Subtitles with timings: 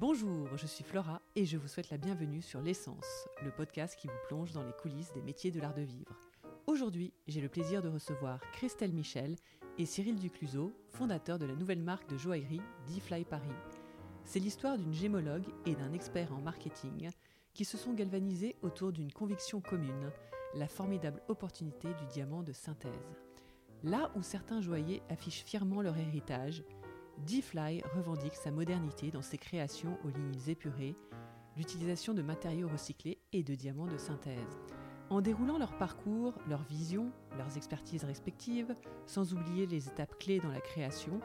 [0.00, 4.06] Bonjour, je suis Flora et je vous souhaite la bienvenue sur L'essence, le podcast qui
[4.06, 6.16] vous plonge dans les coulisses des métiers de l'art de vivre.
[6.66, 9.36] Aujourd'hui, j'ai le plaisir de recevoir Christelle Michel
[9.76, 13.50] et Cyril Ducluseau, fondateur de la nouvelle marque de joaillerie D-Fly Paris.
[14.24, 17.10] C'est l'histoire d'une gémologue et d'un expert en marketing
[17.52, 20.10] qui se sont galvanisés autour d'une conviction commune,
[20.54, 23.12] la formidable opportunité du diamant de synthèse.
[23.84, 26.64] Là où certains joailliers affichent fièrement leur héritage,
[27.26, 30.96] D-Fly revendique sa modernité dans ses créations aux lignes épurées,
[31.56, 34.58] l'utilisation de matériaux recyclés et de diamants de synthèse.
[35.10, 38.74] En déroulant leur parcours, leurs visions, leurs expertises respectives,
[39.06, 41.20] sans oublier les étapes clés dans la création,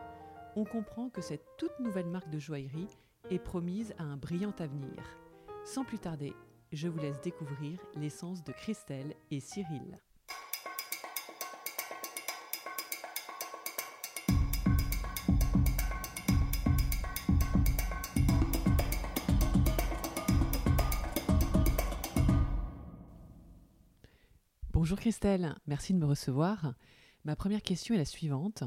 [0.55, 2.87] on comprend que cette toute nouvelle marque de joaillerie
[3.29, 5.03] est promise à un brillant avenir.
[5.65, 6.33] Sans plus tarder,
[6.71, 9.99] je vous laisse découvrir l'essence de Christelle et Cyril.
[24.85, 26.75] Bonjour Christelle, merci de me recevoir.
[27.23, 28.63] Ma première question est la suivante.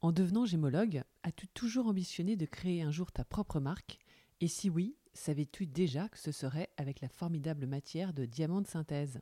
[0.00, 4.00] En devenant gémologue, as-tu toujours ambitionné de créer un jour ta propre marque?
[4.40, 8.66] Et si oui, savais-tu déjà que ce serait avec la formidable matière de diamant de
[8.66, 9.20] synthèse?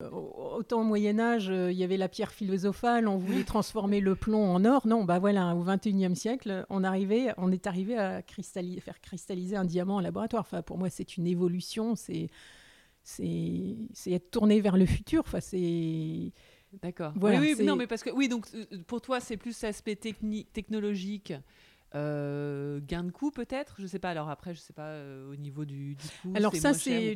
[0.00, 4.16] Autant au Moyen Âge, euh, il y avait la pierre philosophale, on voulait transformer le
[4.16, 4.88] plomb en or.
[4.88, 8.20] Non, bah voilà, au XXIe siècle, on, arrivait, on est arrivé à
[8.80, 10.42] faire cristalliser un diamant en laboratoire.
[10.42, 12.30] Enfin, pour moi, c'est une évolution, c'est
[13.18, 15.22] être tourné vers le futur.
[15.26, 16.32] Enfin, c'est
[16.80, 17.12] D'accord.
[17.20, 21.34] oui, oui non, mais parce que oui, donc euh, pour toi, c'est plus l'aspect technologique.
[21.94, 23.74] Euh, gain de coût peut-être?
[23.78, 26.56] Je sais pas alors après je sais pas euh, au niveau du, du coût alors
[26.56, 27.14] ça c'est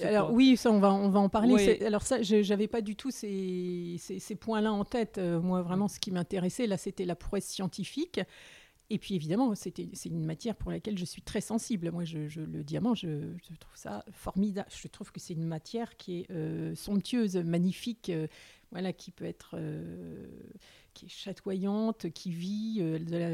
[0.00, 3.10] alors oui ça on va on va en parler alors ça j'avais pas du tout
[3.10, 7.16] ces, ces, ces points là en tête moi vraiment ce qui m'intéressait là c'était la
[7.16, 8.20] prouesse scientifique
[8.90, 11.90] et puis évidemment, c'est une matière pour laquelle je suis très sensible.
[11.90, 13.08] Moi, le diamant, je,
[13.58, 14.68] trouve ça formidable.
[14.70, 18.26] Je trouve que c'est une matière qui est euh, somptueuse, magnifique, euh,
[18.70, 20.26] voilà, qui peut être, euh,
[20.92, 22.82] qui est chatoyante, qui vit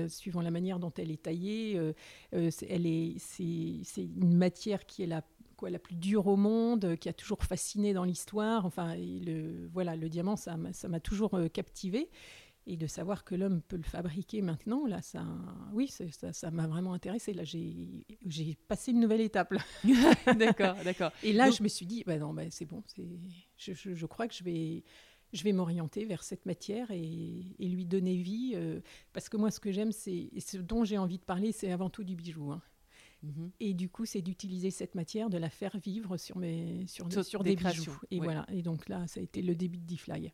[0.09, 1.81] suivant la manière dont elle est taillée.
[2.31, 5.25] elle est, c'est une matière qui est la
[5.57, 8.65] Quoi, la plus dure au monde, qui a toujours fasciné dans l'histoire.
[8.65, 12.11] Enfin, le, voilà, le diamant, ça m'a toujours captivé
[12.69, 15.25] et de savoir que l'homme peut le fabriquer maintenant, là, ça,
[15.73, 17.33] oui, ça, m'a vraiment intéressé.
[17.33, 18.05] Là, j'ai,
[18.69, 19.55] passé une nouvelle étape.
[20.39, 21.11] d'accord, d'accord.
[21.23, 22.83] Et là, je me suis dit, bah non, bah, c'est bon,
[23.57, 24.85] je, crois que je vais,
[25.33, 28.81] je vais m'orienter vers cette matière et, lui donner vie, euh,
[29.15, 31.89] parce que moi, ce que j'aime, c'est, ce dont j'ai envie de parler, c'est avant
[31.89, 32.53] tout du bijou.
[32.53, 32.61] Hein.
[33.23, 33.51] Mhm.
[33.61, 37.43] Et du coup, c'est d'utiliser cette matière, de la faire vivre sur, mes, sur, sur,
[37.43, 37.99] des, bijoux.
[38.11, 38.45] Et voilà.
[38.53, 40.33] Et donc là, ça a été le début de D-Fly.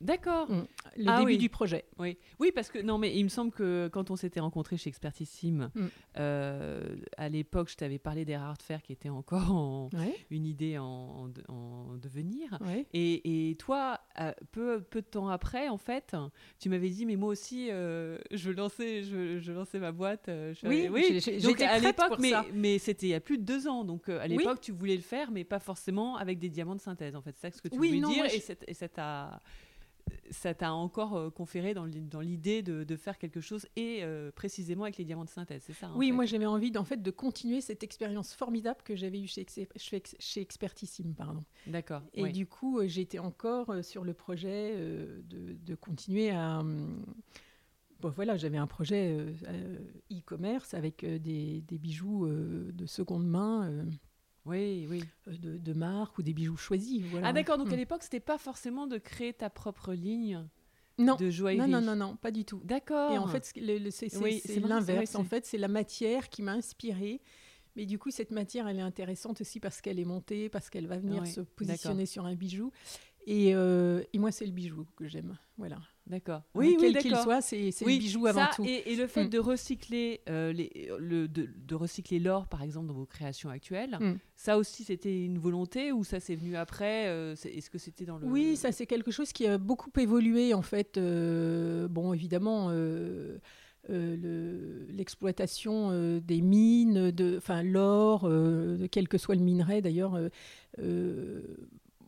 [0.00, 0.50] D'accord.
[0.50, 0.66] Mm.
[0.98, 1.84] Le ah début du projet.
[1.98, 2.18] Oui.
[2.38, 5.70] oui, parce que non, mais il me semble que quand on s'était rencontrés chez Expertissime,
[5.74, 5.86] mm.
[6.18, 9.90] euh, à l'époque, je t'avais parlé des rares de fer qui étaient encore
[10.30, 11.28] une idée en,
[11.96, 12.58] devenir.
[12.92, 16.14] Et, et, toi, euh, peu, peu de temps après, en fait,
[16.58, 20.30] tu m'avais dit, mais moi aussi, euh, je, lançais, je, je, lançais ma boîte.
[20.64, 21.20] oui, oui.
[21.42, 23.84] Donc à l'époque, mais, mais c'était il y a plus de deux ans.
[23.84, 27.16] Donc à l'époque, tu voulais le faire, mais pas forcément avec des diamants de synthèse.
[27.16, 28.26] En fait, c'est ça ce que tu voulais dire.
[28.66, 29.40] Et ça t'a
[30.30, 34.96] ça t'a encore euh, conféré dans l'idée de, faire quelque chose et euh, précisément avec
[34.96, 37.82] les diamants de synthèse, c'est ça Oui, moi j'avais envie en fait de continuer cette
[37.82, 39.46] expérience formidable que j'avais eue chez,
[39.76, 41.44] chez Expertissime, pardon.
[41.66, 42.02] D'accord.
[42.14, 46.62] Et du coup, euh, j'étais encore sur le projet de, continuer à
[48.00, 49.16] Bon, voilà, j'avais un projet
[50.12, 53.86] e-commerce avec des, des, bijoux de seconde main
[54.46, 55.04] oui, oui.
[55.28, 57.02] Euh, de, de marque ou des bijoux choisis.
[57.10, 57.28] Voilà.
[57.28, 57.78] Ah d'accord, donc à mm.
[57.78, 60.42] l'époque, c'était pas forcément de créer ta propre ligne
[60.98, 61.16] non.
[61.16, 61.68] de joaillerie.
[61.68, 62.60] Non, non, non, non, pas du tout.
[62.64, 63.12] D'accord.
[63.12, 65.14] Et en fait, c'est l'inverse.
[65.14, 67.20] en fait, c'est la matière qui m'a inspirée.
[67.74, 70.86] Mais du coup, cette matière, elle est intéressante aussi parce qu'elle est montée, parce qu'elle
[70.86, 72.72] va venir se positionner sur un bijou.
[73.26, 75.36] Et, euh, et moi, c'est le bijou que j'aime.
[75.58, 75.78] Voilà.
[76.06, 76.42] D'accord.
[76.54, 78.64] Oui, quel qu'il soit, c'est le bijou avant tout.
[78.64, 79.28] Et, et, le fait mm.
[79.28, 83.98] de recycler euh, les, le, de, de, recycler l'or, par exemple, dans vos créations actuelles,
[84.00, 84.18] mm.
[84.36, 88.18] ça aussi, c'était une volonté ou ça s'est venu après euh, Est-ce que c'était dans
[88.18, 90.96] le Oui, ça c'est quelque chose qui a beaucoup évolué en fait.
[90.96, 92.70] Euh, bon, évidemment.
[93.88, 98.30] l'exploitation des mines, de, enfin l'or,
[98.92, 100.16] quel que soit le minerai d'ailleurs,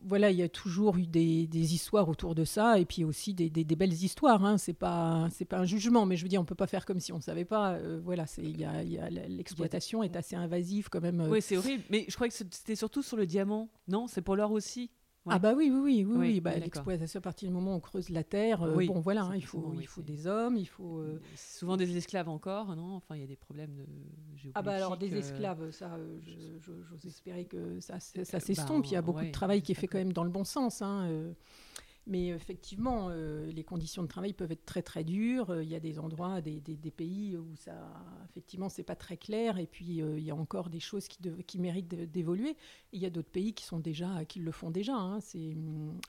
[0.05, 3.49] voilà, il y a toujours eu des, histoires autour de ça, et puis aussi des,
[3.75, 4.43] belles histoires.
[4.45, 4.57] Hein.
[4.57, 6.99] C'est pas c'est pas un jugement, mais je veux dire, on peut pas faire comme
[6.99, 7.73] si on ne savait pas.
[7.73, 11.21] Euh, voilà, c'est il y a, l'exploitation est assez invasive quand même.
[11.21, 11.29] Euh.
[11.29, 11.83] Oui, c'est horrible.
[11.89, 13.69] Mais je crois que c'était surtout sur le diamant.
[13.87, 14.89] Non, c'est pour l'or aussi.
[15.27, 16.39] Ah bah oui, oui, oui, oui, oui.
[16.39, 19.35] Bah, l'exploitation à partir du moment où on creuse la terre, euh, bon voilà, hein,
[19.35, 20.99] il faut, il faut des hommes, il faut...
[20.99, 22.95] Euh, souvent des esclaves encore, non?
[22.95, 23.85] Enfin, il y a des problèmes de
[24.35, 24.53] géopolitique.
[24.55, 25.97] Ah bah alors des euh, esclaves, ça,
[26.59, 28.87] j'ose espérer que ça, ça s'estompe.
[28.87, 30.43] il y a bah, beaucoup de travail qui est fait quand même dans le bon
[30.43, 30.81] sens.
[30.81, 31.33] Hein,
[32.07, 35.51] mais effectivement, euh, les conditions de travail peuvent être très très dures.
[35.51, 36.59] Euh, il y a des endroits, des,
[36.95, 37.73] pays où ça,
[38.29, 39.57] effectivement, c'est pas très clair.
[39.59, 42.57] Et puis euh, il y a encore des choses qui, méritent d'évoluer.
[42.93, 44.95] Il y a d'autres pays qui sont déjà, qui le font déjà.
[44.95, 45.19] Hein.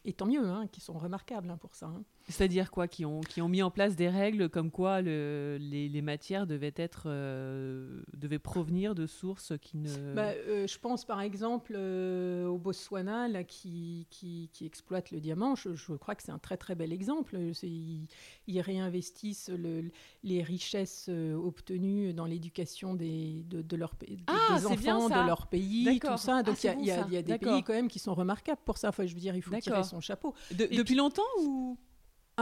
[0.05, 1.93] et tant mieux, hein, qui sont remarquables hein, pour ça.
[2.31, 5.89] C'est-à-dire quoi qui ont, qui ont mis en place des règles comme quoi le, les,
[5.89, 10.15] les, matières devaient, être, euh, devaient provenir de sources qui ne...
[10.15, 15.21] Bah, euh, je pense par exemple euh, au Botswana là, qui, qui, qui, exploite le
[15.21, 15.55] diamant.
[15.55, 17.37] Je, je crois que c'est un très très bel exemple.
[17.63, 18.07] Ils,
[18.47, 19.91] ils, réinvestissent le,
[20.23, 23.95] les richesses obtenues dans l'éducation des, de, de leur,
[24.27, 26.43] ah, des enfants de leur pays, tout ça.
[26.43, 28.89] Donc ah, il y, y, a des pays quand même qui sont remarquables pour ça.
[28.89, 30.35] Enfin, je veux dire, il faut tirer son chapeau.
[30.51, 31.77] depuis longtemps ou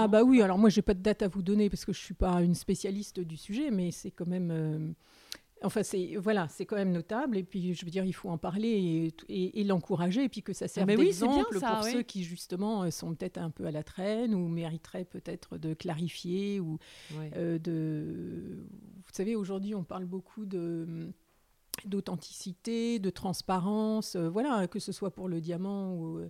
[0.01, 1.99] ah bah oui, alors moi j'ai pas de date à vous donner parce que je
[1.99, 4.93] suis pas une spécialiste du sujet, mais c'est quand même, euh,
[5.65, 7.37] enfin c'est voilà, c'est quand même notable.
[7.37, 10.67] Et puis je veux dire, il faut en parler et, l'encourager, et puis que ça
[10.67, 14.35] ah, serve d'exemple pour ceux qui justement euh, sont peut-être un peu à la traîne
[14.35, 16.79] ou mériteraient peut-être de clarifier ou
[17.35, 18.65] euh, de,
[19.05, 21.09] vous savez, aujourd'hui on parle beaucoup de
[21.85, 26.21] d'authenticité, de transparence, voilà, que ce soit pour le diamant ou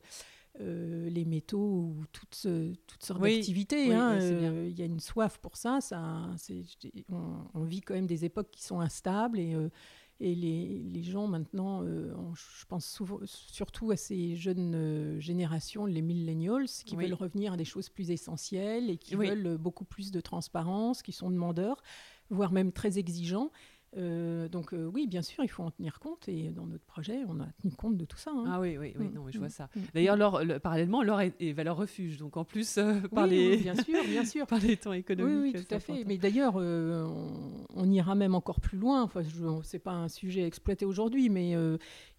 [0.60, 2.46] euh, les métaux ou toutes,
[2.86, 3.94] toutes sortes d'activités.
[3.94, 5.80] Hein, euh, il y a une soif pour ça.
[5.80, 6.30] ça
[7.54, 9.68] on, vit quand même des époques qui sont instables et, euh,
[10.18, 16.66] et les, les, gens maintenant, je pense souvent, surtout à ces jeunes générations, les millennials,
[16.66, 21.02] qui veulent revenir à des choses plus essentielles et qui veulent beaucoup plus de transparence,
[21.02, 21.80] qui sont demandeurs,
[22.30, 23.52] voire même très exigeants.
[23.96, 27.20] Euh, donc euh, oui, bien sûr, il faut en tenir compte et dans notre projet,
[27.26, 28.30] on a tenu compte de tout ça.
[28.34, 28.44] Hein.
[28.46, 29.14] Ah oui, oui, oui, mm.
[29.14, 29.50] non, je vois mm.
[29.50, 29.70] ça.
[29.74, 29.80] Mm.
[29.94, 34.04] D'ailleurs, parallèlement, l'or est, est, valeur refuge, donc en plus euh, par les bien sûr,
[34.04, 35.56] bien sûr, par les temps économiques.
[35.56, 36.04] Oui, tout à fait.
[36.04, 39.02] Mais d'ailleurs, on, ira même encore plus loin.
[39.02, 39.22] Enfin,
[39.62, 41.54] c'est pas un sujet exploité aujourd'hui, mais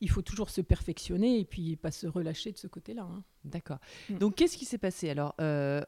[0.01, 3.03] il faut toujours se perfectionner et puis pas se relâcher de ce côté-là.
[3.03, 3.23] Hein.
[3.45, 3.79] D'accord.
[4.09, 5.35] Donc, qu'est-ce qui s'est passé Alors,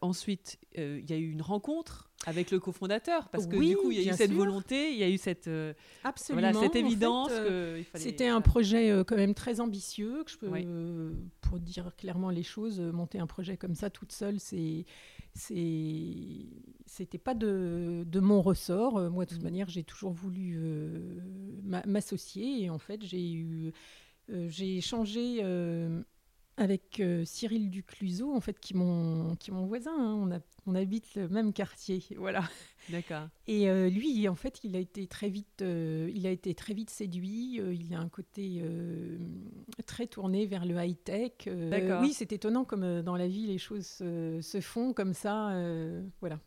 [0.01, 4.01] ensuite, il y a eu une rencontre avec le cofondateur, parce que du coup, il
[4.01, 7.31] y a eu cette volonté, il y a eu cette, euh, Absolument, cette évidence.
[7.31, 12.29] Euh, c'était un projet euh, quand même très ambitieux, que je peux, pour dire clairement
[12.29, 14.85] les choses, monter un projet comme ça toute seule, c'est
[15.33, 18.99] c'était pas de, de, mon ressort.
[19.09, 19.45] Moi, de toute mm.
[19.45, 20.59] manière, j'ai toujours voulu
[21.63, 23.71] m'associer et en fait, j'ai eu
[24.47, 25.41] j'ai échangé
[26.57, 29.95] avec Cyril Ducluseau, en fait, qui est mon, qui mon voisin.
[29.97, 30.15] Hein.
[30.15, 32.43] On a on habite le même quartier, voilà.
[32.89, 33.27] D'accord.
[33.47, 36.73] Et euh, lui, en fait, il a été très vite, euh, il a été très
[36.73, 37.59] vite séduit.
[37.59, 38.63] Euh, il a un côté
[39.85, 41.47] très tourné vers le high tech.
[41.47, 42.01] D'accord.
[42.01, 45.53] Oui, c'est étonnant comme dans la vie les choses se font comme ça,
[46.19, 46.39] voilà,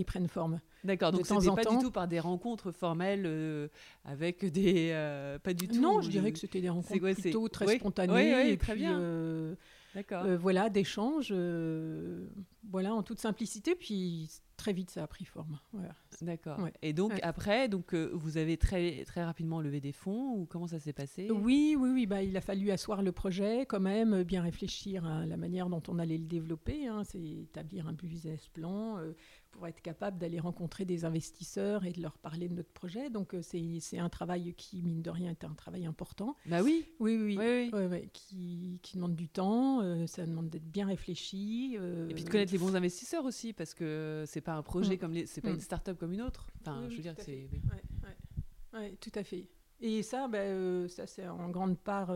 [0.00, 0.60] et prennent forme.
[0.84, 1.12] D'accord.
[1.12, 3.68] Donc c'était pas du tout par des rencontres formelles
[4.04, 4.92] avec des,
[5.42, 5.80] pas du tout.
[5.80, 8.50] Non, je dirais que c'était des rencontres plutôt très spontanées.
[8.50, 8.98] et très bien.
[10.12, 12.26] Euh, voilà, d'échanges, euh,
[12.70, 13.74] voilà, en toute simplicité.
[13.74, 15.58] Puis très vite, ça a pris forme.
[16.20, 16.58] D'accord.
[16.82, 20.66] Et donc après, donc euh, vous avez très très rapidement levé des fonds ou comment
[20.66, 21.30] ça s'est passé?
[21.30, 22.06] Oui, oui, oui.
[22.06, 25.82] Bah, il a fallu asseoir le projet quand même, bien réfléchir à la manière dont
[25.88, 26.86] on allait le développer.
[26.86, 27.02] Hein.
[27.04, 28.98] c'est établir un business plan
[29.50, 33.10] pour être capable d'aller rencontrer des investisseurs et de leur parler de notre projet.
[33.10, 36.36] Donc euh, c'est un travail qui, mine de rien, est un travail important.
[36.46, 36.86] Bah oui.
[37.00, 38.08] Oui, oui, oui.
[38.12, 41.76] qui, qui, demande du temps, euh, ça demande d'être bien réfléchi.
[41.78, 44.94] Euh, et puis de connaître les bons investisseurs aussi, parce que c'est pas un projet
[44.94, 44.98] mm.
[44.98, 45.60] comme les, c'est pas une mm.
[45.60, 46.48] start-up comme une autre.
[46.60, 47.48] Enfin, je veux dire que c'est.
[48.74, 49.46] Oui, tout à fait.
[49.80, 52.12] Et ça, ben, ça c'est en grande part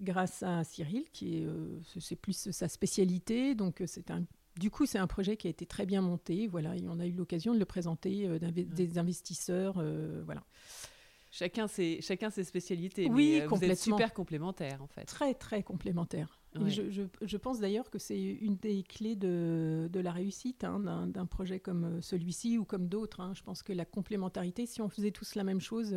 [0.00, 1.48] grâce à Cyril, qui est,
[1.98, 3.54] c'est plus sa spécialité.
[3.54, 4.24] Donc c'est un
[4.60, 6.46] du coup, c'est un projet qui a été très bien monté.
[6.46, 9.76] Voilà, et on a eu l'occasion de le présenter euh, des investisseurs.
[9.78, 10.42] Euh, voilà.
[11.30, 13.08] Chacun ses, chacun ses spécialités.
[13.08, 15.04] Oui, mais, euh, Vous êtes super complémentaires, en fait.
[15.04, 16.39] Très, très complémentaires.
[16.54, 21.26] Je, je, pense d'ailleurs que c'est une des clés de, de la réussite hein, d'un
[21.26, 23.20] projet comme celui-ci ou comme d'autres.
[23.20, 23.34] Hein.
[23.34, 25.94] Je pense que la complémentarité, si on faisait tous la même chose,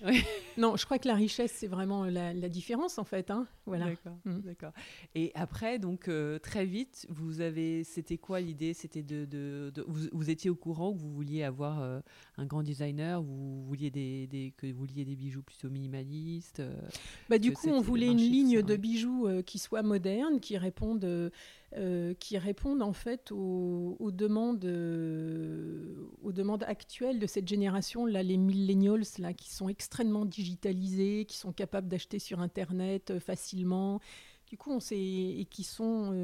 [0.56, 3.30] non, je crois que la richesse, c'est vraiment la, différence en fait.
[3.30, 3.46] Hein.
[3.66, 3.86] voilà.
[4.24, 4.40] Mm.
[4.44, 4.72] D'accord,
[5.14, 8.74] Et après, donc euh, très vite, vous avez, c'était quoi l'idée?
[8.74, 12.00] C'était de, de, vous, étiez au courant que vous vouliez avoir euh,
[12.36, 16.60] un grand designer, vous vouliez des, que vous vouliez des bijoux plutôt minimalistes.
[16.60, 16.74] Euh,
[17.28, 21.32] bah, du coup, on voulait une ligne de bijoux qui soit moderne, qui réponde
[21.76, 28.22] euh, qui répondent en fait aux, demandes, euh, aux demandes actuelles de cette génération, là,
[28.22, 34.00] les millennials, là, qui sont extrêmement digitalisés, qui sont capables d'acheter sur Internet euh, facilement,
[34.46, 36.14] Du coup, on sait et qui sont.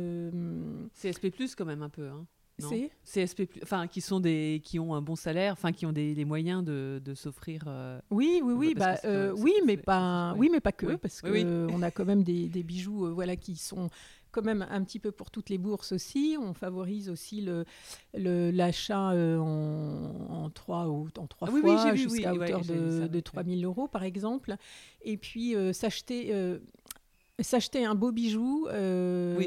[0.95, 2.09] CSP plus quand même un peu.
[2.09, 2.27] Hein.
[2.59, 2.91] C'est?
[3.05, 6.25] CSP, enfin qui sont des, qui ont un bon salaire, enfin qui ont des, les
[6.25, 7.65] moyens de, de s'offrir.
[8.11, 8.97] oui, oui, oui, bah,
[9.37, 12.63] oui, mais pas, oui, mais pas que, parce que on a quand même des, des
[12.63, 13.91] bijoux, voilà, qui sont
[14.35, 16.37] quand même un petit peu pour toutes les bourses aussi.
[16.41, 17.65] On favorise aussi le,
[18.13, 23.61] l'achat euh, en, trois, ou, en trois ah fois jusqu'à hauteur de, de 3 000
[23.63, 24.57] euros par exemple.
[25.03, 26.59] Et puis euh, s'acheter euh,
[27.41, 29.43] S'acheter un beau bijou, euh,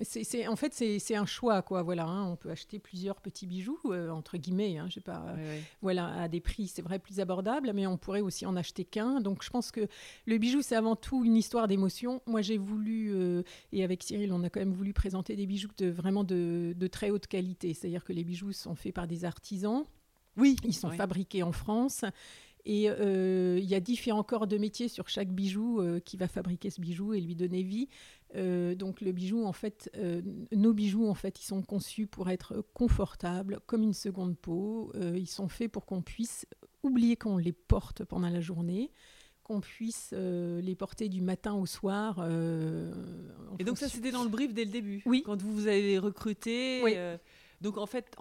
[0.00, 1.84] c'est, en fait c'est, un choix quoi.
[1.84, 2.26] Voilà, hein.
[2.26, 4.78] on peut acheter plusieurs petits bijoux euh, entre guillemets.
[4.78, 5.36] Hein, pas,
[5.82, 9.20] voilà, à des prix c'est vrai plus abordables, mais on pourrait aussi en acheter qu'un.
[9.20, 9.86] Donc je pense que
[10.26, 12.20] le bijou c'est avant tout une histoire d'émotion.
[12.26, 15.70] Moi j'ai voulu euh, et avec Cyril on a quand même voulu présenter des bijoux
[15.78, 17.72] de vraiment de, de très haute qualité.
[17.72, 19.84] C'est-à-dire que les bijoux sont faits par des artisans.
[20.36, 22.04] Oui, ils sont fabriqués en France
[22.64, 26.28] et euh, il y a différents corps de métier sur chaque bijou euh, qui va
[26.28, 27.88] fabriquer ce bijou et lui donner vie.
[28.36, 29.90] Euh, donc le bijou, en fait,
[30.52, 34.92] nos bijoux, en fait, ils sont conçus pour être confortables, comme une seconde peau.
[35.14, 36.46] ils sont faits pour qu'on puisse
[36.82, 38.90] oublier qu'on les porte pendant la journée
[39.44, 42.24] qu'on puisse les porter du matin au soir.
[43.58, 45.24] et donc ça, c'était dans le brief dès le début Oui.
[45.26, 46.94] Quand vous vous avez recruté oui.
[47.62, 48.14] Donc en fait,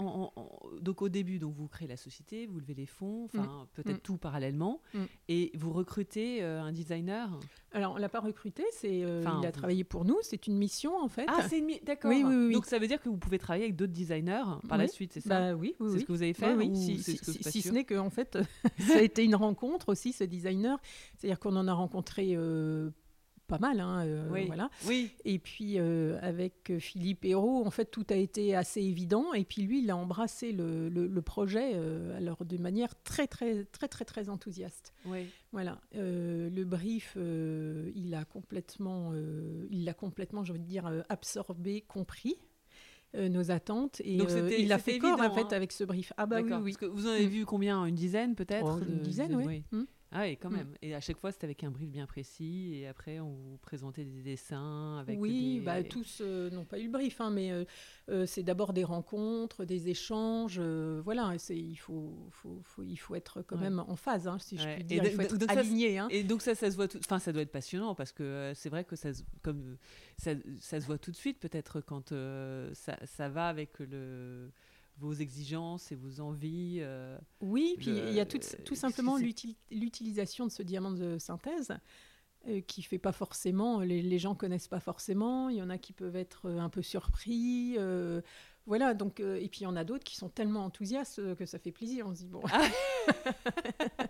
[0.82, 3.68] donc au début, donc vous créez la société, vous levez les fonds, enfin mm.
[3.74, 4.02] peut-être mm.
[4.02, 5.00] tout parallèlement, mm.
[5.30, 7.40] et vous recrutez euh, un designer.
[7.72, 10.96] Alors on l'a pas recruté, c'est euh, il a travaillé pour nous, c'est une mission
[10.96, 11.26] en fait.
[11.28, 12.12] Ah c'est une d'accord.
[12.12, 14.78] Oui, oui, oui, Donc ça veut dire que vous pouvez travailler avec d'autres designers par
[14.78, 15.30] la suite, c'est ça?
[15.30, 15.90] bah, Oui, oui.
[15.94, 16.56] C'est ce que vous avez fait.
[16.76, 18.38] Si, ce n'est que en fait,
[18.80, 20.80] ça a été une rencontre aussi ce designer,
[21.18, 22.92] c'est-à-dire qu'on en a rencontré euh,
[23.52, 23.80] pas mal.
[23.82, 24.46] Hein, euh, oui.
[24.48, 24.70] Voilà.
[24.88, 25.12] Oui.
[25.26, 29.34] Et puis euh, avec Philippe Hérault, en fait, tout a été assez évident.
[29.34, 33.66] Et puis lui, il a embrassé le, le, projet euh, alors de manière très, très,
[33.66, 34.94] très, très, très enthousiaste.
[35.06, 35.28] Oui.
[35.52, 35.82] Voilà.
[35.94, 39.14] le brief, il a complètement,
[39.70, 42.38] il l'a complètement, j'ai envie de dire, absorbé, compris.
[43.14, 45.48] nos attentes et Donc il a fait corps en fait hein.
[45.52, 46.14] avec ce brief.
[46.16, 46.72] Ah bah oui, oui.
[46.72, 47.30] Parce que vous en avez mm.
[47.30, 47.86] vu combien?
[47.86, 48.80] Une dizaine peut-être?
[48.80, 49.64] Oh, Une dizaine, oui.
[49.72, 49.84] Mm.
[50.14, 50.56] Ah oui, quand mm.
[50.56, 50.74] même.
[50.82, 52.74] Et à chaque fois, c'était avec un brief bien précis.
[52.76, 55.18] Et après, on vous présentait des dessins avec.
[55.20, 57.64] Oui, bah, tous euh, n'ont pas eu le brief, hein, mais euh,
[58.10, 60.60] euh, c'est d'abord des rencontres, des échanges.
[60.60, 64.68] voilà, il faut, faut, faut, il faut être quand même en phase, hein, si je
[64.76, 65.04] puis dire.
[65.06, 65.96] il faut être aligné.
[65.96, 66.08] Ça, hein.
[66.12, 66.88] Et donc ça, ça se voit.
[66.98, 69.10] Enfin, ça doit être passionnant parce que c'est vrai que ça,
[69.42, 69.78] comme
[70.18, 72.10] ça, ça, se voit tout de suite, peut-être quand
[72.74, 74.52] ça, ça va avec le
[75.02, 76.78] vos exigences et vos envies.
[76.82, 79.18] Euh, oui, puis il y a tout, tout simplement
[79.72, 81.74] l'utilisation de ce diamant de synthèse
[82.48, 85.78] euh, qui fait pas forcément, les, les, gens connaissent pas forcément, il y en a
[85.78, 87.76] qui peuvent être un peu surpris.
[87.78, 88.22] Euh,
[88.68, 91.36] voilà, donc, euh, et puis il y en a d'autres qui sont tellement enthousiastes euh,
[91.36, 92.06] que ça fait plaisir.
[92.08, 92.42] On se dit, bon.
[92.52, 92.68] Ah.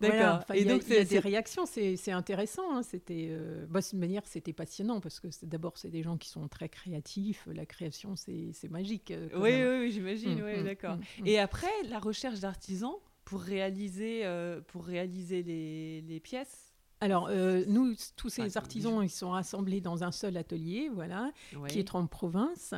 [0.00, 0.44] D'accord.
[0.54, 2.76] et donc, il y a, des réactions, c'est intéressant.
[2.76, 6.46] Hein, c'était, euh, bah, manière, c'était passionnant parce que d'abord, c'est des gens qui sont
[6.48, 7.48] très créatifs.
[7.50, 9.12] La création, c'est magique.
[9.34, 10.42] oui, oui, j'imagine.
[10.44, 10.96] oui, mmh, mmh, d'accord.
[10.96, 14.24] Mmh, et après, la recherche d'artisans pour réaliser,
[14.68, 20.02] pour réaliser les, les pièces alors, euh, nous, tous ces artisans, ils sont rassemblés dans
[20.02, 21.30] un seul atelier, voilà,
[21.68, 22.74] qui est en province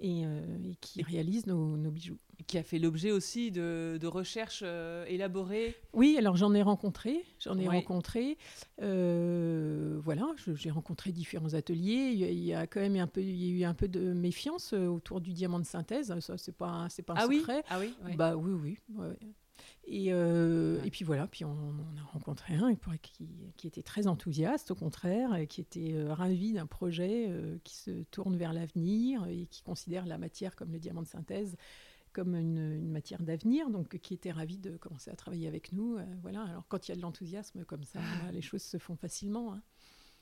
[0.00, 2.18] et, euh, et, qui réalise nos, bijoux.
[2.46, 7.58] Qui a fait l'objet aussi de, recherches euh, élaborées Oui, alors j'en ai rencontré, j'en
[7.58, 8.38] ai rencontré.
[8.78, 12.10] voilà, j'ai rencontré différents ateliers.
[12.12, 14.72] Il y, a, quand même un peu, il y a eu un peu de méfiance
[14.72, 16.18] autour du diamant de synthèse.
[16.18, 17.62] Ça, c'est pas, c'est pas un ah secret.
[17.68, 19.06] Ah oui, Bah oui, oui.
[19.84, 24.70] Et, euh, et, puis voilà, puis on, a rencontré un qui, qui, était très enthousiaste,
[24.70, 29.26] au contraire, et qui était euh, ravi d'un projet euh, qui se tourne vers l'avenir
[29.26, 31.56] et qui considère la matière comme le diamant de synthèse
[32.12, 35.96] comme une, matière d'avenir, donc qui était ravi de commencer à travailler avec nous.
[36.22, 36.42] voilà.
[36.42, 38.00] Alors quand il y a de l'enthousiasme comme ça,
[38.32, 39.54] les choses se font facilement.
[39.54, 39.62] Hein.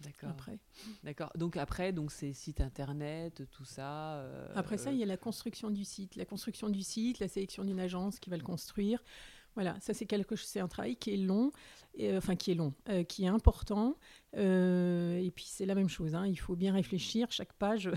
[0.00, 0.30] D'accord.
[0.30, 0.58] Après.
[1.02, 1.32] D'accord.
[1.36, 4.24] Donc après, donc c'est site internet, tout ça.
[4.54, 7.64] Après ça, il y a la construction du site, la construction du site, la sélection
[7.64, 9.02] d'une agence qui va le construire.
[9.58, 11.50] Voilà, ça c'est quelque c'est un travail qui est long,
[11.96, 13.96] et, euh, enfin qui est long, euh, qui est important.
[14.36, 17.90] Euh, et puis c'est la même chose, hein, il faut bien réfléchir chaque page,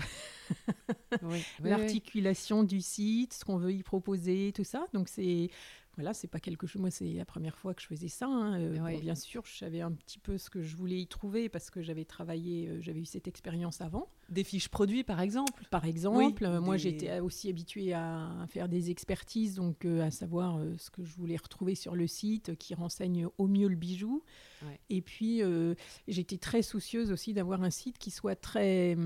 [1.62, 4.88] l'articulation du site, ce qu'on veut y proposer, tout ça.
[4.92, 5.50] Donc c'est
[5.96, 6.80] voilà, c'est pas quelque chose.
[6.80, 8.26] Moi, c'est la première fois que je faisais ça.
[8.26, 8.58] Hein.
[8.60, 11.70] Euh, bien sûr, je savais un petit peu ce que je voulais y trouver parce
[11.70, 14.08] que j'avais travaillé, euh, j'avais eu cette expérience avant.
[14.30, 15.64] Des fiches produits, par exemple?
[15.70, 20.90] Par exemple, euh, moi, j'étais aussi habituée à, faire des expertises, donc à savoir ce
[20.90, 24.22] que je voulais retrouver sur le site, qui renseigne au mieux le bijou.
[24.88, 25.42] Et puis,
[26.08, 28.96] j'étais très soucieuse aussi d'avoir un site qui soit très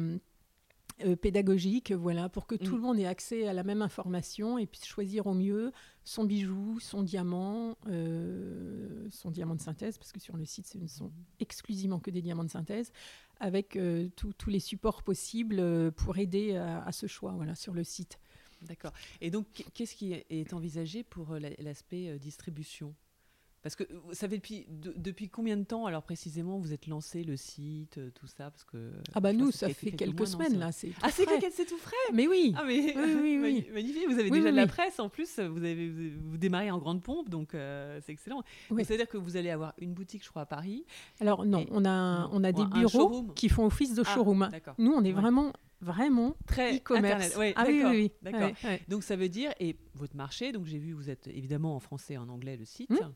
[1.04, 2.76] hum, pédagogique, voilà, pour que tout mm.
[2.76, 5.72] le monde ait accès à la même information et puisse choisir au mieux
[6.04, 7.76] son bijou, son diamant,
[9.10, 11.10] son diamant de synthèse, parce que sur le site, ce ne sont
[11.40, 12.92] exclusivement que des diamants de synthèse,
[13.40, 13.76] avec
[14.14, 18.20] tous les supports possibles pour aider à, à, ce choix, voilà, sur le site.
[18.62, 18.92] D'accord.
[19.20, 22.94] Et donc, qu'est-ce qui est envisagé pour l'aspect distribution?
[23.66, 27.36] Parce que vous savez depuis, depuis combien de temps, alors précisément, vous êtes lancé le
[27.36, 28.48] site, euh, tout ça?
[28.48, 30.70] Parce que, Ah bah nous, ça fait quelques, semaines là.
[31.02, 31.24] Ah, c'est
[31.66, 31.96] tout frais?
[32.14, 35.40] Mais oui Ah mais oui, oui, magnifique, vous avez déjà de la presse en plus,
[35.40, 38.44] vous, avez, vous, démarrez en grande pompe, donc euh, c'est excellent.
[38.70, 40.84] C'est-à-dire que vous allez avoir une boutique, je crois, à Paris
[41.18, 44.48] Alors non, on a, on a des bureaux qui font office de ah, showroom.
[44.78, 47.36] Nous, on est vraiment vraiment très e-commerce.
[47.56, 48.50] ah oui, oui, d'accord.
[48.88, 50.52] Donc ça veut dire et votre marché.
[50.52, 52.90] Donc j'ai vu vous êtes évidemment en français et en anglais le site.
[52.90, 53.12] Hum.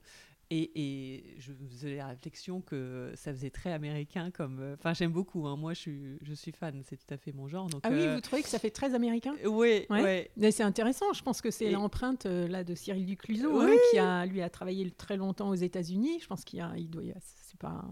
[0.52, 4.58] Et, et, je faisais la réflexion que ça faisait très américain comme.
[4.60, 5.46] Euh, enfin, j'aime beaucoup.
[5.46, 5.56] Hein.
[5.56, 6.82] Moi, je suis, je suis fan.
[6.84, 7.68] C'est tout à fait mon genre.
[7.68, 9.36] Donc, ah oui, euh, vous trouvez que ça fait très américain?
[9.44, 9.86] Oui.
[9.88, 10.28] Ouais.
[10.36, 11.12] Mais c'est intéressant.
[11.12, 14.50] Je pense que c'est l'empreinte euh, là de Cyril Ducluseau hein, qui a lui a
[14.50, 16.18] travaillé très longtemps aux États-Unis.
[16.20, 17.84] Je pense qu'il y a, il doit, c'est pas.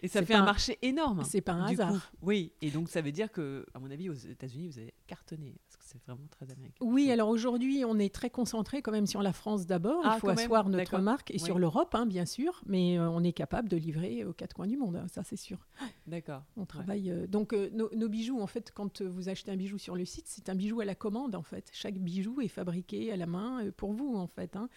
[0.00, 1.24] Et ça fait un, marché énorme.
[1.24, 2.12] C'est pas un hasard.
[2.22, 2.52] Oui.
[2.62, 5.56] Et donc ça veut dire que, à mon avis, aux États-Unis, vous avez cartonné
[5.90, 6.76] c'est vraiment très américain.
[6.80, 10.00] Oui, alors aujourd'hui, on est très concentré quand même sur la France d'abord.
[10.04, 13.24] il ah, faut asseoir notre marque et sur l'Europe, hein, bien sûr, mais euh, on
[13.24, 15.58] est capable de livrer aux quatre coins du monde, hein, ça c'est sûr.
[16.06, 16.42] D'accord.
[16.56, 17.10] On travaille.
[17.10, 20.26] Euh, donc euh, nos, bijoux, en fait, quand vous achetez un bijou sur le site,
[20.28, 21.70] c'est un bijou à la commande, en fait.
[21.72, 24.56] Chaque bijou est fabriqué à la main pour vous, en fait.
[24.56, 24.68] Hein.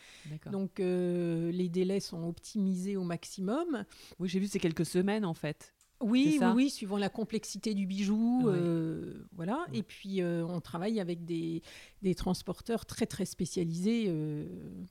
[0.52, 3.86] Donc les délais sont optimisés au maximum.
[4.20, 5.73] Oui, j'ai vu c'est quelques semaines, en fait.
[6.02, 9.66] Oui, oui, suivant la complexité du bijou, euh, voilà.
[9.74, 11.62] Et puis euh, on travaille avec des,
[12.02, 14.46] des, transporteurs très très spécialisés euh,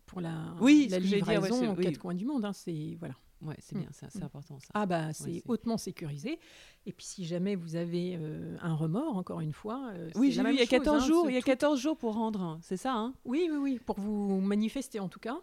[0.06, 2.44] pour la, oui, la livraison aux quatre coins du monde.
[2.44, 3.14] Hein, c'est voilà.
[3.43, 4.23] Ouais, c'est bien, c'est mm.
[4.23, 4.69] important ça.
[4.75, 6.39] Ah bah c'est hautement sécurisé.
[6.87, 10.43] Et puis si jamais vous avez euh, un remords, encore une fois, euh, oui, j'ai
[10.43, 12.77] vu il y a 14 hein, jours, il y a 14 jours pour rendre, c'est
[12.77, 13.15] ça hein?
[13.25, 15.39] Oui, oui, oui, pour vous manifester en tout cas.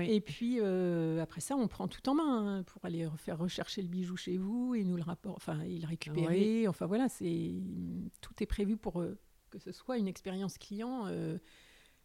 [0.00, 3.80] Et puis euh, après ça, on prend tout en main hein, pour aller faire rechercher
[3.80, 6.68] le bijou chez vous et nous le rapport, enfin le récupérer.
[6.68, 7.54] Enfin voilà, c'est
[8.20, 9.02] tout est prévu pour
[9.48, 11.06] que ce soit une expérience client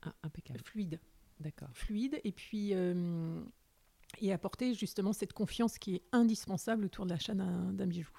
[0.01, 0.99] ah, impeccable, fluide.
[1.41, 1.69] D'accord.
[1.73, 2.73] Fluide et puis
[4.19, 8.09] et apporter justement cette confiance qui est indispensable autour de l'achat d'un bijou.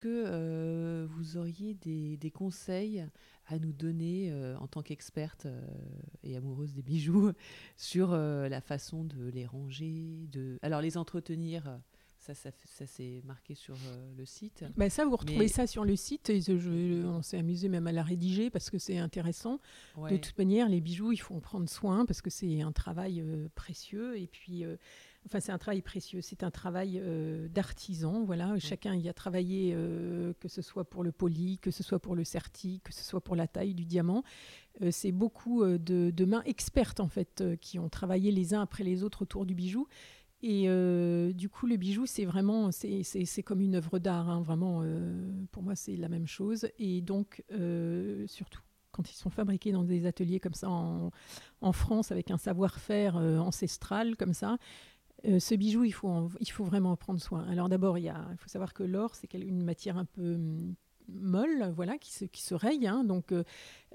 [0.00, 3.06] Que euh, vous auriez des, conseils
[3.46, 5.60] à nous donner euh, en tant qu'experte euh,
[6.22, 7.32] et amoureuse des bijoux
[7.76, 11.78] sur la façon de les ranger, de alors les entretenir
[12.20, 14.64] ça, ça, ça s'est marqué sur euh, le site.
[14.76, 16.28] Bah ça, vous retrouvez ça sur le site.
[16.28, 19.58] Et je, on s'est amusé même à la rédiger parce que c'est intéressant.
[19.96, 23.22] De toute manière, les bijoux, il faut en prendre soin parce que c'est un travail
[23.22, 24.18] euh, précieux.
[24.18, 24.76] Et puis, euh,
[25.24, 26.20] enfin, c'est un travail précieux.
[26.20, 27.02] C'est un travail
[27.48, 28.22] d'artisan.
[28.24, 29.74] Voilà, chacun y a travaillé,
[30.40, 33.22] que ce soit pour le poli, que ce soit pour le serti, que ce soit
[33.22, 34.24] pour la taille du diamant.
[34.90, 39.02] c'est beaucoup de, de, mains expertes en fait qui ont travaillé les uns après les
[39.02, 39.88] autres autour du bijou.
[40.42, 44.80] Et euh, du coup, le bijou, c'est vraiment, c'est comme une œuvre d'art, hein, vraiment.
[44.82, 46.68] Euh, pour moi, c'est la même chose.
[46.78, 52.10] Et donc, euh, surtout quand ils sont fabriqués dans des ateliers comme ça en, France,
[52.10, 54.58] avec un savoir-faire ancestral comme ça,
[55.24, 57.46] ce bijou, il faut, il faut vraiment en prendre soin.
[57.48, 60.74] Alors d'abord, il, il faut savoir que l'or, c'est une matière un peu hum,
[61.14, 62.86] molle, voilà, qui se, qui se raye.
[62.86, 63.04] Hein.
[63.04, 63.44] donc euh,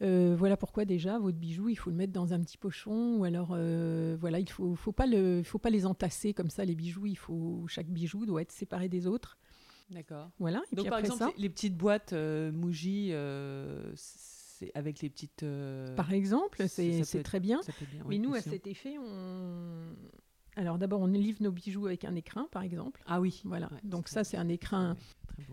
[0.01, 3.23] euh, voilà pourquoi déjà votre bijou, il faut le mettre dans un petit pochon ou
[3.23, 6.65] alors euh, voilà, il faut, faut pas le, faut pas les entasser comme ça.
[6.65, 9.37] Les bijoux, il faut chaque bijou doit être séparé des autres.
[9.91, 10.31] D'accord.
[10.39, 10.63] Voilà.
[10.71, 13.13] Et donc par exemple, les petites boîtes Mouji,
[13.95, 15.45] c'est avec les petites.
[15.95, 17.61] Par exemple, c'est très bien.
[18.07, 19.95] Mais nous, à cet effet, on
[20.55, 23.03] alors d'abord, on livre nos bijoux avec un écrin, par exemple.
[23.05, 23.41] Ah oui.
[23.45, 23.69] Voilà.
[23.83, 24.95] donc ça, c'est un écrin,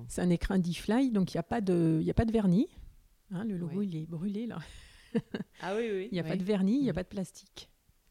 [0.08, 2.68] c'est un écrin D-Fly, donc il n'y a pas de, il a pas de vernis.
[3.30, 4.58] Hein, le logo, il est brûlé là.
[5.60, 6.08] ah oui, oui.
[6.10, 7.70] Il n'y a pas de vernis, il n'y a pas de plastique,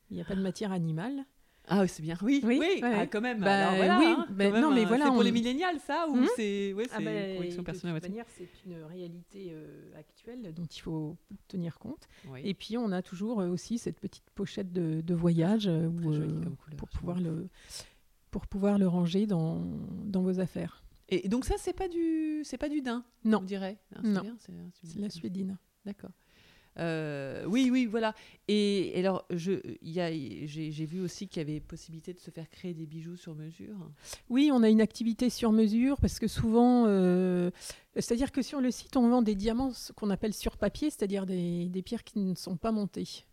[0.10, 1.26] il n'y a pas de matière animale.
[1.68, 2.18] Ah, c'est bien.
[2.22, 3.40] Oui, oui, oui ah, quand même.
[3.40, 4.86] Bah, oui, hein, non, mais hein.
[4.88, 5.06] voilà.
[5.06, 8.50] C'est pour les millénials, ça Ou hmm c'est ouais, ah bah, De toute manière, c'est
[8.66, 12.08] une réalité euh, actuelle dont il faut tenir compte.
[12.44, 15.90] Et puis, on a toujours euh, aussi cette petite pochette de, de voyage euh,
[16.78, 17.48] pour, pouvoir le,
[18.32, 19.64] pour pouvoir le ranger dans,
[20.04, 20.84] dans vos affaires.
[21.12, 23.40] Et donc, ça, c'est pas du, c'est pas du daim, non.
[23.40, 23.78] on dirait.
[24.04, 25.58] Non, c'est la suédine.
[25.86, 26.12] D'accord.
[26.80, 28.16] Euh, oui, oui, voilà.
[28.48, 33.18] Et, alors, j'ai vu aussi qu'il y avait possibilité de se faire créer des bijoux
[33.18, 33.76] sur mesure.
[34.30, 37.52] Oui, on a une activité sur mesure parce que souvent, euh,
[37.96, 41.68] c'est-à-dire que sur le site, on vend des diamants qu'on appelle sur papier, c'est-à-dire des,
[41.68, 43.26] des, pierres qui ne sont pas montées.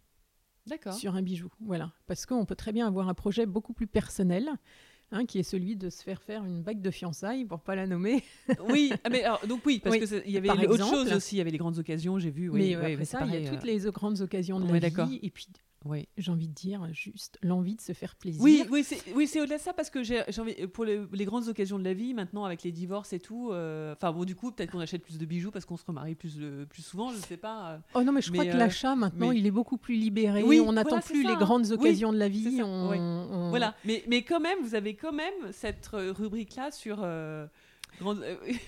[0.92, 1.92] Sur un bijou, voilà.
[2.06, 4.50] Parce qu'on peut très bien avoir un projet beaucoup plus personnel
[5.10, 7.86] Hein, qui est celui de se faire faire une bague de fiançailles, pour pas la
[7.86, 8.22] nommer.
[8.68, 11.40] oui, ah, mais alors, donc oui, parce qu'il y avait autre chose aussi, il y
[11.40, 12.50] avait les grandes occasions, j'ai vu.
[12.50, 15.46] Oui, mais ça, il y a toutes les grandes occasions de la vie, et puis
[15.84, 16.08] oui.
[16.16, 18.42] J'ai envie de dire juste l'envie de se faire plaisir.
[18.42, 21.78] Oui, oui, c'est oui, au-delà de ça parce que j'ai envie pour les, grandes occasions
[21.78, 23.50] de la vie maintenant avec les divorces et tout.
[23.52, 26.14] Euh, enfin bon, du coup, peut-être qu'on achète plus de bijoux parce qu'on se remarie
[26.14, 26.38] plus
[26.68, 27.70] plus souvent, je sais pas.
[27.70, 27.78] Euh.
[27.94, 30.42] oh non, mais je crois que euh, l'achat maintenant, il est beaucoup plus libéré.
[30.42, 32.60] Oui, on n'attend plus les grandes occasions de la vie.
[33.50, 37.06] Voilà, mais mais quand même, vous avez quand même cette rubrique là sur.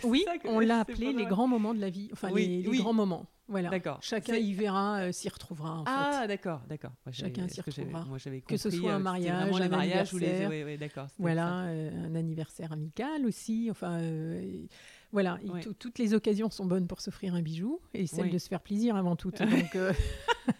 [0.04, 3.26] Oui, on l'a appelé les grands moments de la vie, enfin les, grands moments.
[3.50, 3.68] Voilà.
[3.68, 3.98] D'accord.
[4.00, 5.80] Chacun y verra, euh, s'y retrouvera.
[5.80, 6.92] En ah, d'accord, d'accord.
[7.10, 8.04] Chacun s'y retrouvera.
[8.04, 10.48] Moi, j'avais que ce soit un mariage, un anniversaire.
[10.48, 11.08] Oui, oui, d'accord.
[11.18, 13.66] Voilà, euh, un anniversaire amical aussi.
[13.68, 14.66] Enfin, euh,
[15.10, 15.38] voilà,
[15.80, 18.94] toutes les occasions sont bonnes pour s'offrir un bijou et celle de se faire plaisir
[18.94, 19.32] avant tout.
[19.40, 19.76] donc,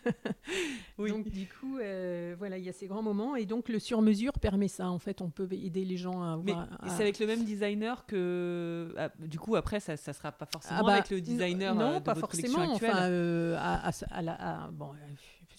[1.04, 3.78] euh, donc, du coup, euh, voilà, il y a ces grands moments et donc le
[3.78, 4.90] sur-mesure permet ça.
[4.90, 6.38] En fait, on peut aider les gens à.
[6.42, 6.54] Mais
[6.88, 10.80] c'est avec le même designer que, ah, du coup, après, ça, ça sera pas forcément
[10.80, 11.74] ah bah, avec le designer.
[11.74, 12.64] Non, euh, pas forcément.
[12.72, 13.10] Enfin,
[13.56, 14.92] à, à, bon,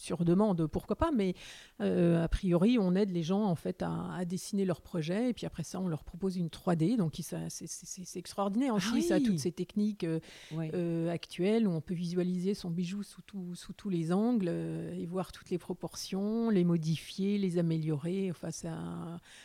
[0.01, 1.35] sur demande, pourquoi pas, mais
[1.79, 5.45] euh, a priori, on aide les gens en fait à, dessiner leur projet et puis
[5.45, 6.97] après ça, on leur propose une 3D.
[6.97, 10.19] Donc c'est extraordinaire aussi, ah ça, toutes ces techniques euh,
[10.53, 15.05] euh, actuelles où on peut visualiser son bijou sous, tout, sous tous les angles et
[15.05, 18.31] voir toutes les proportions, les modifier, les améliorer.
[18.31, 18.49] Enfin,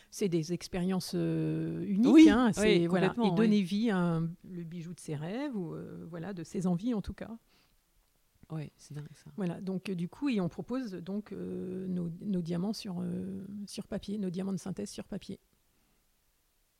[0.09, 2.27] c'est des expériences uniques.
[2.27, 2.51] Hein,
[2.87, 5.75] voilà, et donner vie à le bijou de ses rêves ou
[6.09, 7.37] voilà, de ses envies en tout cas.
[8.49, 9.29] Oui, c'est dingue ça.
[9.35, 13.45] Voilà, donc euh, du coup, et on propose donc euh, nos, nos, diamants sur, euh,
[13.65, 15.39] sur papier, nos diamants de synthèse sur papier.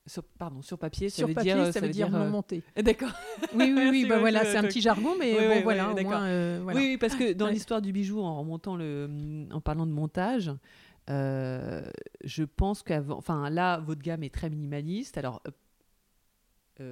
[0.06, 2.63] Sur, pardon, sur papier, ça veut papier, dire, ça, veut dire, non monté.
[2.82, 3.12] D'accord.
[3.53, 6.80] Oui, oui, oui, bah voilà, c'est un petit jargon, mais bon, voilà, au moins, voilà.
[6.80, 10.53] Oui, parce que dans l'histoire du bijou, en remontant le, en parlant de montage,
[11.10, 15.17] je pense qu'avant, enfin là, votre gamme est très minimaliste.
[15.17, 15.43] Alors,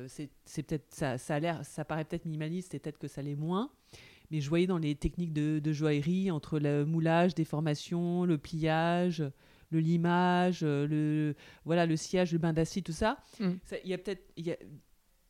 [0.08, 0.30] c'est
[0.64, 3.72] peut-être ça, ça a l'air, ça paraît peut-être minimaliste, et peut-être que ça l'est moins
[4.32, 9.24] mais je voyais dans les techniques de, joaillerie, entre le moulage, déformation, le pliage,
[9.72, 11.36] le limage, euh, le,
[11.66, 13.18] voilà, le sillage, le bain d'acide, tout ça.
[13.40, 13.52] Mm.
[13.84, 14.58] Il y a peut-être y a,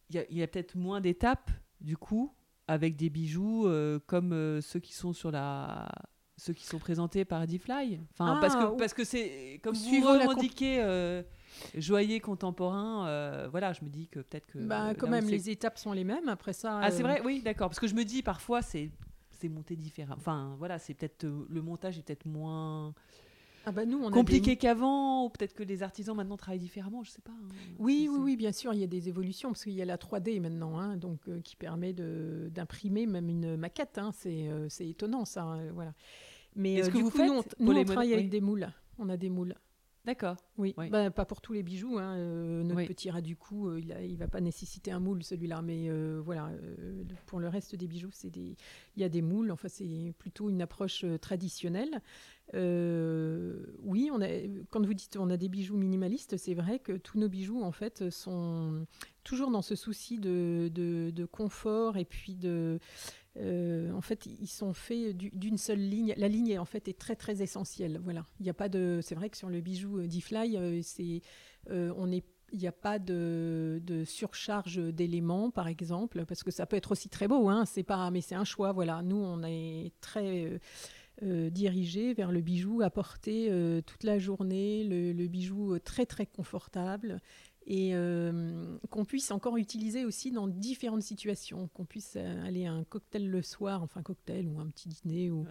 [0.10, 2.34] y a peut-être moins d'étapes, du coup,
[2.67, 5.89] avec des bijoux euh, comme euh, ceux qui sont sur la
[6.38, 8.01] ceux qui sont présentés par D-Fly.
[8.12, 11.23] Enfin, parce que ah, parce que c'est comme vous revendiquez
[11.75, 14.59] joaillier contemporain, euh, voilà, je me dis que peut-être que.
[14.59, 16.29] Bah, quand même, les étapes sont les mêmes.
[16.29, 16.79] Après ça.
[16.81, 17.69] Ah, c'est vrai, oui, d'accord.
[17.69, 18.91] Parce que je me dis parfois, c'est
[19.49, 20.15] monté différent.
[20.17, 22.93] Enfin, voilà, c'est peut-être euh, le montage est peut-être moins.
[23.67, 27.09] Ah bah nous, on compliqué qu'avant, ou peut-être que les artisans maintenant travaillent différemment, je
[27.09, 27.31] sais pas.
[27.31, 27.47] Hein.
[27.79, 29.97] oui, oui, oui, bien sûr, il y a des évolutions parce qu'il y a la
[29.97, 33.97] 3D maintenant, hein, donc euh, qui permet d'imprimer même une maquette.
[33.97, 35.93] Hein, c'est étonnant ça, voilà.
[36.55, 37.27] Mais ce que vous faites,
[37.59, 38.69] nous, on, travaille avec des moules.
[38.99, 39.55] On a des moules.
[40.05, 40.37] D'accord.
[40.57, 41.97] Oui, bah, pas pour tous les bijoux.
[41.97, 42.15] Hein.
[42.17, 45.61] Euh, notre petit rat du cou, euh, il ne va pas nécessiter un moule celui-là,
[45.63, 46.51] mais euh, voilà,
[47.25, 48.55] pour le reste des bijoux, c'est des,
[48.95, 49.51] il y a des moules.
[49.51, 52.01] Enfin, c'est plutôt une approche traditionnelle.
[52.53, 54.27] Oui, on a,
[54.69, 57.71] quand vous dites on a des bijoux minimalistes, c'est vrai que tous nos bijoux en
[57.71, 58.86] fait sont
[59.23, 62.79] toujours dans ce souci de, confort et puis de
[63.38, 66.13] euh, en fait, ils sont faits d'une seule ligne.
[66.17, 67.99] La ligne, en fait, est très très essentielle.
[68.03, 68.25] Voilà.
[68.39, 68.99] Il a pas de.
[69.01, 72.10] C'est vrai que sur le bijou euh, D-Fly, euh, on
[72.51, 77.10] il n'y a pas de, surcharge d'éléments, par exemple, parce que ça peut être aussi
[77.10, 78.71] très beau, hein, c'est pas, mais c'est un choix.
[78.71, 80.62] Voilà, nous, on est très
[81.21, 83.49] dirigé vers le bijou à porter
[83.86, 87.21] toute la journée, le, bijou très très confortable
[87.67, 92.84] et euh, qu'on puisse encore utiliser aussi dans différentes situations, qu'on puisse aller à un
[92.84, 95.45] cocktail le soir, enfin cocktail ou un petit dîner ou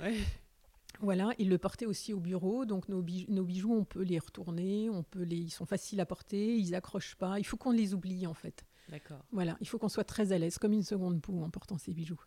[1.00, 2.64] voilà, et le porter aussi au bureau.
[2.64, 6.00] Donc nos bijoux, nos bijoux, on peut les retourner, on peut les, ils sont faciles
[6.00, 7.38] à porter, ils accrochent pas.
[7.38, 8.64] Il faut qu'on les oublie en fait.
[8.88, 9.24] D'accord.
[9.33, 11.94] Voilà, il faut qu'on soit très à l'aise, comme une seconde peau en portant ces
[11.94, 12.20] bijoux.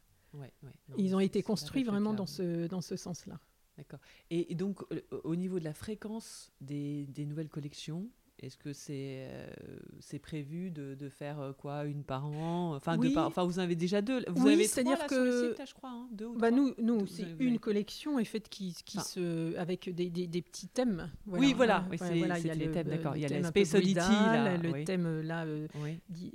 [0.97, 3.39] Ils ont été construits vraiment dans ce, dans ce sens-là.
[3.77, 3.99] D'accord.
[4.31, 8.09] Et, donc, euh, au niveau de la fréquence des, des nouvelles collections,
[8.39, 9.47] est-ce que c'est euh,
[9.99, 12.75] c'est prévu de, de, faire euh, quoi une par an?
[12.75, 14.23] Enfin deux par, enfin vous en avez déjà deux.
[14.27, 17.57] Vous oui, avez c'est-à-dire que je crois hein, deux ou bah nous nous c'est une
[17.57, 21.09] collection est faite qui, qui se avec des, des, des, petits thèmes.
[21.25, 21.45] Voilà.
[21.45, 23.15] oui voilà, oui, voilà il y a les thèmes d'accord.
[23.15, 25.67] Il y a la Space Oddity le thème là euh,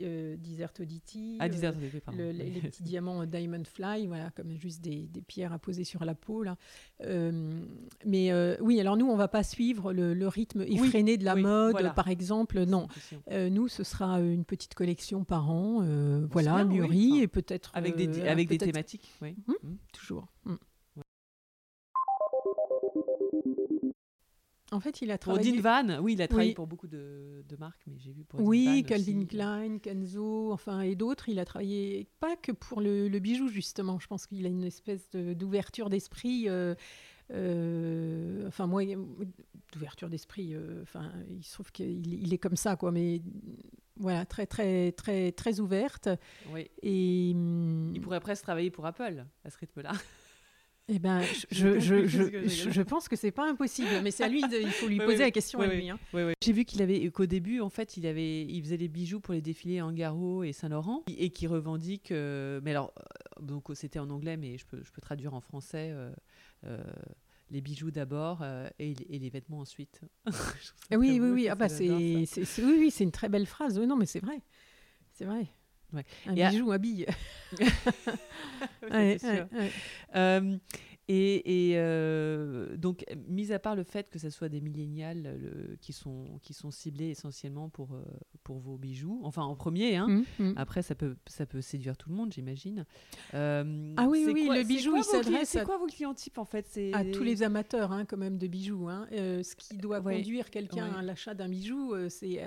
[0.00, 2.18] euh, Desert Oddity ah Desert Oddity pardon.
[2.18, 6.04] le, les, petits diamants Diamond Fly voilà comme juste des, des, pierres à poser sur
[6.04, 6.56] la peau là
[8.04, 11.94] mais oui alors nous on va pas suivre le, le rythme effréné de la mode
[11.94, 12.88] par exemple, non.
[13.30, 17.96] Euh, nous, ce sera une petite collection par an, euh, voilà, mûrie et peut-être avec
[17.96, 19.36] des euh, avec des thématiques, oui.
[19.48, 19.76] Hum, hum.
[19.92, 20.26] toujours.
[20.46, 20.58] Hum.
[24.72, 25.52] En fait, il a travaillé.
[25.52, 28.24] Pour Dean Van, oui, il a travaillé pour beaucoup de, de, marques, mais j'ai vu
[28.24, 28.40] pour.
[28.40, 31.28] Oui, Calvin Klein, Kenzo, enfin, et d'autres.
[31.28, 33.98] Il a travaillé pas que pour le, bijou, justement.
[33.98, 36.48] Je pense qu'il a une espèce d'ouverture d'esprit.
[36.48, 36.74] Euh,
[37.32, 38.82] euh, enfin, moi,
[39.72, 40.54] d'ouverture d'esprit.
[40.54, 42.92] Euh, enfin, il se trouve qu'il il est comme ça, quoi.
[42.92, 43.20] Mais
[43.96, 46.08] voilà, très, très, très, très ouverte.
[46.50, 46.70] Oui.
[46.80, 49.92] Et il pourrait presque travailler pour Apple à ce rythme-là.
[50.88, 54.42] Eh ben, je, je, je, je, pense que c'est pas impossible, mais c'est à lui,
[54.42, 55.88] de, il faut lui poser la question à lui.
[55.88, 55.98] Hein.
[56.42, 59.32] J'ai vu qu'il avait, qu'au début, en fait, il avait, il faisait des bijoux pour
[59.32, 62.10] les défilés Angaro et Saint-Laurent, et qui revendique.
[62.10, 65.40] Euh, mais alors, euh, donc c'était en anglais, mais je peux, je peux traduire en
[65.40, 65.94] français.
[66.64, 66.82] Euh,
[67.50, 68.42] les bijoux d'abord
[68.78, 70.00] et, et, les vêtements ensuite.
[70.90, 71.48] Ah oui, oui, oui.
[71.48, 72.26] Ah bah c'est, oui,
[72.58, 73.78] oui, c'est une très belle phrase.
[73.78, 74.40] Oui, non, mais c'est vrai,
[75.12, 75.46] c'est vrai.
[76.26, 77.06] Un bijou habille.
[78.90, 79.18] ouais,
[80.14, 80.56] euh,
[81.08, 85.36] et, et euh, donc, mis à part le fait que ce soit des millénials
[85.80, 88.02] qui, sont, qui sont ciblés essentiellement pour, euh,
[88.44, 90.06] pour vos bijoux, enfin en premier, hein.
[90.08, 90.54] Mmh, mmh.
[90.56, 92.86] après ça peut, ça peut séduire tout le monde, j'imagine.
[93.32, 93.64] ah
[94.08, 95.50] oui, oui, le bijou, il s'adresse.
[95.50, 96.80] C'est quoi vos clients types en fait?
[96.92, 98.88] À tous les amateurs, hein, quand même, de bijoux.
[98.88, 99.06] Hein.
[99.10, 102.40] ce qui doit conduire quelqu'un à l'achat d'un bijou, c'est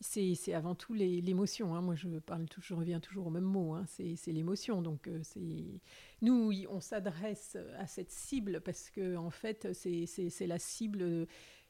[0.00, 1.74] c'est avant tout l'émotion.
[1.74, 1.80] Hein.
[1.80, 3.74] Moi, je parle, je reviens toujours au même mot.
[3.74, 3.84] Hein.
[3.86, 4.82] C'est l'émotion.
[4.82, 5.80] Donc, euh, c'est
[6.22, 11.26] nous, on s'adresse à cette cible parce que en fait, c'est la cible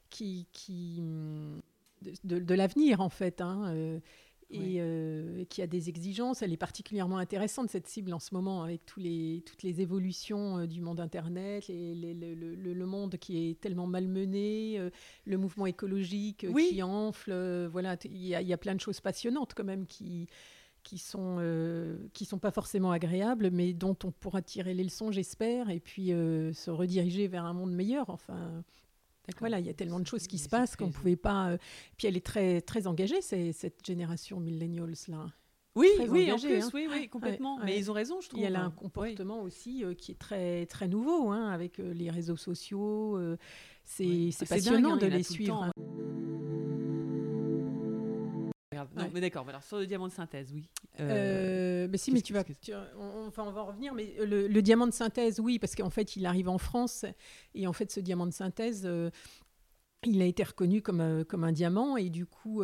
[0.09, 1.01] qui, qui
[2.23, 3.41] de, de l'avenir en fait.
[3.41, 3.99] Hein.
[4.49, 6.41] Et euh, qui a des exigences.
[6.41, 10.59] Elle est particulièrement intéressante, cette cible, en ce moment, avec tous les, toutes les évolutions
[10.59, 14.89] euh, du monde Internet, le, monde qui est tellement malmené, euh,
[15.25, 17.67] le mouvement écologique qui enfle.
[17.69, 20.27] voilà, il y, y, a plein de choses passionnantes quand même qui
[20.83, 21.37] qui sont
[22.13, 26.07] qui sont pas forcément agréables, mais dont on pourra tirer les leçons, j'espère, et puis
[26.07, 28.09] se rediriger vers un monde meilleur.
[28.09, 28.63] Enfin,
[29.39, 31.49] voilà, il y a tellement de choses qui se passent qu'on ne pouvait pas.
[31.49, 31.57] Euh,
[31.97, 35.27] puis elle est très, très engagée, cette génération millennials là.
[35.75, 36.69] Oui, oui, en plus, hein.
[36.73, 37.59] oui, oui, complètement.
[37.63, 38.39] Mais ils ont raison, je trouve.
[38.39, 41.93] Et elle a un comportement aussi euh, qui est très, très nouveau, hein, avec euh,
[41.93, 43.19] les réseaux sociaux.
[43.85, 45.69] c'est ah, passionnant hein, de les suivre.
[49.17, 49.47] Mais d'accord.
[49.49, 50.69] Alors sur le diamant de synthèse, oui.
[50.99, 52.43] Euh, mais si, mais tu vas.
[52.99, 53.95] on, enfin, on va en revenir.
[53.95, 57.03] Mais le, diamant de synthèse, oui, parce qu'en fait, il arrive en France
[57.55, 59.09] et en fait, ce diamant de synthèse, euh,
[60.05, 62.63] il a été reconnu comme, euh, comme un diamant et du coup,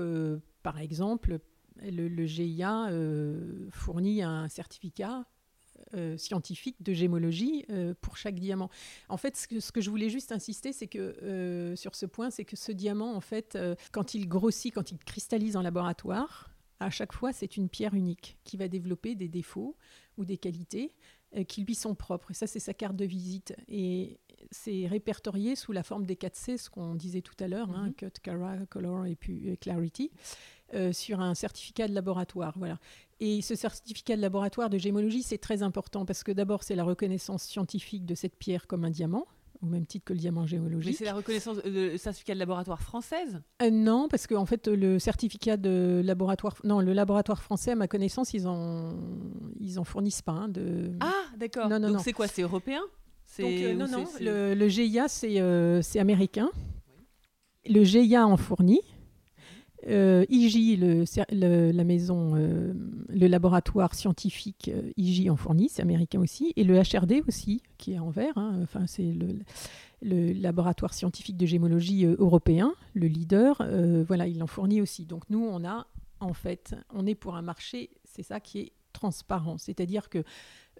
[0.61, 1.39] par exemple,
[1.81, 2.89] le, le GIA
[3.71, 5.25] fournit un certificat
[5.95, 8.69] euh, scientifique de gémologie euh, pour chaque diamant.
[9.09, 12.05] En fait, ce que, ce que je voulais juste insister, c'est que euh, sur ce
[12.05, 13.57] point, c'est que ce diamant, en fait,
[13.91, 18.37] quand il grossit, quand il cristallise en laboratoire, à chaque fois, c'est une pierre unique
[18.43, 19.77] qui va développer des défauts
[20.17, 20.95] ou des qualités
[21.47, 22.31] qui lui sont propres.
[22.31, 23.55] Et ça, c'est sa carte de visite.
[23.67, 24.19] Et
[24.51, 27.87] c'est répertorié sous la forme des 4 C, ce qu'on disait tout à l'heure, hein,
[27.87, 27.93] mhm.
[27.93, 30.11] cut, cara, color et puis clarity,
[30.91, 32.53] sur un certificat de laboratoire.
[32.57, 32.79] Voilà.
[33.19, 36.83] Et ce certificat de laboratoire de gémologie, c'est très important parce que d'abord, c'est la
[36.83, 39.27] reconnaissance scientifique de cette pierre comme un diamant
[39.63, 40.91] au même titre que le diamant géologique.
[40.91, 43.41] Mais c'est la reconnaissance, euh, le certificat de laboratoire française?
[43.61, 47.75] Euh, Non, parce qu'en en fait, le certificat de laboratoire, non, le laboratoire français, à
[47.75, 48.93] ma connaissance, ils en,
[49.59, 50.33] ils en fournissent pas.
[50.33, 50.91] Hein, de...
[50.99, 51.69] Ah, d'accord.
[51.69, 52.81] Non, non, Donc c'est quoi C'est européen?
[53.39, 54.05] Donc, euh, Non, non.
[54.19, 56.51] Le, le, GIA, c'est américain.
[57.67, 58.81] Le GIA en fournit.
[59.87, 62.73] Euh, IJ, le, la maison, euh,
[63.09, 67.93] le laboratoire scientifique euh, IJ en fournit, c'est américain aussi, et le HRD aussi, qui
[67.93, 69.39] est en vert, hein, enfin, c'est le,
[70.01, 73.65] laboratoire scientifique de gémologie européen, le leader,
[74.05, 75.05] voilà, il en fournit aussi.
[75.05, 75.87] Donc nous, on a,
[76.19, 80.25] en fait, on est pour un marché, c'est ça qui est transparent, c'est-à-dire que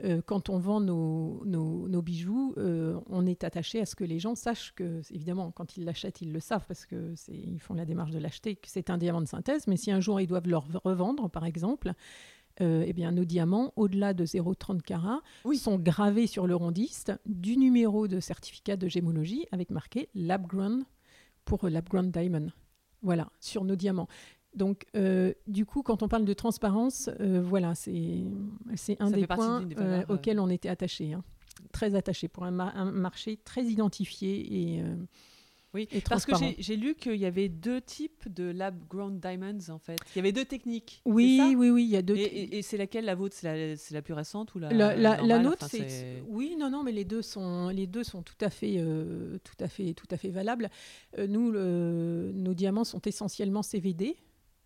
[0.04, 4.36] euh, quand on vend nos, bijoux, euh, on est attaché à ce que les gens
[4.36, 8.20] sachent que, évidemment, quand ils l'achètent, ils le savent parce qu'ils font la démarche de
[8.20, 9.68] l'acheter, que c'est un diamant de synthèse.
[9.68, 11.94] Mais si un jour ils doivent le revendre, par exemple,
[12.62, 15.22] euh, eh bien, nos diamants, au-delà de 0,30 carats,
[15.56, 20.84] sont gravés sur le rondiste du numéro de certificat de gémologie avec marqué Lab Ground
[21.46, 22.50] pour Lab Ground Diamond.
[23.04, 24.08] Voilà, sur nos diamants.
[24.56, 28.26] Donc, euh, du coup, quand on parle de transparence, euh, voilà, c'est
[29.00, 31.24] un des points euh, auxquels on était attaché, hein.
[31.72, 34.84] très attaché pour un, marché très identifié et
[35.74, 39.80] oui, parce que j'ai lu qu'il y avait deux types de lab ground diamonds en
[39.80, 39.98] fait.
[40.14, 41.02] Il y avait deux techniques.
[41.04, 42.16] Oui, oui, oui, il y a deux.
[42.16, 43.36] Et, et, c'est laquelle la vôtre?
[43.36, 46.92] C'est la, la, plus récente ou la La, la, nôtre, c'est oui, non, non, mais
[46.92, 48.86] les deux sont les deux sont tout à fait,
[49.44, 50.70] tout à fait, tout à fait valables.
[51.18, 54.16] nous, le, nos diamants sont essentiellement CVD.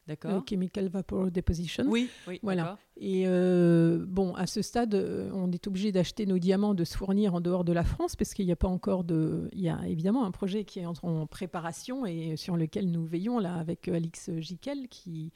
[0.08, 0.44] D'accord.
[0.48, 1.86] chemical Vapor Deposition.
[1.88, 2.40] Oui, oui.
[2.44, 2.78] Voilà.
[3.00, 4.96] Et bon, à ce stade,
[5.34, 8.34] on est obligé d'acheter nos diamants, de se fournir en dehors de la France, parce
[8.34, 9.50] qu'il n'y a pas encore de.
[9.54, 13.40] Il y a évidemment un projet qui est en, préparation et sur lequel nous veillons
[13.40, 15.32] là avec Alix Jiquel qui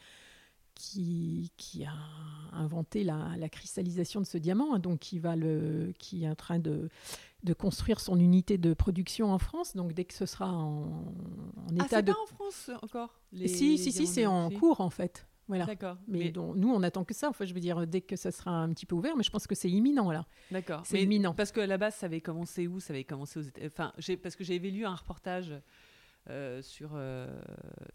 [0.73, 1.93] qui, qui, a
[2.53, 6.35] inventé la, la, cristallisation de ce diamant, hein, donc qui, va le, qui est en
[6.35, 6.89] train de,
[7.43, 9.75] de, construire son unité de production en France.
[9.75, 12.11] Donc dès que ce sera en, en ah, état de...
[12.11, 15.27] pas en France encore les, Si, si, si, c'est en cours en fait.
[15.47, 15.65] Voilà.
[15.65, 15.97] D'accord.
[16.07, 17.27] Mais, nous, on attend que ça.
[17.27, 19.47] Enfin, je veux dire, dès que ça sera un petit peu ouvert, mais je pense
[19.47, 20.25] que c'est imminent là.
[20.49, 20.83] D'accord.
[20.85, 21.33] C'est imminent.
[21.33, 22.79] Parce qu'à la base, ça avait commencé où?
[22.79, 23.65] Ça avait commencé aux États.
[23.65, 23.91] Enfin,
[24.23, 25.53] parce que j'avais lu un reportage
[26.29, 27.27] euh, sur, euh,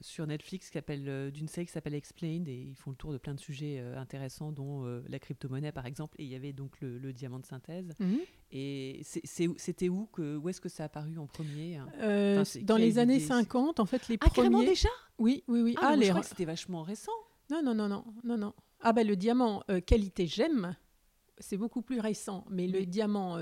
[0.00, 3.12] sur Netflix qui s'appelle euh, d'une série qui s'appelle Explained et ils font le tour
[3.12, 6.16] de plein de sujets intéressants dont la crypto-monnaie par exemple.
[6.18, 7.92] Et il y avait donc le, diamant de synthèse.
[8.00, 8.18] Mhm.
[8.50, 12.42] et c'était où que où est-ce que ça a apparu en premier hein?
[12.62, 14.88] Dans les années 50 en fait les ah, premiers déjà?
[15.18, 15.74] Oui oui oui.
[15.78, 16.06] Ah, ah les...
[16.06, 17.12] je crois que c'était vachement récent.
[17.50, 18.54] Non non non non non non.
[18.80, 20.74] Ah ben le diamant qualité gemme
[21.38, 22.44] c'est beaucoup plus récent.
[22.50, 23.38] Mais le diamant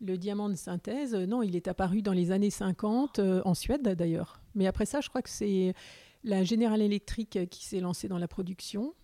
[0.00, 3.82] le diamant de synthèse, non, il est apparu dans les années 50, euh, en Suède
[3.82, 4.40] d'ailleurs.
[4.54, 5.74] Mais après ça, je crois que c'est
[6.22, 8.94] la General Electric qui s'est lancée dans la production.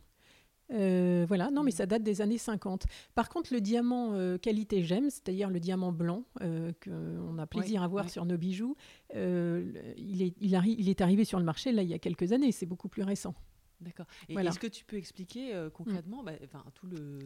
[0.73, 2.85] Euh, voilà, non, mais ça date des années 50.
[3.15, 7.89] Par contre, le diamant euh, qualité gemme, c'est-à-dire le diamant blanc qu'on a plaisir à
[7.89, 8.77] voir sur nos bijoux,
[9.13, 12.67] il, est, il, est arrivé sur le marché là il y a quelques années, c'est
[12.67, 13.35] beaucoup plus récent.
[13.81, 14.07] D'accord.
[14.29, 16.27] Et est-ce que tu peux expliquer euh, concrètement, mm.
[16.27, 17.19] bah, enfin tout le,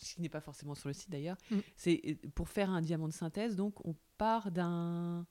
[0.00, 1.58] ce qui n'est pas forcément sur le site d'ailleurs, mm.
[1.76, 5.26] c'est pour faire un diamant de synthèse, donc on part d'un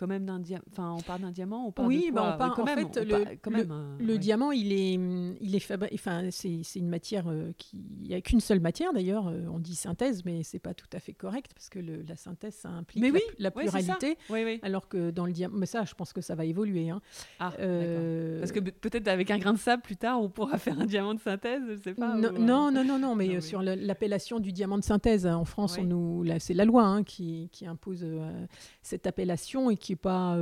[0.00, 0.64] quand même d'un diamant.
[0.72, 3.50] Enfin, on parle d'un diamant, on parle oui, de bah, on en fait, le, quand
[3.50, 5.60] même, le, diamant, il est, il est
[5.92, 9.28] Enfin, c'est, une matière euh, qui, il n'y a qu'une seule matière d'ailleurs.
[9.28, 12.54] Euh, on dit synthèse, mais c'est pas tout à fait correct parce que la synthèse,
[12.54, 14.16] ça implique mais oui, la, pluralité.
[14.30, 14.58] Oui.
[14.62, 16.88] Alors que dans le diamant, mais ça, je pense que ça va évoluer.
[16.88, 17.02] Hein.
[17.38, 18.40] Ah, euh...
[18.40, 21.12] Parce que peut-être avec un grain de sable plus tard, on pourra faire un diamant
[21.12, 22.14] de synthèse, je sais pas.
[22.14, 25.84] Non, non, non, non, mais, euh, sur l'appellation du diamant de synthèse, en France, on
[25.84, 28.06] nous, c'est la loi hein, qui, qui, impose
[28.82, 30.36] cette appellation et qui est pas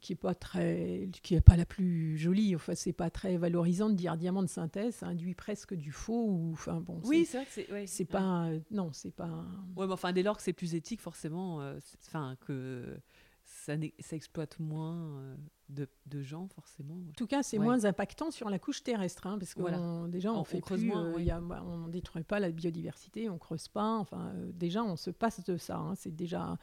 [0.00, 2.54] qui est pas très, qui est pas la plus jolie.
[2.54, 6.26] Enfin, c'est pas très valorisant de dire diamant de synthèse, ça induit presque du faux.
[6.26, 7.00] Ou, enfin bon.
[7.04, 7.86] Oui, c'est vrai que c'est.
[7.86, 9.44] c'est pas, non, c'est pas.
[9.76, 12.98] Ouais, mais enfin, dès lors que c'est plus éthique, forcément, euh, enfin que
[13.44, 15.36] ça, ça exploite moins euh,
[15.68, 16.94] de, de, gens, forcément.
[16.94, 20.06] En tout cas, c'est moins impactant sur la couche terrestre, hein, parce que voilà.
[20.08, 23.68] déjà, on, fait plus, euh, y a, bah, on détruit pas la biodiversité, on creuse
[23.68, 23.96] pas.
[23.96, 25.78] Enfin, déjà, on se passe de ça.
[25.78, 26.58] Hein, c'est déjà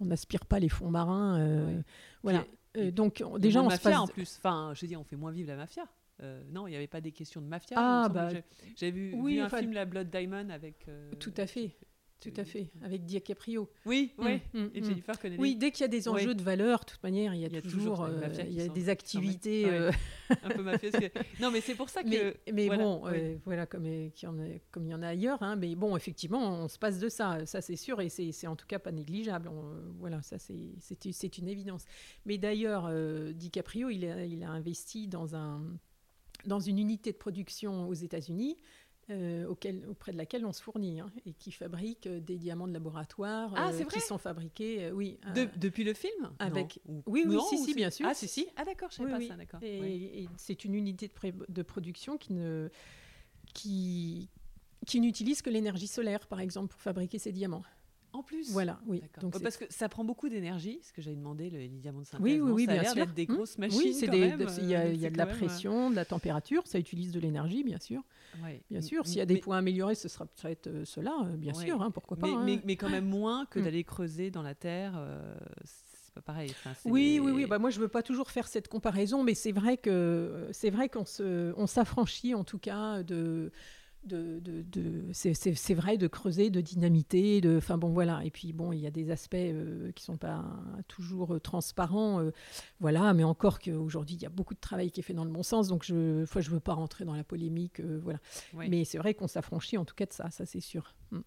[0.00, 1.38] on n'aspire pas les fonds marins.
[1.38, 1.80] Euh,
[2.22, 2.44] voilà.
[2.76, 4.36] Euh, donc déjà on mafia en plus.
[4.38, 5.86] Enfin, je dis, on fait moins vivre la mafia.
[6.22, 7.76] Euh, non, il n'y avait pas des questions de mafia.
[7.78, 8.30] Ah bah,
[8.74, 10.86] j'ai vu, vu, un film La Blood Diamond avec.
[11.18, 11.76] tout à fait.
[12.20, 13.68] Tout à fait, avec DiCaprio.
[13.84, 14.40] Oui, mm, oui.
[14.54, 14.84] Mm, et mm.
[14.84, 15.40] Jennifer Connelly.
[15.40, 17.60] Oui, dès qu'il y a des enjeux de valeur, de toute manière, il y a,
[17.60, 19.68] toujours, il y a des activités
[20.30, 20.94] un peu mafieuses.
[21.40, 22.08] Non, mais c'est pour ça que.
[22.08, 23.02] Mais, mais bon,
[23.44, 25.42] voilà, comme, il y en a, comme il y en a ailleurs.
[25.42, 28.56] Hein, mais bon, effectivement, on se passe de ça, ça c'est sûr, et c'est en
[28.56, 29.50] tout cas pas négligeable.
[29.98, 31.84] voilà, ça c'est une évidence.
[32.24, 32.90] Mais d'ailleurs,
[33.34, 35.62] DiCaprio, il a, il a investi dans un
[36.44, 38.56] dans une unité de production aux États-Unis
[39.10, 42.72] euh, auprès de laquelle on se fournit hein, et qui fabrique euh, des diamants de
[42.72, 45.18] laboratoire ah, euh, qui sont fabriqués, oui.
[45.56, 46.30] depuis le film?
[46.40, 48.06] avec, Oui, oui, si, si, bien sûr.
[48.08, 48.48] Ah, si, si.
[48.56, 49.60] Ah, d'accord, je ne savais pas ça, d'accord.
[49.62, 52.68] Et, c'est une unité de, de, production qui ne
[53.54, 54.28] qui
[54.86, 57.64] qui n'utilise que l'énergie solaire, par exemple, pour fabriquer ces diamants.
[58.12, 59.02] En plus Voilà, oui.
[59.20, 62.24] Donc Parce que ça prend beaucoup d'énergie, ce que j'avais demandé, le diamant de synthèse.
[62.24, 63.06] Oui, oui, oui, ça bien sûr.
[63.08, 63.78] des grosses machines.
[63.78, 67.20] Oui, il y a, y a de la pression, de la température, ça utilise de
[67.20, 68.02] l'énergie, bien sûr.
[68.70, 71.54] Bien sûr, s'il y a des points améliorés, ce sera peut-être euh, cela, euh, bien
[71.54, 72.26] sûr, hein, pourquoi pas.
[72.26, 72.60] Mais, hein.
[72.64, 73.62] mais, quand même moins que mm.
[73.62, 74.94] d'aller creuser dans la terre.
[74.96, 76.52] Euh, c'est pas pareil.
[76.84, 77.46] oui, oui, oui.
[77.46, 80.88] Bah, moi, je veux pas toujours faire cette comparaison, mais c'est vrai que c'est vrai
[80.88, 83.52] qu'on se, on s'affranchit en tout cas de
[84.06, 88.24] de, de, c'est vrai de creuser, de dynamiter, de, enfin bon voilà.
[88.24, 90.44] Et puis bon, il y a des aspects euh, qui sont pas
[90.88, 92.30] toujours euh, transparents, euh,
[92.80, 93.12] voilà.
[93.14, 95.42] Mais encore qu'aujourd'hui, il y a beaucoup de travail qui est fait dans le bon
[95.42, 98.18] sens, donc je, fois, je veux pas rentrer dans la polémique, voilà.
[98.54, 100.94] Mais c'est vrai qu'on s'affranchit en tout cas de ça, ça c'est sûr.
[101.10, 101.20] Mm.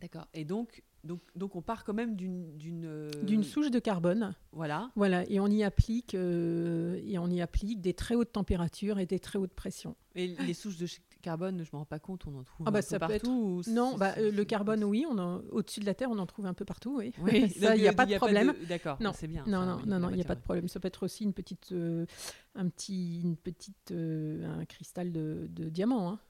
[0.00, 0.26] D'accord.
[0.34, 4.34] Et donc, donc, donc, on part quand même d'une d'une souche de carbone.
[4.52, 4.90] Voilà.
[4.96, 5.24] Voilà.
[5.30, 9.38] Et on y applique et on y applique des très hautes températures et des très
[9.38, 9.96] hautes pressions.
[10.14, 10.86] Et les souches de
[11.26, 13.62] carbone, je me rends pas compte, on en trouve ah bah un peu partout.
[13.66, 15.18] Non, bah, euh, le carbone, oui, on
[15.50, 17.12] au-dessus de la Terre, on en trouve un peu partout, oui.
[17.58, 18.54] ça, il n'y a, pas de problème.
[18.68, 19.42] D'accord, non, c'est bien.
[19.48, 20.68] Non, non, non, non, il n'y a pas de problème.
[20.68, 22.06] Ça peut être aussi une petite, euh,
[22.54, 26.10] un petit, une petite, euh, un cristal de, de diamant.
[26.10, 26.20] Hein.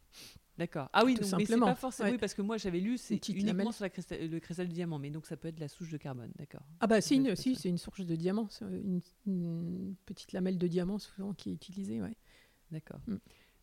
[0.57, 0.89] D'accord.
[0.95, 1.67] Ah oui, tout donc, simplement.
[1.67, 2.11] Mais pas forcément.
[2.11, 4.99] Oui, parce que moi j'avais lu, c'est uniquement sur la cristal, le cristal de diamant,
[4.99, 6.63] mais donc ça peut être la souche de carbone, d'accord.
[6.81, 10.99] Ah bah si, si c'est une souche de diamant, une, une, petite lamelle de diamant
[10.99, 12.17] souvent qui est utilisée, ouais.
[12.71, 13.01] d'accord.
[13.07, 13.17] Mm.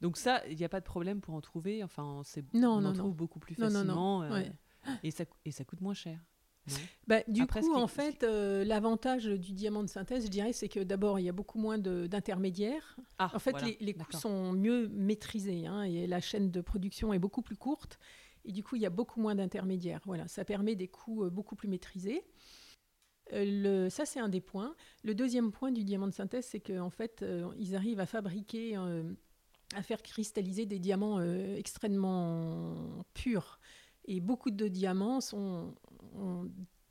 [0.04, 1.82] Donc ça, il n'y a pas de problème pour en trouver.
[1.82, 4.22] Enfin, c'est non, on non, en trouve beaucoup plus facilement.
[4.24, 4.44] Euh,
[5.02, 6.20] et, ça, et ça coûte moins cher.
[7.08, 10.82] Bah, du coup, en fait, euh, l'avantage du diamant de synthèse, je dirais, c'est que
[10.82, 12.98] d'abord, il y a beaucoup moins d'intermédiaires.
[13.18, 17.14] Ah, en fait, les, les coûts sont mieux maîtrisés hein, et la chaîne de production
[17.14, 17.98] est beaucoup plus courte.
[18.44, 20.02] Et du coup, il y a beaucoup moins d'intermédiaires.
[20.06, 22.26] Voilà, ça permet des coûts euh, beaucoup plus maîtrisés.
[23.32, 24.76] Euh, le, ça, c'est un des points.
[25.04, 27.26] Le deuxième point du diamant de synthèse, c'est qu'en fait,
[27.58, 28.78] ils arrivent à fabriquer,
[29.76, 31.22] à faire cristalliser des diamants
[31.56, 32.76] extrêmement
[33.14, 33.60] purs.
[34.06, 35.74] Et beaucoup de diamants sont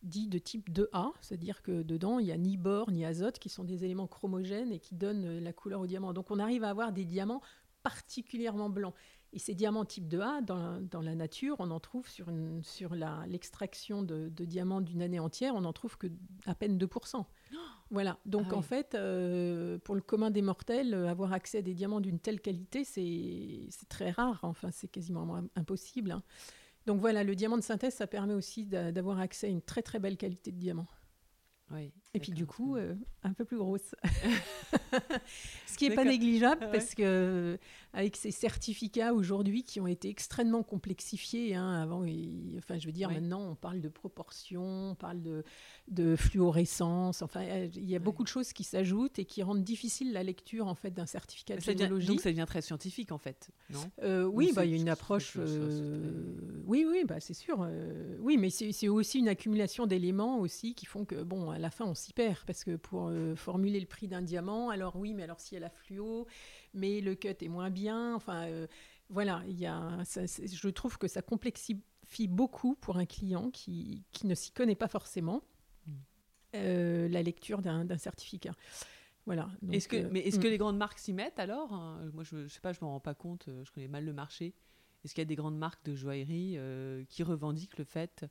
[0.02, 3.48] dit de type 2A, c'est-à-dire que dedans, il n'y a ni bore ni azote, qui
[3.48, 6.12] sont des éléments chromogènes et qui donnent euh, la couleur au diamant.
[6.12, 7.40] Donc on arrive à avoir des diamants
[7.82, 8.94] particulièrement blancs.
[9.32, 12.94] Et ces diamants type 2A, dans, la nature, on en trouve sur
[13.26, 16.08] l'extraction de, de, diamants d'une année entière, on en trouve que
[16.44, 17.24] à peine 2%.
[17.90, 21.62] Voilà, donc ah en fait, euh, pour le commun des mortels, euh, avoir accès à
[21.62, 26.12] des diamants d'une telle qualité, c'est très rare, enfin c'est quasiment impossible.
[26.12, 26.22] Hein.
[26.86, 29.98] Donc voilà, le diamant de synthèse, ça permet aussi d'avoir accès à une très très
[29.98, 30.86] belle qualité de diamant.
[32.14, 33.94] et puis du coup, euh, un peu plus grosse.
[35.72, 37.58] Ce qui n'est pas négligeable parce que
[37.94, 41.54] avec ces certificats aujourd'hui qui ont été extrêmement complexifiés.
[41.54, 42.04] Hein, avant,
[42.56, 45.44] enfin, je veux dire, maintenant, on parle de proportion, on parle de,
[45.88, 47.20] de fluorescence.
[47.22, 50.66] Enfin, il y a beaucoup de choses qui s'ajoutent et qui rendent difficile la lecture
[50.66, 52.06] en fait d'un certificat de généalogie.
[52.06, 53.90] donc, ça devient très scientifique en fait, non?
[54.02, 55.36] Euh, Oui, bah, il y a une approche.
[55.38, 56.34] Euh,
[56.66, 57.58] oui, oui, bah, c'est sûr.
[57.60, 61.70] Euh, oui, mais c'est aussi une accumulation d'éléments aussi qui font que, bon, à la
[61.70, 65.24] fin, on s'y perd parce que pour formuler le prix d'un diamant, alors oui, mais
[65.24, 66.26] alors s'il y a fluo,
[66.74, 68.14] mais le cut est moins bien.
[68.14, 68.66] Enfin, euh,
[69.08, 74.26] voilà, il y a, je trouve que ça complexifie beaucoup pour un client qui, qui
[74.26, 75.42] ne s'y connaît pas forcément
[75.86, 75.92] mm.
[76.56, 78.52] euh, la lecture d'un certificat.
[79.24, 79.50] Voilà.
[79.70, 80.50] Est-ce que, euh, mais est-ce que mm.
[80.50, 82.10] les grandes marques s'y mettent alors hein?
[82.12, 83.48] Moi, je ne sais pas, je m'en rends pas compte.
[83.64, 84.54] Je connais mal le marché.
[85.04, 86.58] Est-ce qu'il y a des grandes marques de joaillerie
[87.08, 88.24] qui revendiquent le fait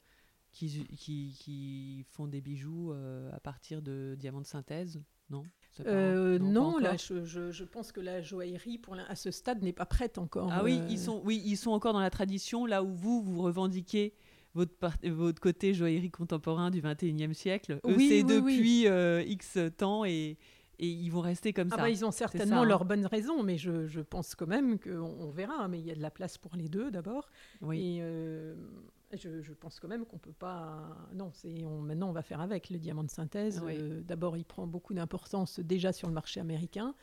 [0.52, 2.94] qu'ils qui, font des bijoux
[3.32, 5.02] à partir de diamants de synthèse?
[5.30, 5.46] Non?
[5.86, 9.86] Euh, non, là, je, je, pense que la joaillerie, pour à ce stade, n'est pas
[9.86, 10.50] prête encore.
[10.52, 11.04] Ah oui, ils euh.
[11.04, 14.14] sont, oui, ils sont encore dans la tradition, là où vous, vous revendiquez
[14.54, 14.74] votre,
[15.10, 17.80] votre côté joaillerie contemporain du 21e siècle.
[17.86, 20.38] Oui, c'est depuis euh, X temps et,
[20.80, 21.82] et ils vont rester comme ah ça.
[21.84, 22.66] Bah, ils ont certainement hein.
[22.66, 25.70] leurs bonnes raisons, mais je, je pense quand même qu'on on verra.
[25.70, 27.30] Mais il y a de la place pour les deux d'abord.
[27.62, 27.98] Oui.
[27.98, 28.04] Et
[29.18, 30.98] je, pense quand même qu'on peut pas.
[31.14, 33.62] Non, c'est on, maintenant on va faire avec le diamant de synthèse.
[33.66, 36.96] Euh, d'abord, il prend beaucoup d'importance déjà sur le marché américain.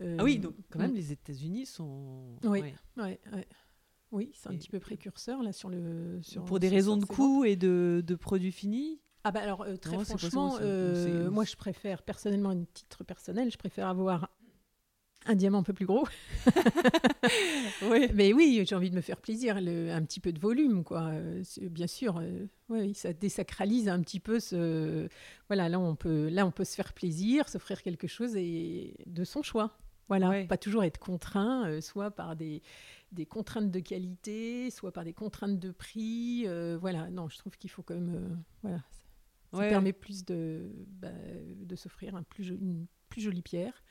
[0.00, 0.96] Euh, ah oui, donc quand même mm.
[0.96, 2.36] les États-Unis sont.
[2.44, 2.62] Oui,
[2.96, 3.18] oui,
[4.10, 4.30] oui.
[4.34, 6.20] c'est un petit peu précurseur là sur le.
[6.22, 9.00] Sur, Pour des raisons de coût et de, de, produits finis?
[9.24, 10.58] Ah bah alors euh, très franchement,
[11.30, 14.30] moi je préfère personnellement, un titre personnel, je préfère avoir
[15.26, 16.06] un diamant un peu plus gros.
[17.82, 18.08] oui.
[18.14, 21.08] Mais oui, j'ai envie de me faire plaisir, un petit peu de volume, quoi.
[21.08, 25.08] Euh, bien sûr, euh, oui, ça désacralise un petit peu ce.
[25.48, 29.24] Voilà, là on peut, là on peut se faire plaisir, s'offrir quelque chose et de
[29.24, 29.78] son choix.
[30.08, 32.60] Voilà, pas toujours être contraint, euh, soit par des,
[33.12, 36.46] des, contraintes de qualité, soit par des contraintes de prix.
[36.80, 38.82] voilà, non, je trouve qu'il faut quand même, voilà,
[39.52, 40.70] ça, permet plus de,
[41.00, 41.08] bah,
[41.56, 43.82] de s'offrir un plus, une plus jolie pierre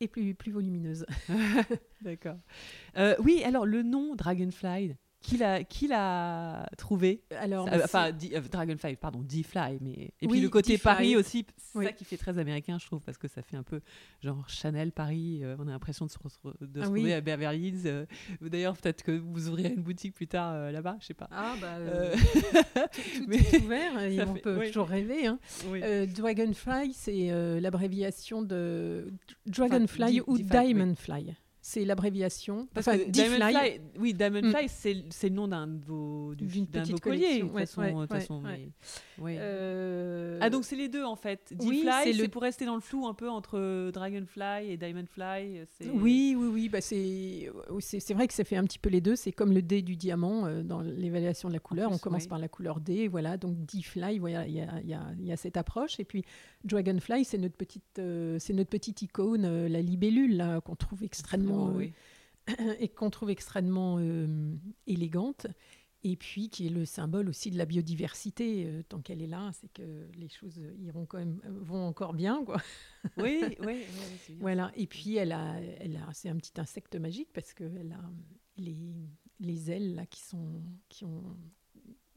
[0.00, 1.06] et plus, plus volumineuse.
[2.00, 2.36] D'accord.
[2.96, 7.22] Euh, oui, alors le nom Dragonfly, qui l'a, qui l'a trouvé?
[7.38, 11.84] Alors, euh, enfin, euh, Dragonfly, pardon, D-Fly, mais et puis le côté Paris aussi, c'est
[11.84, 13.80] ça qui fait très américain, je trouve, parce que ça fait un peu
[14.22, 15.40] genre Chanel Paris.
[15.42, 18.06] Euh, on a l'impression de se, de ah retrouver à Beverly Hills.
[18.40, 21.28] D'ailleurs, peut-être que vous ouvrirez une boutique plus tard là-bas, je sais pas.
[21.30, 21.76] Ah bah,
[22.92, 23.92] tout, mais ouvert,
[24.28, 25.26] on peut toujours rêver.
[25.26, 25.38] Hein.
[26.06, 29.12] Dragonfly, c'est l'abréviation de
[29.46, 32.68] Dragonfly ou Diamondfly c'est l'abréviation.
[32.72, 35.10] Parce que Diamondfly, oui, Diamondfly, mm.
[35.10, 38.06] c'est le nom d'un de vos, d'une petite collier, de façon.
[38.06, 38.42] façon
[39.20, 41.52] euh, Ah, donc c'est les deux en fait.
[41.54, 42.28] D-Fly, c'est le...
[42.28, 45.62] pour rester dans le flou un peu entre Dragonfly et Diamondfly.
[45.92, 46.68] Oui, oui, oui.
[46.68, 49.16] Bah c'est vrai que ça fait un petit peu les deux.
[49.16, 51.92] C'est comme le D du diamant euh, dans l'évaluation de la couleur.
[51.92, 53.36] On commence par la couleur D, voilà.
[53.36, 56.00] Donc D-Fly, voilà, il y a, y, y a, cette approche.
[56.00, 56.24] Et puis
[56.64, 61.50] Dragonfly, c'est notre petite, euh, c'est notre petite icône, la libellule qu'on trouve extrêmement
[62.80, 63.98] et qu'on trouve extrêmement
[64.86, 65.46] élégante
[66.02, 68.64] et puis qui est le symbole aussi de la biodiversité.
[68.66, 72.14] Euh, tant qu'elle est là, c'est que les choses iront quand même, euh, vont encore
[72.14, 72.60] bien, quoi.
[73.18, 73.82] Oui, oui.
[74.40, 74.72] voilà.
[74.76, 78.10] Et puis elle a, elle a, c'est un petit insecte magique parce qu'elle a
[78.56, 78.94] les,
[79.40, 81.36] les ailes là qui sont, qui ont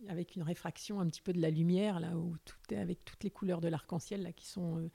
[0.08, 3.24] avec une réfraction un petit peu de la lumière là où tout est avec toutes
[3.24, 4.90] les couleurs de l'arc-en-ciel là qui sont, euh,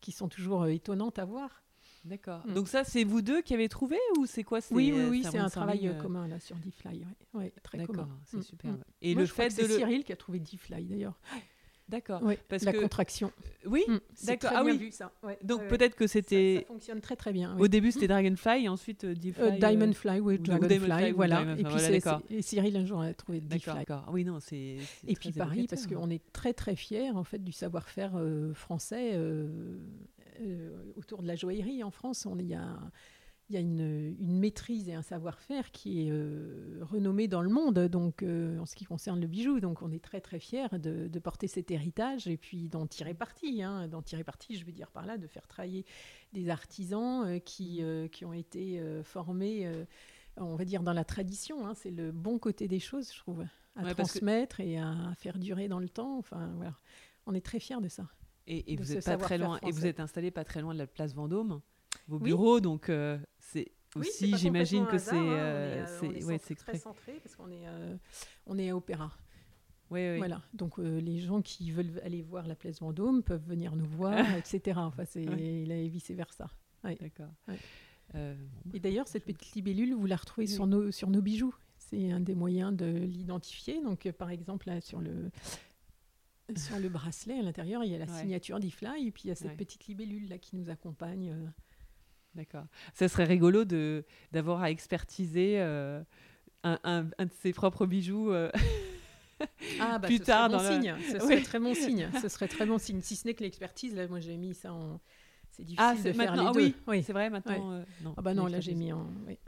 [0.00, 1.63] qui sont toujours étonnantes à voir.
[2.04, 2.46] D'accord.
[2.46, 2.54] Mm.
[2.54, 5.38] Donc ça, c'est vous deux qui avez trouvé ou c'est quoi Oui, oui, oui, c'est
[5.38, 7.04] un travail commun là sur DeFly.
[7.32, 7.52] Ouais.
[7.62, 8.08] très commun.
[8.24, 8.74] C'est super.
[9.02, 11.18] Et le fait de c'est Cyril qui a trouvé DeFly d'ailleurs.
[11.88, 12.22] D'accord.
[12.48, 13.30] parce la contraction.
[13.66, 14.50] Euh, oui, mm, d'accord.
[14.54, 14.78] Ah oui.
[14.78, 15.12] Vu, ça.
[15.42, 16.60] Donc peut-être que c'était.
[16.60, 17.56] Ça, fonctionne très très bien.
[17.58, 21.42] Au début c'était Dragonfly et ensuite euh, euh, Diamondfly, oui, Dragonfly, voilà.
[21.58, 23.74] et puis Cyril un jour a trouvé DeFly.
[23.74, 24.08] D'accord.
[24.12, 24.76] Oui non c'est.
[25.06, 28.12] Et puis Paris parce qu'on est très très fiers en fait du savoir-faire
[28.54, 29.18] français
[30.96, 32.26] autour de la joaillerie en France.
[32.26, 32.78] On y a
[33.50, 37.78] il y a une, maîtrise et un savoir-faire qui est euh, renommé dans le monde,
[37.78, 39.60] donc euh, en ce qui concerne le bijou.
[39.60, 43.62] Donc on est très très fiers de, porter cet héritage et puis d'en tirer parti.
[43.62, 43.88] Hein.
[43.88, 45.84] D'en tirer parti, je veux dire par là, de faire travailler
[46.32, 47.82] des artisans euh, qui,
[48.12, 49.70] qui ont été formés,
[50.36, 51.66] on va dire, dans la tradition.
[51.66, 51.74] Hein.
[51.74, 53.44] C'est le bon côté des choses, je trouve,
[53.76, 56.16] à transmettre et à faire durer dans le temps.
[56.18, 56.74] Enfin voilà,
[57.26, 58.06] on est très fiers de ça.
[58.46, 59.58] Et, vous êtes pas très loin.
[59.62, 61.60] Et vous êtes installé pas très loin de la place Vendôme
[62.08, 67.20] vos bureaux, donc euh, c'est aussi, j'imagine que c'est hein, euh, euh, c'est très centré
[67.22, 67.64] parce qu'on est
[68.46, 69.12] on est à Opéra.
[69.90, 70.18] Oui, oui.
[70.18, 74.18] Voilà, donc les gens qui veulent aller voir la place Vendôme peuvent venir nous voir,
[74.36, 74.80] etc.
[74.80, 76.50] Enfin, c'est et vice versa.
[76.82, 77.30] D'accord.
[78.72, 81.54] Et d'ailleurs, cette petite libellule, vous la retrouvez sur nos sur nos bijoux.
[81.78, 83.80] C'est un des moyens de l'identifier.
[83.82, 85.30] Donc, par exemple, là, sur le
[86.56, 89.32] sur le bracelet à l'intérieur, il y a la signature d'Ifly et puis il y
[89.32, 91.34] a cette petite libellule là qui nous accompagne.
[92.34, 92.66] D'accord.
[92.94, 96.02] Ça serait rigolo de d'avoir à expertiser euh,
[96.64, 98.32] un, un, un, de ses propres bijoux.
[98.32, 98.50] Euh,
[99.80, 100.96] ah, bah, plus ce tard serait bon signe.
[101.12, 102.10] Ce serait très bon signe.
[102.22, 103.00] Ce serait très bon signe.
[103.02, 105.00] Si ce n'est que l'expertise, là, moi j'ai mis ça en.
[105.50, 106.74] C'est difficile ah, de faire les ah, deux.
[106.88, 107.72] Oui, c'est vrai maintenant.
[107.72, 109.06] Euh, non, ah bah non, là j'ai mis en.
[109.26, 109.38] Oui.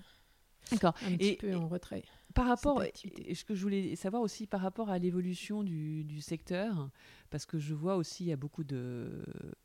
[0.72, 0.94] D'accord.
[1.04, 2.02] Un petit peu en retrait.
[2.34, 6.90] Par rapport, ce que je voulais savoir aussi par rapport à l'évolution du, du, secteur,
[7.30, 9.24] parce que je vois aussi il y a beaucoup de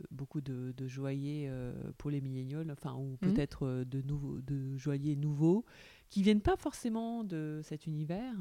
[0.10, 3.18] beaucoup de, de joailliers euh, pour les milléniaux, enfin ou mmh.
[3.18, 5.66] peut-être euh, de nouveaux de joailliers nouveaux
[6.10, 8.36] qui viennent pas forcément de cet univers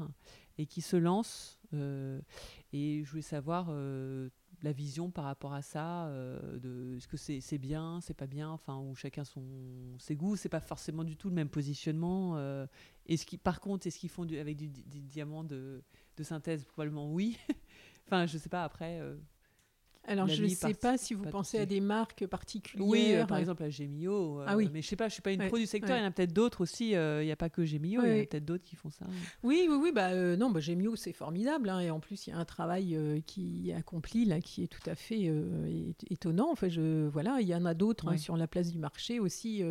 [0.57, 1.59] et qui se lancent.
[1.73, 2.21] Euh,
[2.73, 3.69] et je voulais savoir
[4.63, 8.49] la vision par rapport à ça euh, de est-ce que c'est bien c'est pas bien
[8.49, 9.43] enfin où chacun son
[9.97, 12.65] ses goûts c'est pas forcément du tout le même positionnement euh,
[13.05, 15.83] qui par contre est-ce qu'ils font du, avec du, diamant de,
[16.17, 16.63] de, synthèse?
[16.65, 17.37] Probablement oui.
[18.05, 19.15] Enfin je sais pas après euh,
[20.07, 22.87] alors, je ne sais pas si vous pensez à des marques particulières.
[22.87, 24.41] Oui, euh, par exemple, à Gemio.
[24.41, 24.69] Euh, ah oui.
[24.73, 25.95] Mais je sais pas, je suis pas une pro du secteur.
[25.95, 26.95] Il y en a peut-être d'autres aussi.
[26.95, 28.89] Euh, il n'y a pas que Gemio, il y en a peut-être d'autres qui font
[28.89, 29.05] ça.
[29.43, 29.91] Oui, oui, oui.
[29.91, 31.69] Bah, non, bah, Gemio, c'est formidable.
[31.69, 34.67] Hein, et en plus, il y a un travail qui est accompli là, qui est
[34.67, 35.31] tout à fait
[36.09, 36.51] étonnant.
[36.51, 39.19] En fait, je, voilà, il y en a d'autres hein, sur la place du marché
[39.19, 39.63] aussi.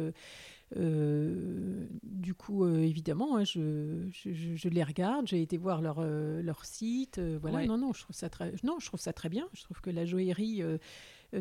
[0.76, 6.42] Euh, du coup, euh, évidemment, hein, je, je, les regarde, j'ai été voir leur, euh,
[6.42, 7.18] leur site.
[7.18, 9.48] voilà, non, non, je trouve ça très, non, je trouve ça très bien.
[9.52, 10.62] Je trouve que la joaillerie,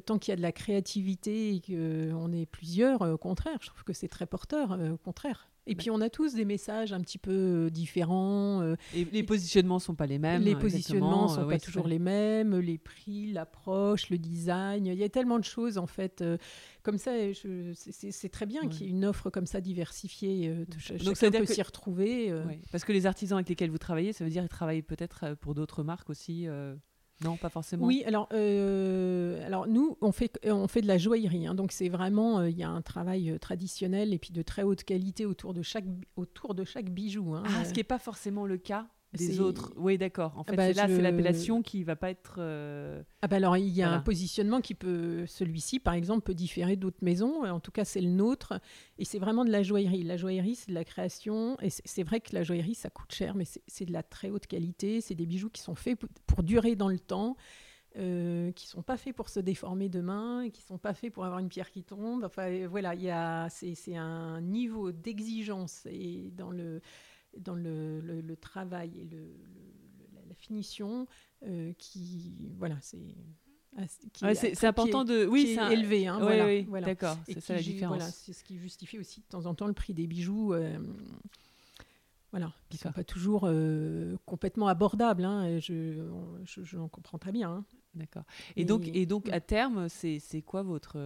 [0.06, 3.84] tant qu'il y a de la créativité et qu'on est plusieurs, au contraire, je trouve
[3.84, 5.48] que c'est très porteur, au contraire.
[5.70, 7.32] Et puis on a tous des messages un petit peu
[7.68, 8.62] euh, différents.
[8.62, 10.42] Euh, et les positionnements sont pas les mêmes.
[10.42, 12.58] Les positionnements sont euh, pas toujours les mêmes.
[12.60, 14.88] Les prix, l'approche, le design.
[14.88, 16.24] Il y a tellement de choses en fait.
[16.84, 17.12] comme ça,
[17.74, 20.54] c'est très bien qu'il y ait une offre comme ça diversifiée.
[21.04, 22.34] Donc ça peut s'y retrouver.
[22.72, 25.54] Parce que les artisans avec lesquels vous travaillez, ça veut dire qu'ils travaillent peut-être pour
[25.54, 26.48] d'autres marques aussi.
[27.24, 27.86] Non, pas forcément.
[27.86, 31.48] Oui, alors, euh, alors nous, on fait, on fait de la joaillerie.
[31.48, 34.42] Hein, donc, c'est vraiment, euh, il y a un travail euh, traditionnel et puis de
[34.42, 37.36] très haute qualité autour de chaque, autour de chaque bijou.
[37.36, 39.74] Hein, ah, ce qui n'est pas forcément le cas des autres.
[39.76, 40.34] Oui, d'accord.
[40.38, 42.36] En ah fait, bah, là, c'est l'appellation qui va pas être.
[42.38, 46.36] Euh, ah bah alors, il y a un positionnement qui peut, celui-ci, par exemple, peut
[46.36, 47.44] différer d'autres maisons.
[47.44, 48.60] En tout cas, c'est le nôtre,
[48.98, 50.04] et c'est vraiment de la joaillerie.
[50.04, 53.36] La joaillerie, c'est de la création, et c'est vrai que la joaillerie, ça coûte cher,
[53.36, 55.02] mais c'est de la très haute qualité.
[55.02, 57.36] C'est des bijoux qui sont faits pour, durer dans le temps.
[57.98, 61.40] Euh, qui sont pas faits pour se déformer demain, qui sont pas faits pour avoir
[61.40, 62.24] une pierre qui tombe.
[62.24, 66.82] Enfin, voilà, il y a, c'est un niveau d'exigence et dans le
[67.38, 69.36] dans le, le, travail et le,
[70.28, 71.08] la finition
[71.46, 73.16] euh, qui voilà c'est
[74.34, 78.12] c'est important de oui c'est élevé hein, voilà, oui, d'accord c'est ça la différence voilà,
[78.12, 80.80] c'est ce qui justifie aussi de temps en temps le prix des bijoux euh,
[82.32, 85.94] voilà qui sont pas toujours euh, complètement abordables hein, je,
[86.46, 87.66] je, comprends très bien hein.
[87.94, 88.24] d'accord.
[88.56, 90.98] Et, donc et donc à terme c'est quoi votre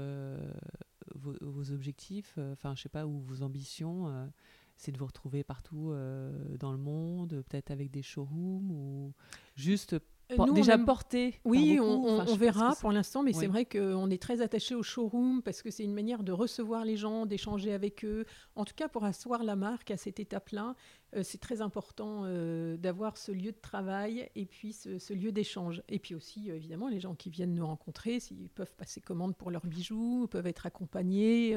[1.15, 4.07] vos, vos, objectifs enfin je sais pas ou vos ambitions
[4.77, 9.13] c'est de vous retrouver partout euh, dans le monde, peut-être avec des showrooms ou
[9.55, 11.39] juste euh, déjà porté.
[11.45, 15.61] Oui, on, verra pour l'instant, mais c'est vrai qu'on est très attaché au showroom parce
[15.61, 18.25] que c'est une manière de recevoir les gens, d'échanger avec eux.
[18.55, 20.75] En tout cas, pour asseoir la marque à cette étape-là,
[21.15, 22.23] euh, c'est très important
[22.77, 25.83] d'avoir ce lieu de travail et puis ce, lieu d'échange.
[25.87, 29.51] Et puis aussi, évidemment, les gens qui viennent nous rencontrer, s'ils peuvent passer commande pour
[29.51, 31.55] leurs bijoux, peuvent être accompagnés.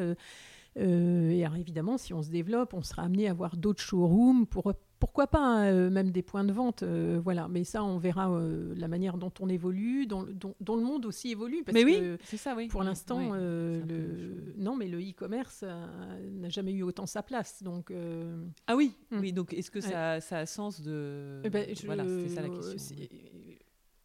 [0.76, 4.72] Et alors, évidemment, si on se développe, on sera amené à avoir d'autres showrooms pour
[4.98, 7.48] pourquoi pas hein, euh, même des points de vente, euh, voilà.
[7.48, 11.62] Mais ça, on verra euh, la manière dont on évolue, dont, le monde aussi évolue.
[11.64, 12.68] Parce mais oui, c'est ça, oui.
[12.68, 14.54] Pour l'instant, le...
[14.56, 17.92] non, mais le e-commerce n'a jamais eu autant sa place, donc.
[18.66, 19.20] Ah oui, hmm.
[19.20, 19.32] oui.
[19.32, 22.76] Donc, est-ce que ça, ça, a sens de eh ben, Voilà, c'est ça la question.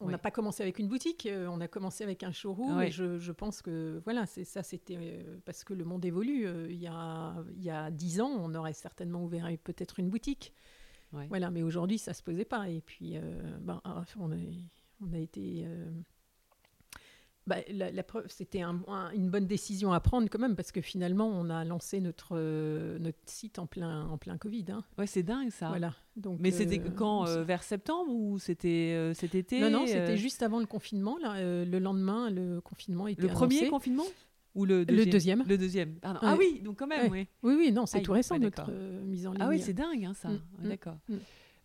[0.02, 2.82] On n'a pas commencé avec une boutique, on a commencé avec un showroom.
[2.82, 6.48] Et je, je, pense que voilà, c'est ça, c'était parce que le monde évolue.
[6.70, 10.54] il y a il y a dix ans, on aurait certainement ouvert peut-être une boutique.
[11.30, 12.70] Voilà, mais aujourd'hui, ça se posait pas.
[12.70, 14.36] Et puis, euh, ben, ah, on, a,
[15.02, 15.66] on a été.
[17.50, 21.28] Euh, bah, la, preuve, c'était une bonne décision à prendre quand même, parce que finalement,
[21.28, 24.66] on a lancé notre, euh, notre site en plein, en plein Covid.
[24.70, 24.84] Hein.
[24.98, 25.70] Ouais, c'est dingue ça.
[25.70, 25.96] Voilà.
[26.16, 30.60] Donc, Mais c'était quand Vers septembre ou c'était cet été Non, non, c'était juste avant
[30.60, 31.18] le confinement.
[31.18, 34.06] Là, le lendemain, le confinement était Le premier confinement
[34.56, 35.44] ou le deuxième?
[35.48, 35.96] Le deuxième.
[36.04, 37.28] Ah oui, donc quand même, oui.
[37.44, 39.42] Oui, oui, non, c'est tout récent notre euh, mise en ligne.
[39.42, 40.30] Ah oui, c'est dingue, hein, ça.
[40.30, 40.98] Mm, mm, d'accord.
[41.08, 41.16] Mm.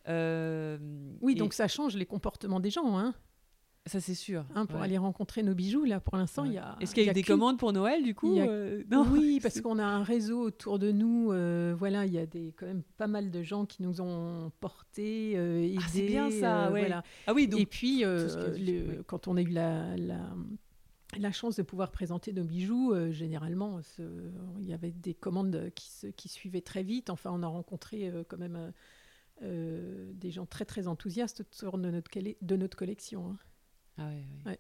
[0.09, 0.79] Euh,
[1.21, 3.15] oui, donc ça change les comportements des gens, hein.
[3.87, 4.45] Ça, c'est sûr.
[4.55, 6.77] Hein, pour aller rencontrer nos bijoux, là, pour l'instant, il y a.
[6.81, 9.61] Est-ce qu'il y a, eu des commandes pour Noël, du coup euh, non Oui, parce
[9.61, 11.29] qu'on a un réseau autour de nous.
[11.77, 15.33] voilà, il y a des, quand même pas mal de gens qui nous ont portés,
[15.33, 15.77] aidés.
[15.79, 16.81] Ah, c'est bien ça, ouais.
[16.81, 17.03] Voilà.
[17.27, 17.61] Ah oui, donc.
[17.61, 18.05] Et puis,
[19.07, 20.21] quand on a eu la, la
[21.19, 23.81] la chance de pouvoir présenter nos bijoux, euh, généralement,
[24.59, 27.11] il y avait des commandes qui, qui, suivaient très vite.
[27.11, 28.73] Enfin, on a rencontré euh, quand même
[29.43, 32.11] euh, des gens très très enthousiastes autour de notre,
[32.41, 33.31] de notre collection.
[33.31, 33.39] Hein.
[33.99, 34.59] Ah ouais, ouais.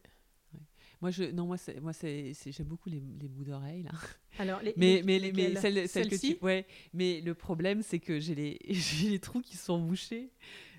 [1.02, 3.90] Moi, je, non, moi, moi j'aime beaucoup les, les bouts d'oreilles là.
[4.38, 8.58] Alors, les, mais, mais, mais que tu, ouais, mais le problème, c'est que j'ai les,
[8.70, 10.32] j'ai les trous qui sont bouchés.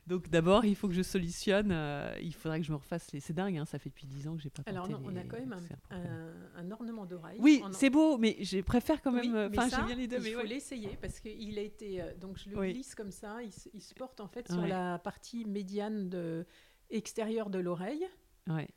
[0.08, 1.70] Donc d'abord, il faut que je solutionne.
[1.72, 3.20] Euh, il faudrait que je me refasse les.
[3.20, 5.24] C'est dingue, hein, ça fait depuis 10 ans que j'ai pas Alors non, on a
[5.24, 5.56] quand même
[5.92, 7.38] un, ornement d'oreille.
[7.40, 9.36] Oui, c'est beau, mais je préfère quand même.
[9.36, 10.26] Euh, enfin, bien les deux.
[10.26, 12.02] Il faut l'essayer parce qu'il a été.
[12.02, 13.40] Euh, donc je le glisse comme ça.
[13.44, 16.46] Il, se porte en fait sur la partie médiane de,
[16.90, 18.08] extérieure de l'oreille.
[18.48, 18.68] Ouais.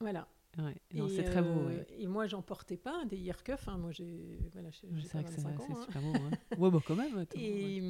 [0.00, 0.28] Voilà.
[0.58, 0.74] Ouais,
[1.08, 1.68] c'est très beau.
[1.96, 3.68] Et moi, j'en portais pas des earcuffs.
[3.68, 3.78] Hein.
[3.78, 6.14] Moi, j'ai voilà, c'est vrai que c'est super beau.
[6.16, 6.56] Hein.
[6.58, 7.24] ouais, bah, quand même.
[7.34, 7.82] Et,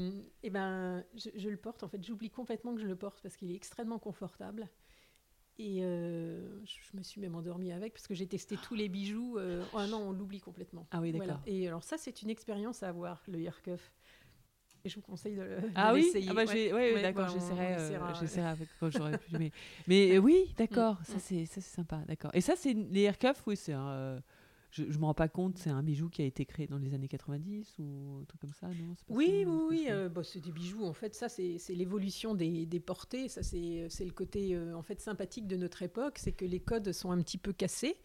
[0.43, 1.83] et, ben, je, je, le porte.
[1.83, 4.69] En fait, j'oublie complètement que je le porte parce qu'il est extrêmement confortable.
[5.59, 9.37] Et euh, je me suis même endormie avec parce que j'ai testé tous les bijoux.
[9.37, 10.87] Euh, oh non, on l'oublie complètement.
[10.91, 11.41] Ah oui, d'accord.
[11.47, 13.93] Et alors ça, c'est une expérience à avoir, le earcuff.
[14.85, 16.11] Et je vous conseille de, ah oui?
[16.29, 16.73] ah bah ouais.
[16.73, 19.39] ouais, d'accord, j'essaierai, euh, j'essaierai quand j'aurai plus.
[19.39, 19.53] Mais,
[19.89, 21.21] mais oui, d'accord, mm, ça mm.
[21.21, 22.31] c'est ça c'est sympa, d'accord.
[22.35, 24.23] Et ça c'est les aircuffs, oui, c'est un,
[24.71, 26.95] je, je me rends pas compte, c'est un bijou qui a été créé dans les
[26.95, 28.95] années 90 ou un truc comme ça, non?
[29.09, 30.85] Oui, oui, oui, euh, bah, c'est des bijoux.
[30.85, 33.29] En fait, ça c'est l'évolution des, des, portées.
[33.29, 33.59] Ça c'est
[34.05, 37.21] le côté euh, en fait sympathique de notre époque, c'est que les codes sont un
[37.21, 37.97] petit peu cassés.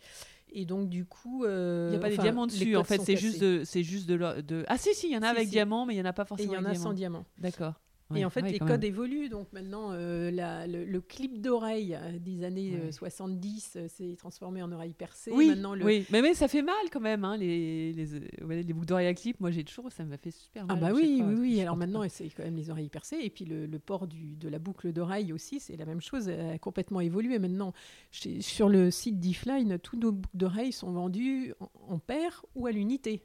[0.51, 1.43] Et donc, du coup.
[1.43, 3.01] Euh, il n'y a pas des diamants dessus, en fait.
[3.01, 5.85] C'est juste, de, juste de, de, Ah, si, si, il y en a avec diamant,
[5.85, 6.53] mais il n'y en a pas forcément.
[6.53, 7.25] Il y en a sans diamant.
[7.37, 7.73] D'accord
[8.13, 9.29] et en fait, les codes évoluent.
[9.29, 10.29] Donc maintenant, euh,
[10.67, 15.31] le, clip d'oreille euh, des années 70 euh, s'est transformé en oreille percée.
[15.33, 16.05] Oui, maintenant, oui.
[16.11, 19.39] Mais, mais, ça fait mal quand même, hein, les, les, les, boucles d'oreille à clip.
[19.39, 20.83] Moi, j'ai toujours, ça m'a fait super ah mal.
[20.83, 21.61] Ah bah oui, oui, oui.
[21.61, 23.19] Alors maintenant, c'est quand même les oreilles percées.
[23.21, 26.27] Et puis le, port du, de la boucle d'oreille aussi, c'est la même chose.
[26.27, 27.39] Elle a complètement évolué.
[27.39, 27.73] Maintenant,
[28.11, 32.71] sur le site d'Ifline, tous nos boucles d'oreilles sont vendues en, en paire ou à
[32.71, 33.23] l'unité.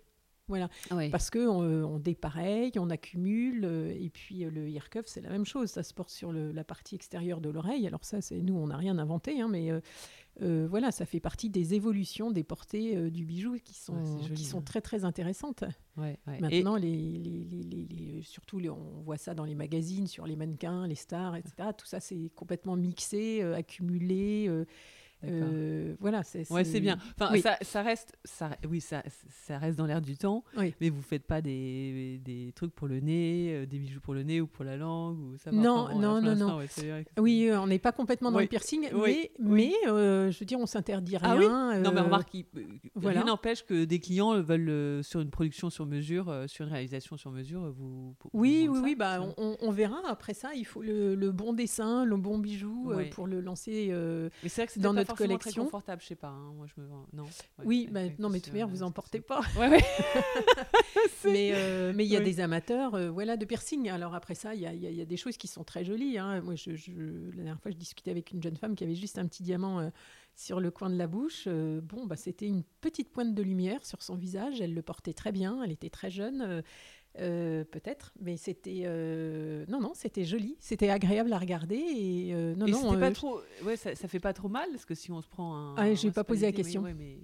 [0.51, 0.68] Voilà.
[1.11, 5.20] Parce qu'on euh, on dépareille, on accumule, euh, et puis euh, le ear cuff, c'est
[5.20, 5.70] la même chose.
[5.70, 7.86] Ça se porte sur la partie extérieure de l'oreille.
[7.86, 9.70] Alors ça, c'est nous, on n'a rien inventé, hein, mais
[10.40, 14.80] voilà, ça fait partie des évolutions des portées du bijou qui sont, qui sont très
[14.80, 15.64] très intéressantes.
[16.26, 21.36] Maintenant, les, les, surtout, on voit ça dans les magazines, sur les mannequins, les stars,
[21.36, 21.68] etc.
[21.76, 24.48] Tout ça, c'est complètement mixé, accumulé.
[25.25, 26.99] Euh, voilà, c'est ouais, c'est bien.
[27.18, 30.45] Enfin, ça, ça, reste, ça, oui, ça, ça reste dans l'air du temps.
[30.81, 34.23] Mais vous faites pas des, des, trucs pour le nez, euh, des bijoux pour le
[34.23, 35.51] nez ou pour la langue ou ça.
[35.53, 36.59] Non, non, non, non.
[37.18, 40.66] oui, euh, on n'est pas complètement dans le piercing, mais, mais je veux dire, on
[40.66, 41.81] s'interdit ah rien.
[41.81, 42.31] non, mais remarque,
[42.95, 43.21] voilà.
[43.21, 47.31] rien n'empêche que des clients veulent sur une production sur mesure, sur une réalisation sur
[47.31, 48.14] mesure, vous.
[48.33, 48.95] oui, oui, oui.
[48.95, 50.51] Bah, on, on, verra après ça.
[50.55, 53.89] Il faut le, le bon dessin, le bon bijou pour le lancer.
[54.43, 55.50] mais c'est vrai que dans notre collection.
[55.50, 56.28] Très confortable, je sais pas.
[56.28, 56.52] Hein.
[56.56, 57.26] Moi, je me non.
[57.64, 59.40] oui, bah, non, mais de toute manière, vous en portez pas.
[59.58, 59.84] Ouais, ouais.
[61.24, 63.88] mais euh, mais il y a des amateurs, euh, voilà, de piercing.
[63.88, 66.18] Alors après ça, il y a, y a, des choses qui sont très jolies.
[66.18, 66.40] Hein.
[66.42, 69.26] Moi, je, la dernière fois, je discutais avec une jeune femme qui avait juste un
[69.26, 69.80] petit diamant.
[69.80, 69.90] Euh,
[70.36, 74.00] sur le coin de la bouche, bon, bah, c'était une petite pointe de lumière sur
[74.00, 74.61] son visage.
[74.62, 75.62] Elle le portait très bien.
[75.62, 76.62] Elle était très jeune.
[77.18, 82.54] Euh, peut-être, mais c'était euh, non non, c'était joli, c'était agréable à regarder et euh,
[82.54, 83.00] non non.
[83.00, 85.56] pas trop, ouais, ça, ça, fait pas trop mal parce que si on se prend
[85.56, 85.74] un.
[85.76, 86.82] Ah, j'ai pas posé la question.
[86.82, 87.18] mais,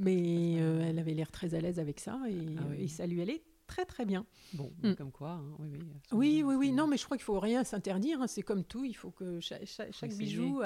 [0.00, 3.84] mais elle avait l'air très à l'aise avec ça et, ah ça lui allait très
[3.84, 4.26] très bien.
[4.52, 4.94] Bon, mm.
[4.94, 5.70] comme quoi, hein, oui,
[6.12, 6.42] oui.
[6.42, 8.20] Oui, oui, non, mais je crois qu'il faut rien s'interdire.
[8.20, 10.60] Hein, c'est comme tout, il faut que chaque, bijou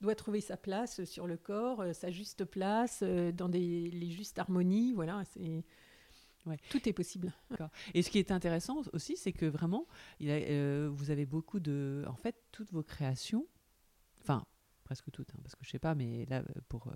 [0.00, 4.94] doit trouver sa place sur le corps, sa juste place, dans des, les justes harmonies.
[4.94, 5.62] Voilà, c'est.
[6.70, 7.32] Tout est possible.
[7.94, 9.86] Et ce qui est intéressant aussi, c'est que vraiment,
[10.20, 12.04] il euh, vous avez beaucoup de.
[12.08, 13.46] En fait, toutes vos créations,
[14.20, 14.44] enfin,
[14.84, 16.92] presque toutes, hein, parce que je sais pas, mais là, pour euh,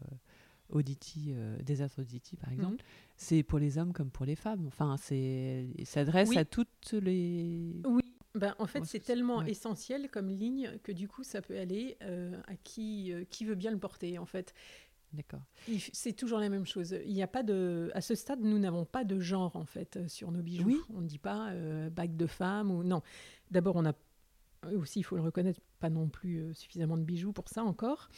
[0.70, 3.12] Auditi, euh, Desert Auditi, par exemple, mhm.
[3.16, 4.66] c'est pour les hommes comme pour les femmes.
[4.66, 7.82] Enfin, c'est s'adresse à toutes les.
[7.84, 8.02] Oui.
[8.34, 11.96] Ben, en fait, c'est tellement essentiel comme ligne que du coup, ça peut aller
[12.46, 14.52] à qui, qui veut bien le porter, en fait.
[15.12, 15.40] D'accord.
[15.92, 16.96] C'est toujours la même chose.
[17.06, 19.96] Il n'y a pas de, à ce stade, nous n'avons pas de genre en fait
[19.96, 20.64] euh, sur nos bijoux.
[20.66, 20.80] Oui.
[20.94, 23.02] On ne dit pas euh, bague de femme ou non.
[23.50, 23.94] D'abord, on a
[24.74, 28.08] aussi, il faut le reconnaître, pas non plus euh, suffisamment de bijoux pour ça encore.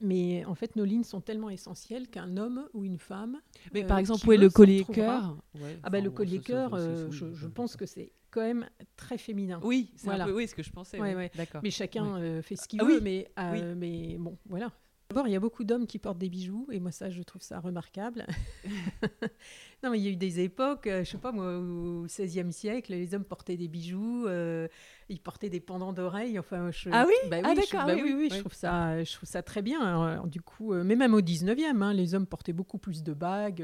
[0.00, 3.40] Mais en fait, nos lignes sont tellement essentielles qu'un homme ou une femme.
[3.72, 5.36] Mais par exemple, le collier cœur.
[5.82, 6.76] ah ben le collier cœur,
[7.10, 9.60] je, pense que c'est quand même très féminin.
[9.62, 10.28] Oui, c'est voilà.
[10.28, 10.98] oui, ce que je pensais.
[11.34, 11.62] D'accord.
[11.64, 13.00] Mais chacun fait ce qu'il ah veut.
[13.00, 13.30] Mais,
[13.76, 14.72] mais bon, voilà.
[15.12, 17.42] D'abord, il y a beaucoup d'hommes qui portent des bijoux, et moi, ça, je trouve
[17.42, 18.26] ça remarquable.
[19.82, 22.50] non, mais il y a eu des époques, euh, je sais pas moi, au XVIe
[22.50, 24.68] siècle, les hommes portaient des bijoux, euh,
[25.10, 26.38] ils portaient des pendants d'oreilles.
[26.38, 27.84] Enfin, ah oui, bah ah, d'accord.
[27.84, 30.22] Bah oui, oui, je trouve ça, je trouve ça très bien.
[30.28, 33.62] du coup, euh, mais même au XIXe, hein, les hommes portaient beaucoup plus de bagues.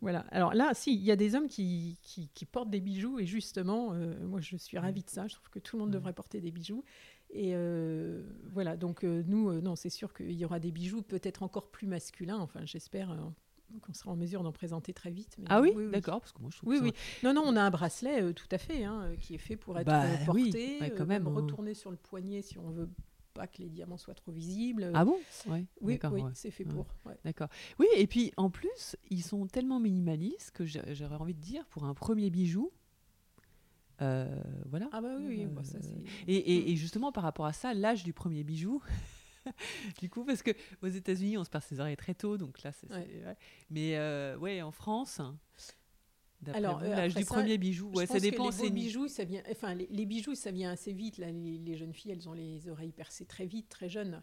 [0.00, 0.24] Voilà.
[0.30, 3.92] Alors là, si, il y a des hommes qui, qui, portent des bijoux et justement,
[4.22, 5.26] moi je suis ravie de ça.
[5.26, 6.84] Je trouve que tout le monde devrait porter des bijoux.
[7.34, 8.22] Et euh,
[8.52, 11.68] voilà, donc euh, nous, euh, non, c'est sûr qu'il y aura des bijoux peut-être encore
[11.68, 12.38] plus masculins.
[12.38, 13.16] Enfin, j'espère
[13.82, 15.36] qu'on sera en mesure d'en présenter très vite.
[15.48, 16.92] ah oui, d'accord, parce que moi je trouve oui, oui.
[17.24, 19.86] Non, non, on a un bracelet tout à fait, hein, qui est fait pour être
[19.86, 22.88] bah porté, quand même, retourné sur le poignet si on veut
[23.34, 24.92] pas que les diamants soient trop visibles.
[24.94, 25.18] Ah bon?
[25.48, 26.86] Oui, oui c'est fait pour.
[27.24, 27.48] D'accord.
[27.80, 31.82] Oui, et puis en plus, ils sont tellement minimalistes que j'aurais envie de dire, pour
[31.82, 32.70] un premier bijou,
[34.02, 34.88] euh, voilà.
[34.92, 38.12] Ah bah oui, bah ça, euh, et, et, justement par rapport à ça, l'âge du
[38.12, 38.82] premier bijou.
[40.00, 40.50] du coup, parce que
[40.82, 42.88] aux États-Unis, on se perce ses oreilles très tôt, donc là, c'est.
[43.70, 45.20] Mais euh, ouais, en France.
[46.52, 48.50] Alors, l'âge du premier bijou, ouais, ça dépend.
[48.50, 49.42] les bijoux, ça vient.
[49.50, 51.18] Enfin, les, bijoux, ça vient assez vite.
[51.18, 54.22] Là, les, jeunes filles, elles ont les oreilles percées très vite, très jeunes.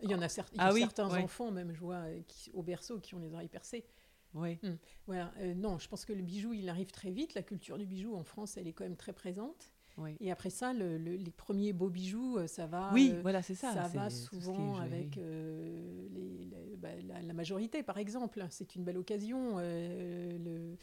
[0.00, 0.26] Il y en a,
[0.58, 3.86] ah certains enfants, même, je vois, qui, au berceau, qui ont les oreilles percées.
[4.36, 4.58] Oui.
[4.62, 4.76] Hmm.
[5.06, 5.32] Voilà.
[5.40, 7.34] Euh, non, je pense que le bijou, il arrive très vite.
[7.34, 9.72] La culture du bijou en France, elle est quand même très présente.
[10.20, 12.90] Et après ça, les premiers beaux bijoux, euh, ça va.
[12.92, 13.72] Oui, euh, voilà, c'est ça.
[13.72, 16.90] Ça va souvent avec les, bah,
[17.22, 18.44] la, majorité, par exemple.
[18.50, 19.56] C'est une belle occasion.
[19.58, 20.76] le,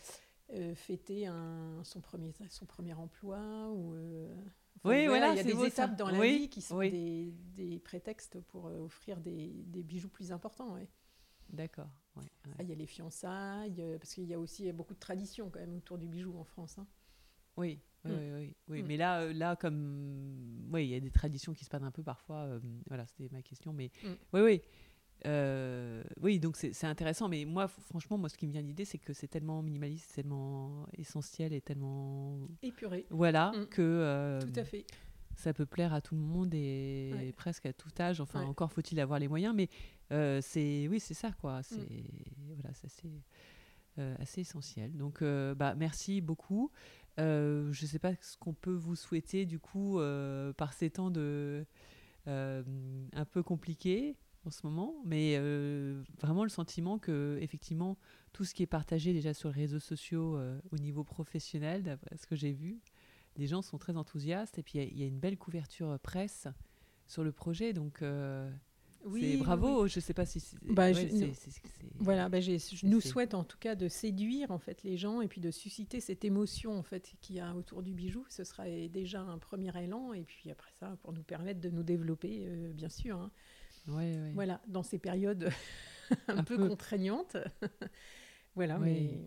[0.74, 3.94] fêter un, son, premier, son premier emploi ou.
[4.84, 8.40] oui, voilà, il y a des étapes dans la vie qui sont des, des, prétextes
[8.42, 10.74] pour offrir des, des, bijoux plus importants.
[10.74, 10.88] Ouais.
[11.54, 11.90] D'accord.
[12.18, 15.50] Ah, il y a les fiançailles, euh, parce qu'il y a aussi beaucoup de traditions
[15.50, 16.78] quand même autour du bijou en France.
[16.78, 16.88] Hein.
[17.58, 18.36] Oui, oui, mm.
[18.36, 18.86] oui, oui, mm.
[18.86, 21.92] Mais là, euh, là, comme, oui, il y a des traditions qui se passent un
[21.92, 22.38] peu parfois.
[22.38, 24.08] Euh, voilà, c'était ma question, mais mm.
[24.34, 24.62] oui, oui.
[26.22, 29.14] oui, donc c'est intéressant, mais moi, franchement, moi, ce qui me vient d'idée, c'est que
[29.14, 33.06] c'est tellement minimaliste, tellement essentiel et tellement épuré.
[33.10, 34.86] Voilà, que tout à fait
[35.36, 38.22] ça peut plaire à tout le monde et presque à tout âge.
[38.22, 39.70] Enfin, encore faut-il avoir les moyens, mais
[40.14, 41.60] euh, c'est oui, c'est ça quoi.
[41.60, 41.64] Mm.
[41.64, 42.04] C'est
[42.56, 43.24] voilà, ça c'est
[44.00, 44.96] euh, assez essentiel.
[44.96, 46.72] Donc, euh, bah merci beaucoup.
[47.18, 50.00] je ne sais pas ce qu'on peut vous souhaiter du coup
[50.58, 51.66] par ces temps de
[52.28, 55.38] un peu compliqués en ce moment, mais
[56.20, 57.98] vraiment le sentiment que effectivement
[58.34, 60.40] tout ce qui est partagé déjà sur les réseaux sociaux
[60.72, 62.80] au niveau professionnel, d'après ce que j'ai vu,
[63.36, 66.48] les gens sont très enthousiastes et puis il y, a une belle couverture presse
[67.08, 68.02] sur le projet, donc
[69.06, 69.88] oui, bravo.
[69.88, 70.92] Je ne sais pas si bah,
[72.00, 75.28] voilà, bah, je nous souhaite en tout cas de séduire en fait les gens et
[75.28, 78.26] puis de susciter cette émotion en fait qu'il y a autour du bijou.
[78.30, 81.84] Ce sera déjà un premier élan et puis après ça pour nous permettre de nous
[81.84, 83.18] développer, euh, bien sûr.
[83.18, 83.32] Hein.
[84.34, 85.50] Voilà, dans ces périodes
[86.28, 87.38] un, peu, contraignantes.
[88.56, 89.22] voilà, mais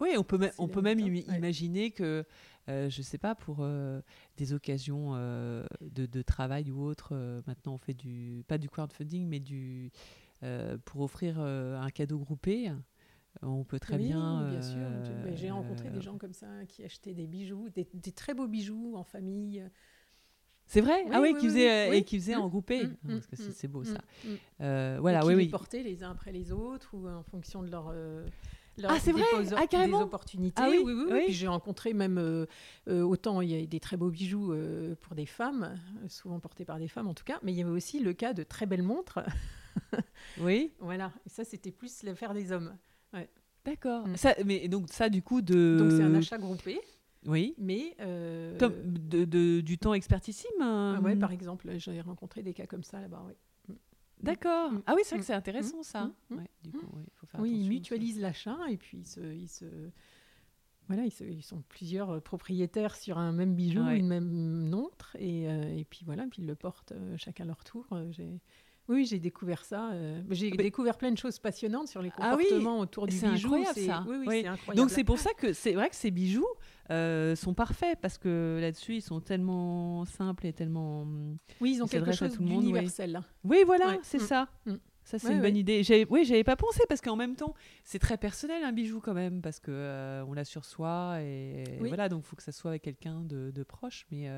[0.00, 2.24] oui, on peut, on peut même imaginer que
[2.68, 4.00] euh, je ne sais pas, pour euh,
[4.36, 7.14] des occasions euh, de, travail ou autre,
[7.46, 9.92] maintenant on fait du, pas du crowdfunding, mais du,
[10.84, 12.72] pour offrir un cadeau groupé.
[13.42, 14.48] On peut très bien.
[14.50, 14.78] bien sûr.
[15.34, 19.04] J'ai rencontré des gens comme ça qui achetaient des bijoux, des, très beaux bijoux en
[19.04, 19.64] famille.
[20.68, 21.04] C'est vrai?
[21.12, 22.88] Ah oui, qui faisait, et qui faisait en groupé.
[23.06, 24.00] Parce que c'est beau ça.
[24.58, 25.44] voilà, oui, oui.
[25.44, 27.94] les portaient les uns après les autres ou en fonction de leur
[28.84, 29.22] ah, c'est vrai
[29.56, 29.98] ah, carrément.
[29.98, 30.62] des opportunités.
[30.62, 31.24] Ah oui, oui, oui.
[31.28, 32.46] J'ai rencontré même, euh,
[32.88, 36.64] euh, autant il y a des très beaux bijoux euh, pour des femmes, souvent portés
[36.64, 38.66] par des femmes en tout cas, mais il y avait aussi le cas de très
[38.66, 39.20] belles montres.
[40.40, 40.72] oui.
[40.78, 42.76] Voilà, et ça c'était plus l'affaire des hommes.
[43.12, 43.28] Ouais.
[43.64, 44.06] D'accord.
[44.06, 44.16] Mm.
[44.44, 45.76] Mais donc ça du coup de...
[45.78, 46.80] Donc c'est un achat groupé.
[47.26, 47.54] Oui.
[47.58, 47.96] Mais.
[48.58, 53.00] Comme de, du temps expertissime ah Ouais, par exemple, j'ai rencontré des cas comme ça
[53.00, 53.34] là-bas, oui.
[54.22, 54.72] D'accord.
[54.72, 54.82] Mm.
[54.86, 55.38] Ah oui, c'est vrai que c'est mm.
[55.38, 56.10] intéressant ça.
[56.30, 56.36] Mm.
[57.38, 59.66] oui, ils mutualisent l'achat et puis ils se, ils se...
[60.88, 65.76] Voilà, ils, sont plusieurs euh, propriétaires sur un même bijou, une même montre, et, euh,
[65.76, 67.88] et, puis voilà, puis ils le portent euh, chacun leur tour.
[68.10, 68.40] j'ai
[68.88, 69.90] oui, j'ai découvert ça.
[69.92, 73.54] Euh, j'ai découvert plein de choses passionnantes sur les ah comportements autour du bijou.
[73.54, 74.04] Incroyable, ça.
[74.06, 74.76] Oui, oui, c'est incroyable.
[74.76, 76.46] Donc c'est pour ça que c'est vrai que ces bijoux
[76.90, 81.06] euh, sont parfaits parce que là-dessus ils sont tellement simples et tellement.
[81.60, 83.20] Oui, ils ont quelque chose d'universel.
[83.42, 83.58] Oui.
[83.58, 84.26] oui, voilà, c'est mm.
[84.26, 84.48] ça.
[84.66, 84.74] Mm.
[85.02, 85.84] Ça, c'est une bonne idée.
[86.10, 89.40] Oui, j'avais pas pensé parce qu'en même temps, c'est très personnel un bijou quand même
[89.40, 92.72] parce que euh, on l'a sur soi et, voilà, donc il faut que ça soit
[92.72, 94.06] avec quelqu'un de, de, proche.
[94.10, 94.28] Mais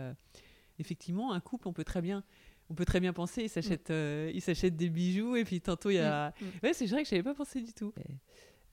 [0.78, 2.22] effectivement, un couple, on peut très bien
[2.70, 3.92] on peut très bien penser, il s'achète, mm.
[3.92, 6.30] euh, il s'achète des bijoux et puis tantôt il y a.
[6.40, 6.44] Mm.
[6.44, 6.48] Mm.
[6.62, 7.92] Ouais, c'est vrai que je n'avais pas pensé du tout.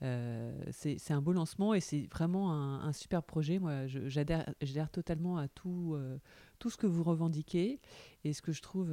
[0.04, 3.60] Euh, c'est un beau lancement et c'est vraiment un, super projet.
[3.60, 6.18] Moi, j'adhère totalement à tout, euh,
[6.60, 7.80] tout ce que vous revendiquez.
[8.26, 8.91] Et ce que je trouve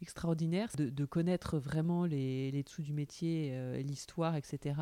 [0.00, 4.80] extraordinaire, de, de, connaître vraiment les, les dessous du métier, l'histoire, etc.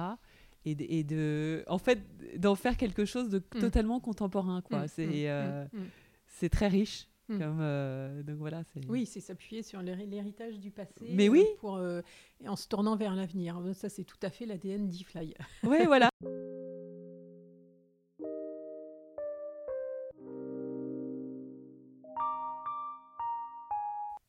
[0.65, 2.01] Et de, et de, en fait,
[2.39, 4.61] d'en faire quelque chose de totalement contemporain.
[4.61, 4.87] quoi.
[4.89, 7.09] C'est très riche.
[7.29, 7.39] Hmm.
[7.41, 11.41] Euh, donc voilà, oui, c'est s'appuyer sur l'héritage du passé Mais oui.
[11.41, 12.01] Euh, pour, euh,
[12.47, 13.61] en se tournant vers l'avenir.
[13.75, 15.35] Ça, c'est tout à fait l'ADN d'e-fly.
[15.65, 16.09] Oui, voilà.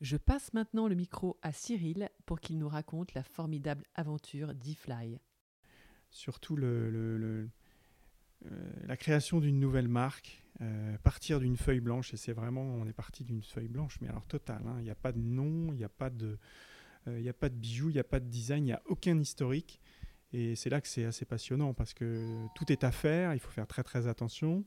[0.01, 5.19] Je passe maintenant le micro à Cyril pour qu'il nous raconte la formidable aventure d'e-fly.
[6.09, 7.49] Surtout le,
[8.85, 12.93] la création d'une nouvelle marque euh, partir d'une feuille blanche, et c'est vraiment, on est
[12.93, 14.77] parti d'une feuille blanche, mais alors total, hein.
[14.79, 16.38] il n'y a pas de nom, il n'y a pas de...
[17.07, 19.17] Euh, a pas de bijoux, il n'y a pas de design, il n'y a aucun
[19.19, 19.79] historique.
[20.33, 23.51] Et c'est là que c'est assez passionnant parce que tout est à faire, il faut
[23.51, 24.65] faire très très attention.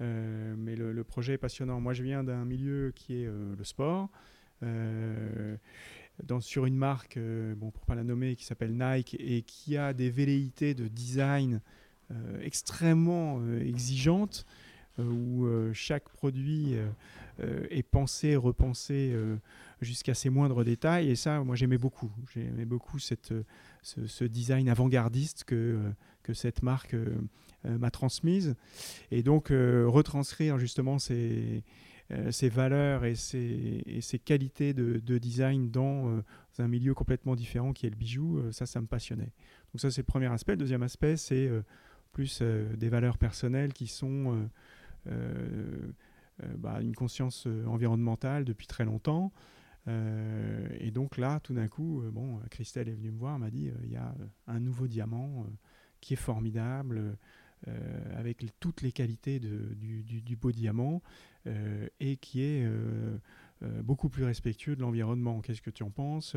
[0.00, 1.78] Euh, mais le, projet est passionnant.
[1.80, 4.10] Moi, je viens d'un milieu qui est le sport.
[4.60, 7.16] Dans, sur une marque,
[7.56, 11.60] bon, pour pas la nommer, qui s'appelle Nike et qui a des velléités de design
[12.42, 14.46] extrêmement exigeantes.
[14.98, 16.74] Euh, où euh, chaque produit
[17.40, 19.14] euh, est pensé, repensé
[19.80, 21.10] jusqu'à ses moindres détails.
[21.10, 22.10] Et ça, moi, j'aimais beaucoup.
[22.34, 23.32] J'aimais beaucoup cette,
[23.82, 25.78] ce, design avant-gardiste que,
[26.22, 26.96] que cette marque
[27.64, 28.56] m'a transmise.
[29.12, 31.62] Et donc, retranscrire justement ces,
[32.42, 36.20] valeurs et ces, et ces qualités de, de, design dans
[36.58, 39.30] un milieu complètement différent qui est le bijou, ça, ça me passionnait.
[39.72, 40.52] Donc ça, c'est le premier aspect.
[40.52, 41.48] Le deuxième aspect, c'est
[42.12, 44.48] plus des valeurs personnelles qui sont
[45.06, 45.92] euh,
[46.44, 49.32] euh, bah, une conscience euh, environnementale depuis très longtemps.
[50.80, 53.90] et donc là, tout d'un coup, bon, Christelle est venue me voir, m'a dit il
[53.90, 54.14] y a
[54.46, 55.46] un nouveau diamant
[56.02, 57.16] qui est formidable.
[58.14, 61.00] avec toutes les qualités du, beau diamant
[62.00, 62.68] et qui est
[63.82, 65.40] beaucoup plus respectueux de l'environnement.
[65.40, 66.36] Qu'est-ce que tu en penses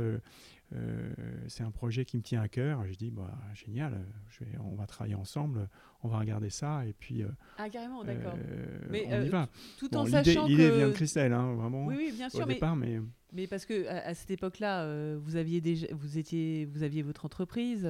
[1.47, 2.85] C'est un projet qui me tient à cœur.
[2.87, 5.69] Je dis bah, génial, je vais, on va travailler ensemble,
[6.03, 7.23] on va regarder ça et puis.
[7.23, 8.33] Euh, ah carrément, d'accord.
[8.35, 9.49] Euh, mais on y euh, va.
[9.77, 10.49] Tout en sachant que.
[10.49, 11.85] L'idée vient de Christelle, hein, vraiment.
[11.85, 12.43] Oui, oui, bien sûr.
[12.43, 12.55] Au mais...
[12.55, 12.99] départ, mais.
[13.33, 17.87] Mais parce que à, cette époque-là, vous aviez déjà, vous étiez, vous aviez votre entreprise.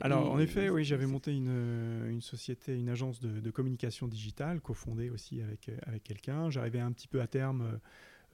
[0.00, 4.62] Alors, en effet, oui, j'avais monté une, une, société, une agence de, de communication digitale,
[4.62, 6.48] cofondée aussi avec avec quelqu'un.
[6.48, 7.80] J'arrivais un petit peu à terme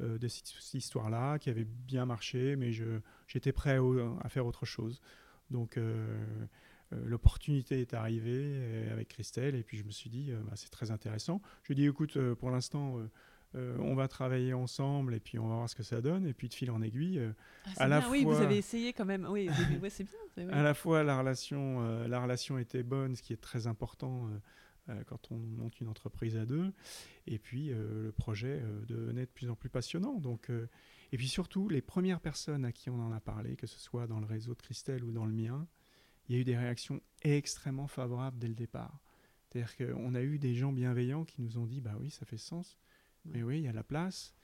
[0.00, 2.70] de cette, histoire-là, qui avait bien marché, mais
[3.26, 3.78] j'étais prêt
[4.22, 5.00] à faire autre chose.
[5.50, 5.78] Donc
[6.92, 10.52] euh, l'opportunité est arrivée euh, avec Christelle et puis je me suis dit euh, bah,
[10.54, 11.42] c'est très intéressant.
[11.62, 12.96] Je lui ai dit écoute pour l'instant
[13.54, 16.48] on va travailler ensemble et puis on va voir ce que ça donne et puis
[16.48, 17.20] de fil en aiguille
[17.64, 19.48] ah, à la fois, oui vous avez essayé quand même oui
[19.88, 23.66] c'est bien à la fois la relation la relation était bonne ce qui est très
[23.66, 24.28] important
[25.06, 26.72] quand on monte une entreprise à deux
[27.26, 30.50] et puis le projet devenait de plus en plus passionnant donc
[31.12, 34.06] et puis surtout les premières personnes à qui on en a parlé que ce soit
[34.06, 35.68] dans le réseau de Christelle ou dans le mien
[36.28, 39.00] il y a eu des réactions extrêmement favorables dès le départ.
[39.46, 42.36] C'est-à-dire qu'on a eu des gens bienveillants qui nous ont dit bah oui, ça fait
[42.36, 42.78] sens.
[43.24, 44.34] Mais oui, il y a la place.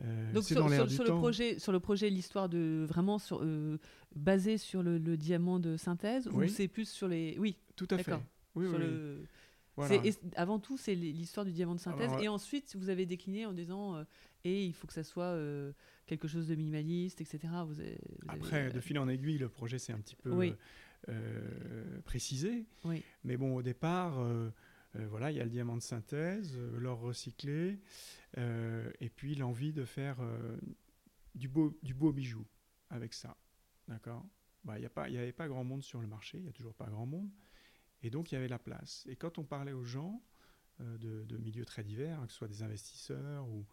[0.00, 3.78] Euh, Donc sur, le projet, sur le projet, l'histoire de vraiment sur, euh,
[4.14, 8.14] basée sur le, diamant de synthèse ou c'est plus sur les oui tout à fait
[8.54, 9.26] oui, oui.
[10.36, 13.96] Avant tout, c'est l'histoire du diamant de synthèse et ensuite vous avez décliné en disant
[13.96, 14.04] euh,
[14.44, 15.38] et il faut que ça soit
[16.06, 17.52] quelque chose de minimaliste, etc.
[18.28, 20.54] Après, de fil en aiguille, le projet s'est un petit peu
[22.04, 22.64] précisé.
[23.24, 24.24] Mais bon, au départ,
[24.94, 27.78] voilà, il y a le diamant de synthèse, l'or recyclé,
[28.36, 30.16] et puis l'envie de faire
[31.34, 32.44] du, beau, du beau bijou
[32.88, 33.36] avec ça.
[33.88, 34.24] D'accord?
[34.64, 36.86] Bah, Il n'y avait pas grand monde sur le marché, il n'y a toujours pas
[36.86, 37.30] grand monde.
[38.02, 39.04] Et donc, il y avait la place.
[39.08, 40.22] Et quand on parlait aux gens
[40.80, 43.64] euh, de, milieux très divers, hein, que ce soit des investisseurs ou,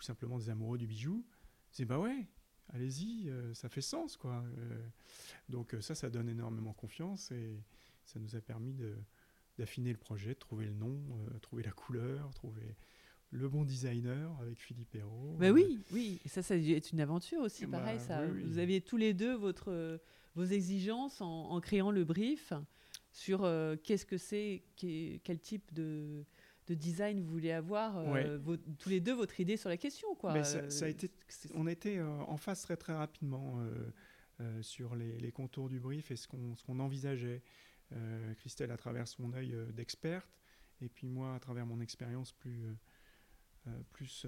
[0.00, 1.24] simplement des amoureux du bijou,
[1.70, 2.26] c'est bah ouais,
[2.68, 4.44] allez-y, euh, ça fait sens, quoi.
[4.58, 4.78] Euh,
[5.48, 7.62] donc, ça, ça donne énormément confiance et
[8.04, 8.76] ça nous a permis
[9.58, 11.00] d'affiner le projet, de trouver le nom,
[11.40, 12.76] trouver la couleur, trouver
[13.30, 15.34] le bon designer avec Philippe Hérault.
[15.38, 17.98] Bah oui, oui, et ça, ça est une aventure aussi, bah pareil.
[17.98, 18.26] ça.
[18.26, 19.98] Vous aviez tous les deux votre,
[20.36, 22.52] vos exigences en, créant le brief
[23.16, 26.26] sur euh, qu'est-ce que c'est, quel type de,
[26.68, 28.38] design vous voulez avoir, euh,
[28.78, 30.14] tous les deux votre idée sur la question.
[30.16, 30.44] Quoi.
[30.44, 31.10] ça, a été,
[31.54, 33.58] on était euh, en face très très rapidement
[34.60, 37.42] sur les, contours du brief et ce qu'on envisageait.
[38.38, 40.28] Christelle à travers son œil d'experte
[40.82, 42.66] et puis moi à travers mon expérience plus,
[43.92, 44.26] plus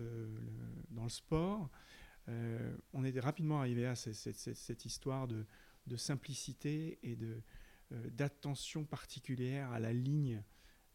[0.91, 1.68] dans le sport.
[2.28, 5.45] on est rapidement arrivé à cette histoire de,
[5.89, 7.41] de simplicité et de, euh,
[7.91, 10.43] d'attention particulière à la ligne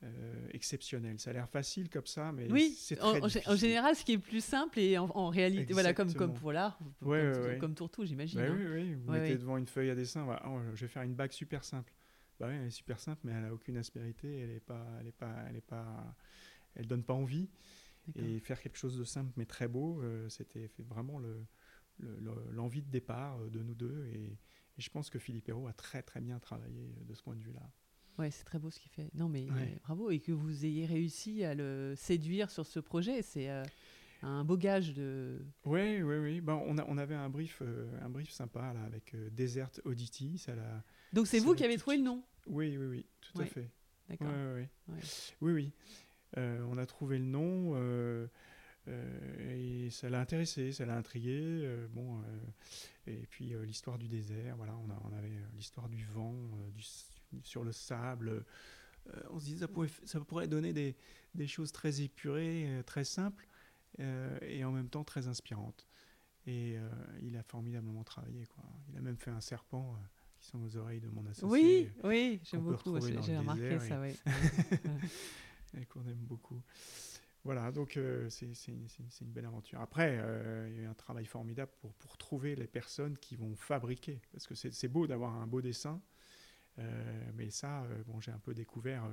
[0.04, 1.18] euh, exceptionnelle.
[1.20, 4.14] Ça a l'air facile comme ça, mais oui, c'est très en, en, général, ce qui
[4.14, 8.42] est plus simple et en, réalité, voilà, comme comme voilà, comme, comme Tourtou, j'imagine.
[8.42, 8.58] Bah hein.
[8.58, 11.32] Oui, oui, vous mettez devant une feuille à dessin, oh, je vais faire une bague
[11.32, 11.94] super simple.
[12.38, 15.08] Bah oui, elle est super simple, mais elle a aucune aspérité, elle est pas, elle
[15.08, 16.16] est pas, elle est pas,
[16.76, 17.50] elle donne pas envie.
[18.16, 21.46] Et faire quelque chose de simple mais très beau, euh, c'était vraiment le,
[22.52, 24.38] l'envie de départ de nous deux et,
[24.78, 27.36] et je pense que Philippe Hérault a très très bien travaillé euh, de ce point
[27.36, 27.70] de vue-là.
[28.18, 29.10] Ouais, c'est très beau ce qu'il fait.
[29.16, 29.48] Non, mais
[29.84, 30.12] bravo.
[30.12, 33.64] Et que vous ayez réussi à le séduire sur ce projet, c'est euh,
[34.22, 35.44] un beau gage de.
[35.66, 36.42] Oui, oui, oui.
[36.42, 40.38] Ben, on, a, on avait un brief, euh, un brief sympa là, avec Desert Oddity.
[40.38, 43.46] Ça l'a, Donc c'est vous qui avez trouvé le nom Oui, oui, oui, tout à
[43.46, 43.72] fait.
[44.10, 44.28] D'accord.
[45.42, 45.72] oui, oui.
[46.38, 47.74] on a trouvé le nom.
[48.88, 51.68] Et ça l'a intéressé, ça l'a intrigué.
[51.94, 52.22] bon,
[53.08, 56.34] et puis euh, l'histoire du désert, voilà, on, a, on avait euh, l'histoire du vent,
[56.34, 56.84] euh, du,
[57.44, 58.46] sur le sable.
[59.32, 60.96] on se disait ça pourrait, ça pourrait donner des,
[61.36, 63.48] des choses très épurées, très simples,
[64.42, 65.88] et en même temps très inspirantes.
[66.46, 66.78] Et
[67.22, 68.46] il a formidablement travaillé.
[68.46, 68.64] Quoi.
[68.90, 69.98] Il a même fait un serpent
[70.40, 71.48] qui sont aux oreilles de mon associé.
[71.48, 73.00] Oui, oui, j'aime beaucoup.
[73.02, 74.16] J'ai remarqué ça, oui.
[75.82, 76.62] et qu'on aime beaucoup.
[77.44, 78.88] Voilà, donc euh, c'est une,
[79.32, 79.82] belle aventure.
[79.82, 83.36] Après, euh, il y a eu un travail formidable pour, pour trouver les personnes qui
[83.36, 84.22] vont fabriquer.
[84.32, 86.02] Parce que c'est beau d'avoir un beau dessin,
[86.80, 89.06] euh, mais ça, bon, j'ai un peu découvert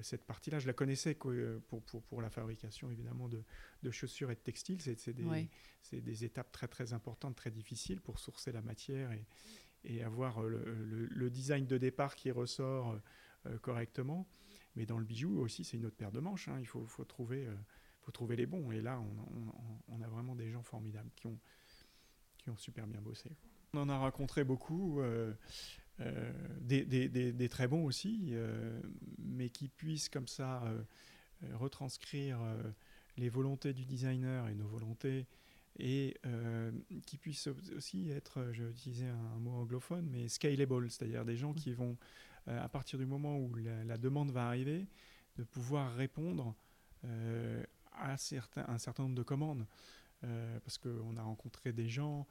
[0.00, 0.58] cette partie-là.
[0.60, 3.42] Je la connaissais pour, pour, pour, la fabrication, évidemment, de,
[3.82, 4.80] de chaussures et de textiles.
[4.80, 5.48] C'est des,
[5.92, 9.26] des, étapes très, très importantes, très difficiles pour sourcer la matière et,
[9.84, 10.64] et avoir le,
[11.10, 12.98] le, design de départ qui ressort
[13.60, 14.26] correctement.
[14.78, 16.46] Mais dans le bijou aussi, c'est une autre paire de manches.
[16.46, 16.58] Hein.
[16.60, 17.54] Il faut, faut, trouver, euh,
[18.00, 18.70] faut trouver les bons.
[18.70, 21.36] Et là, on, on, a vraiment des gens formidables qui ont,
[22.38, 23.28] qui ont super bien bossé.
[23.74, 25.34] On en a rencontré beaucoup, euh,
[25.98, 28.32] euh, des, des, des, très bons aussi,
[29.18, 30.62] mais qui puissent comme ça
[31.54, 32.38] retranscrire
[33.16, 35.26] les volontés du designer et nos volontés
[35.80, 36.16] et
[37.04, 41.72] qui puissent aussi être, je disais un, mot anglophone, mais scalable, c'est-à-dire des gens qui
[41.72, 41.96] vont
[42.46, 44.86] euh, à partir du moment où la, demande va arriver,
[45.36, 46.54] de pouvoir répondre
[47.04, 47.62] euh,
[47.92, 49.66] à certains, un certain nombre de commandes.
[50.24, 52.26] Euh, parce qu'on a rencontré des gens,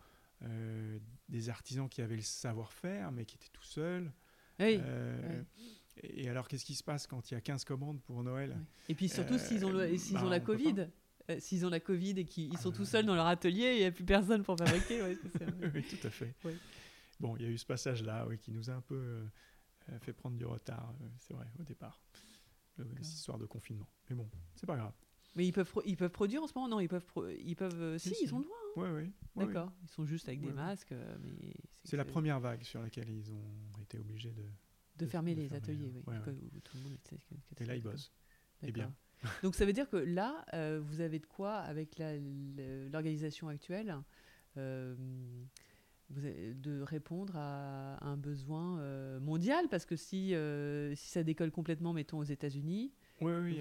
[1.30, 4.12] des artisans qui avaient le savoir-faire, mais qui étaient tout seuls.
[4.60, 8.56] Et, alors, qu'est-ce qui se passe quand il y a 15 commandes pour Noël?
[8.88, 10.90] Et puis surtout, s'ils ont, s'ils bah, ont la Covid
[11.40, 13.92] s'ils ont la Covid et qu'ils sont tout seuls dans leur atelier, il n'y a
[13.92, 15.02] plus personne pour fabriquer.
[15.74, 16.34] oui, tout à fait.
[17.20, 19.26] Bon, il y a eu ce passage-là oui, qui nous a un peu euh,
[20.00, 22.02] fait prendre du retard, euh, c'est vrai, au départ.
[22.78, 23.88] Cette histoire de confinement.
[24.10, 24.94] Mais bon, c'est pas grave.
[25.36, 27.06] Mais ils peuvent, ils peuvent produire en ce moment Non, ils peuvent.
[27.40, 28.58] ils peuvent euh, si, ils ont le droit.
[28.58, 28.94] Hein.
[28.96, 29.12] Oui, oui.
[29.36, 29.72] D'accord.
[29.84, 30.94] Ils sont juste avec des masques.
[31.22, 34.44] mais c'est la première vague sur laquelle ils ont été obligés de.
[34.98, 36.16] De, fermer les ateliers, oui.
[37.60, 38.12] Et là, ils bossent.
[38.64, 38.94] Et bien.
[39.44, 40.46] Donc ça veut dire que là,
[40.80, 42.00] vous avez de quoi, avec
[42.92, 43.96] l'organisation actuelle,
[46.10, 51.94] de répondre à un besoin euh, mondial parce que si, euh, si ça décolle complètement,
[51.94, 52.94] mettons aux États-Unis,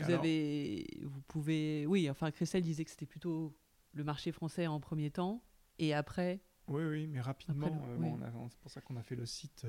[0.05, 3.57] vous avez, vous pouvez, oui, enfin Christelle disait que c'était plutôt
[3.95, 5.43] le marché français en premier temps
[5.79, 6.41] et après.
[6.69, 9.67] Oui, oui, mais rapidement, euh, c'est pour ça qu'on a fait le site,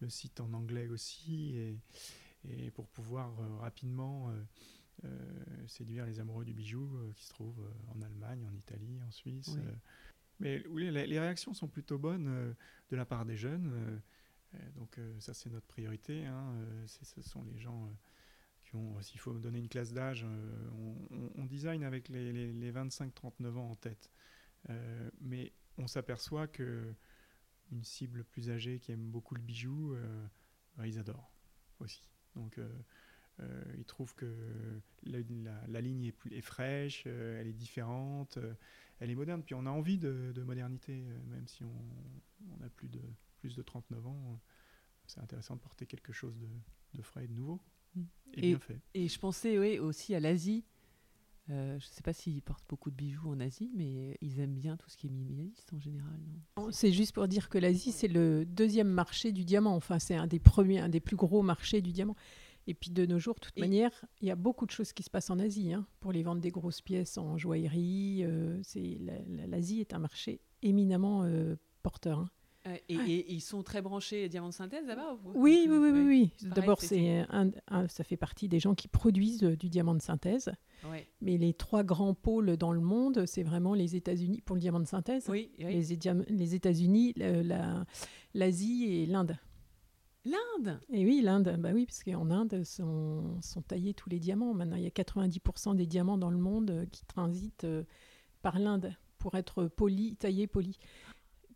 [0.00, 1.78] le site en anglais aussi et,
[2.48, 4.32] et pour pouvoir rapidement
[5.66, 9.56] séduire les amoureux du bijou qui se trouvent en Allemagne, en Italie, en Suisse.
[10.40, 12.52] Mais les, réactions sont plutôt bonnes euh,
[12.90, 13.70] de la part des jeunes.
[14.54, 16.26] Euh, donc ça, c'est notre priorité.
[16.26, 16.54] Hein.
[16.86, 17.88] ce sont les gens
[18.64, 20.26] qui ont, s'il faut donner une classe d'âge,
[21.36, 24.10] on, design avec les, les 25-39 ans en tête.
[25.20, 26.92] mais on s'aperçoit que
[27.72, 30.26] une cible plus âgée qui aime beaucoup le bijou, euh,
[30.84, 31.30] ils adorent
[31.78, 32.08] aussi.
[32.34, 32.68] Donc euh,
[33.40, 34.34] euh, ils trouvent que
[35.04, 35.20] la,
[35.80, 38.38] ligne est, plus, est fraîche, elle est différente,
[39.00, 39.42] elle est moderne.
[39.42, 43.00] Puis on a envie de, modernité, même si on, a plus de,
[43.38, 44.40] plus de 39 ans.
[45.06, 46.38] C'est intéressant de porter quelque chose
[46.94, 47.60] de, frais et de nouveau.
[47.94, 48.02] Mmh.
[48.34, 48.80] Et, bien fait.
[48.94, 50.64] Et je pensais oui, aussi à l'Asie
[51.50, 54.54] euh, je ne sais pas s'ils portent beaucoup de bijoux en Asie, mais ils aiment
[54.54, 56.20] bien tout ce qui est minimaliste en général.
[56.70, 59.74] C'est juste pour dire que l'Asie, c'est le deuxième marché du diamant.
[59.74, 62.14] Enfin, c'est un des premiers, un des plus gros marchés du diamant.
[62.70, 63.90] Et puis de nos jours, de toute manière,
[64.20, 65.72] il y a beaucoup de choses qui se passent en Asie.
[65.72, 68.62] Hein, pour les vendre des grosses pièces en joaillerie, euh,
[69.48, 72.20] l'Asie est un marché éminemment euh, porteur.
[72.64, 72.76] Hein.
[72.88, 76.04] et, ils sont très branchés diamants de synthèse là-bas Oui, oui, oui, oui.
[76.06, 76.48] oui.
[76.48, 77.26] D'abord, c'est
[77.88, 80.52] ça fait partie des gens qui produisent du diamant de synthèse.
[81.20, 84.78] Mais les trois grands pôles dans le monde, c'est vraiment les États-Unis pour le diamant
[84.78, 85.28] de synthèse.
[85.28, 85.82] Oui, Les,
[86.28, 87.14] les États-Unis,
[88.32, 89.36] l'Asie et l'Inde.
[90.24, 94.52] L'Inde Et oui, l'Inde, bah oui, parce qu'en Inde sont, sont, taillés tous les diamants.
[94.52, 97.84] Maintenant, il y a 90% des diamants dans le monde qui transitent euh,
[98.42, 100.78] par l'Inde pour être polis, taillés, polis.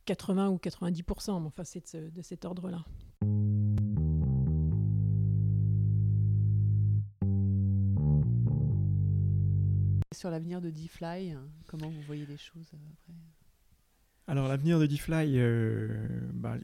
[0.07, 2.85] 80 ou 90%, mais enfin, c'est de cet ordre-là.
[10.15, 13.13] sur l'avenir de DeFly, hein, comment vous voyez les choses euh, après?
[14.27, 16.57] Alors l'avenir de DeFly, euh, bah,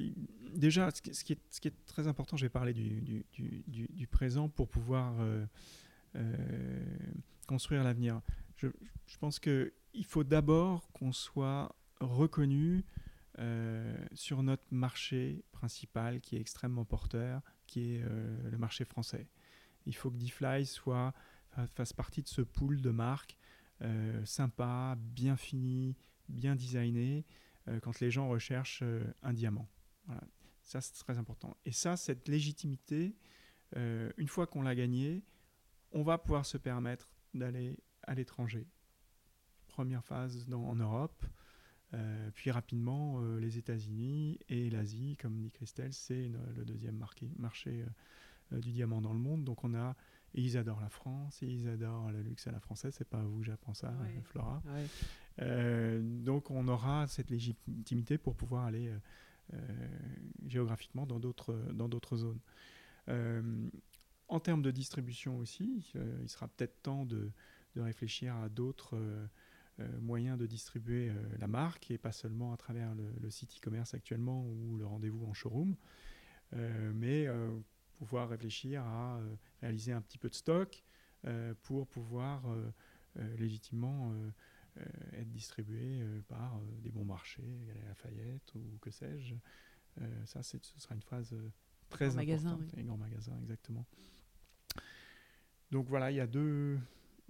[0.54, 3.24] déjà, ce qui, est, très important, je vais parler du,
[3.66, 5.14] du, présent pour pouvoir
[6.16, 6.84] euh,
[7.46, 8.20] construire l'avenir.
[8.56, 8.68] Je,
[9.18, 12.84] pense qu'il faut d'abord qu'on soit reconnu
[14.12, 18.04] sur notre marché principal qui est extrêmement porteur, qui est
[18.50, 19.28] le marché français.
[19.86, 21.14] Il faut que DeFly soit
[21.74, 23.36] fasse partie de ce pool de marques
[23.82, 25.96] euh, sympa, bien fini,
[26.28, 29.68] bien designé, euh, quand les gens recherchent euh, un diamant.
[30.06, 30.22] Voilà.
[30.62, 31.56] Ça, c'est très important.
[31.64, 33.16] Et ça, cette légitimité,
[33.74, 35.22] une fois qu'on l'a gagnée,
[35.92, 38.68] on va pouvoir se permettre d'aller à l'étranger.
[39.68, 41.24] Première phase en Europe,
[42.34, 47.02] puis rapidement les États-Unis et l'Asie, comme dit Christelle, c'est le deuxième
[47.36, 47.84] marché
[48.52, 49.44] du diamant dans le monde.
[49.44, 49.96] Donc on a
[50.34, 52.94] et ils adorent la France, et ils adorent le luxe à la française.
[52.96, 53.92] C'est pas à vous, j'apprends ça,
[54.24, 54.62] Flora.
[55.40, 58.98] Euh, donc on aura cette légitimité pour pouvoir aller euh,
[59.54, 59.58] euh,
[60.46, 62.40] géographiquement dans d'autres dans d'autres zones.
[64.28, 67.32] en termes de distribution aussi, il sera peut-être temps de,
[67.74, 68.96] de, réfléchir à d'autres
[70.00, 71.10] moyens de distribuer
[71.40, 75.24] la marque et pas seulement à travers le, le site e-commerce actuellement ou le rendez-vous
[75.24, 75.74] en showroom,
[76.52, 77.26] mais
[78.00, 80.82] pouvoir réfléchir à euh, réaliser un petit peu de stock
[81.26, 82.70] euh, pour pouvoir euh,
[83.36, 84.14] légitimement
[85.12, 87.42] être distribué par des bons marchés,
[87.74, 89.34] la Lafayette ou que sais-je.
[90.24, 91.34] ça, ce sera une phase
[91.88, 92.26] très importante.
[92.26, 92.84] Magasin, oui.
[92.84, 93.84] grands magasins, exactement.
[95.72, 96.78] Donc voilà, il y a deux,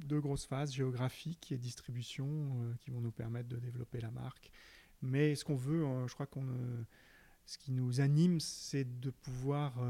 [0.01, 4.53] deux grosses phases, géographique et distribution, qui vont nous permettre de développer la marque.
[5.01, 6.47] Mais ce qu'on veut, je crois qu'on,
[7.47, 9.83] ce qui nous anime, c'est de pouvoir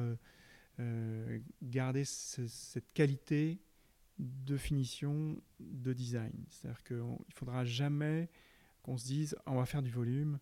[0.79, 3.61] euh, garder cette qualité
[4.19, 6.33] de finition, de design.
[6.49, 8.29] C'est-à-dire qu'il ne faudra jamais
[8.83, 10.39] qu'on se dise on va faire du volume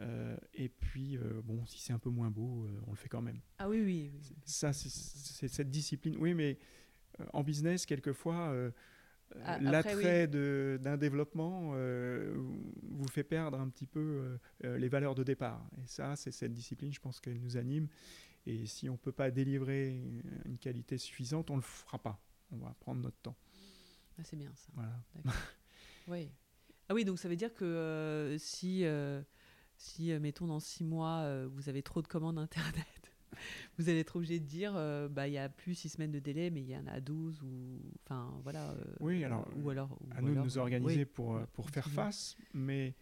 [0.00, 3.20] euh, et puis euh, bon si c'est un peu moins beau on le fait quand
[3.20, 3.40] même.
[3.58, 4.12] Ah oui oui.
[4.44, 6.16] Ça c'est cette discipline.
[6.18, 6.58] Oui mais
[7.32, 8.54] en business quelquefois
[9.44, 11.74] ah, l'attrait d'un développement
[12.82, 15.68] vous fait perdre un petit peu les valeurs de départ.
[15.82, 17.88] Et ça c'est cette discipline je pense qu'elle nous anime
[18.46, 19.90] et si on ne peut pas délivrer
[20.44, 22.20] une qualité suffisante, on ne le fera pas.
[22.50, 23.36] On va prendre notre temps.
[24.18, 24.68] Ah, c'est bien ça.
[24.74, 24.92] Voilà.
[26.08, 26.30] oui.
[26.88, 29.22] Ah oui, donc ça veut dire que euh, si, euh,
[29.76, 33.12] si euh, mettons, dans six mois, vous avez trop de commandes Internet,
[33.78, 34.74] vous allez être obligé de dire,
[35.10, 37.42] bah, il y a plus six semaines de délai, mais il y en a 12
[37.42, 37.80] ou...
[38.04, 38.74] Enfin, voilà.
[39.00, 42.94] oui, alors, ou alors à nous de nous organiser pour, pour faire face, mais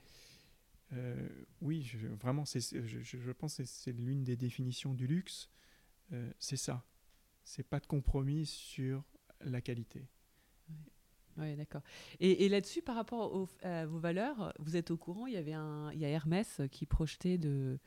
[0.92, 1.28] euh,
[1.60, 5.48] oui, vraiment, je, pense que c'est l'une des définitions du luxe.
[6.12, 6.84] Euh, c'est ça.
[7.44, 9.04] C'est pas de compromis sur
[9.40, 10.06] la qualité.
[11.36, 11.82] Oui, d'accord.
[12.18, 15.90] Et, là-dessus, par rapport à vos valeurs, vous êtes au courant, il y avait un,
[15.92, 17.78] il y a Hermès qui projetait de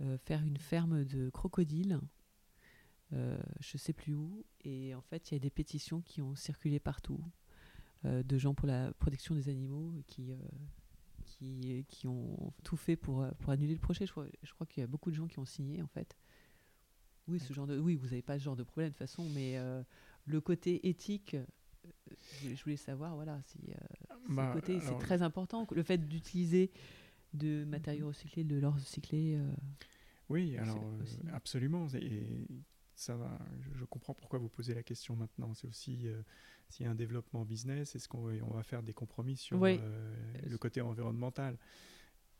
[0.00, 2.00] euh, faire une ferme de crocodiles,
[3.12, 6.78] je sais plus où, et en fait, il y a des pétitions qui ont circulé
[6.78, 7.20] partout
[8.04, 10.32] de gens pour la protection des animaux qui
[11.40, 14.06] qui, qui ont tout fait pour, pour annuler le projet.
[14.06, 16.16] Je crois, je crois qu'il y a beaucoup de gens qui ont signé, en fait.
[17.28, 19.24] Oui, ce genre de, oui, vous n'avez pas ce genre de problème de toute façon,
[19.34, 19.58] mais
[20.26, 21.36] le côté éthique,
[22.42, 23.58] je voulais savoir, voilà, si
[24.28, 26.70] bah, côté, c'est très important, le fait d'utiliser
[27.32, 29.38] de matériaux recyclés, de l'or recyclé.
[30.28, 30.92] oui, alors
[31.32, 31.86] absolument.
[31.94, 32.46] Et
[33.00, 33.38] ça va,
[33.74, 35.54] je comprends pourquoi vous posez la question maintenant.
[35.54, 36.06] C'est aussi
[36.68, 40.56] s'il y a un développement business, est-ce qu'on on va faire des compromis sur le
[40.58, 41.56] côté environnemental?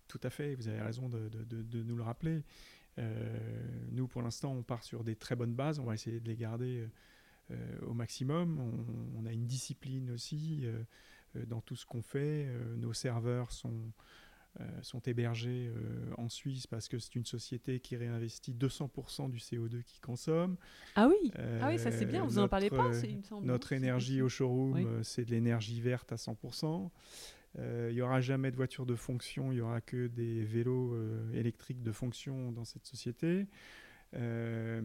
[0.06, 2.42] Tout à fait, vous avez raison de, de, de nous le rappeler.
[3.90, 5.78] nous, pour l'instant, on part sur des très bonnes bases.
[5.78, 6.86] On va essayer de les garder
[7.50, 8.60] euh, au maximum.
[9.16, 10.82] On, a une discipline aussi euh,
[11.36, 12.48] euh, dans tout ce qu'on fait.
[12.76, 13.92] nos serveurs sont,
[14.82, 15.72] sont hébergés
[16.18, 20.56] en Suisse parce que c'est une société qui réinvestit 200% du CO2 qu'ils consomme.
[20.96, 22.90] Ah oui, ah oui ça c'est bien, vous n'en parlez pas,
[23.42, 26.90] Notre énergie au showroom, c'est de l'énergie verte à 100%.
[27.58, 30.96] Il n'y aura jamais de voiture de fonction, il n'y aura que des vélos
[31.32, 33.46] électriques de fonction dans cette société.
[34.16, 34.82] Euh,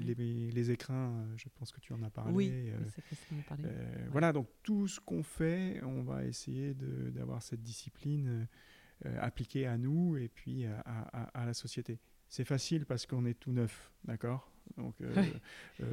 [0.00, 2.34] les, écrins, euh, je pense que tu en as parlé.
[2.34, 8.48] Oui, euh, Voilà, donc tout ce qu'on fait, on va essayer d'avoir cette discipline
[9.20, 11.98] appliquée à nous et puis à, la société.
[12.28, 14.50] C'est facile parce qu'on est tout neuf, d'accord?
[14.76, 14.94] Donc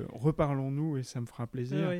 [0.10, 1.92] reparlons-nous et ça me fera plaisir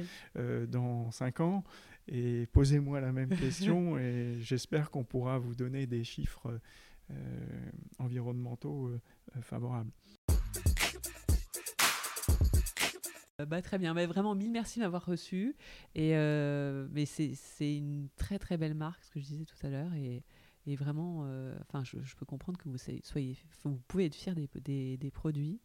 [0.68, 1.64] dans cinq ans
[2.08, 6.60] et posez-moi la même question et j'espère qu'on pourra vous donner des chiffres
[8.00, 8.92] environnementaux
[9.42, 9.92] favorables.
[13.40, 15.56] Euh, bah, très bien, mais vraiment mille merci de m'avoir reçu.
[15.94, 19.70] Et euh, mais c'est une très très belle marque, ce que je disais tout à
[19.70, 20.24] l'heure, et,
[20.68, 24.50] et, vraiment, euh, enfin, je, peux comprendre que vous soyez, vous pouvez être fier des,
[24.64, 25.60] des, des, produits,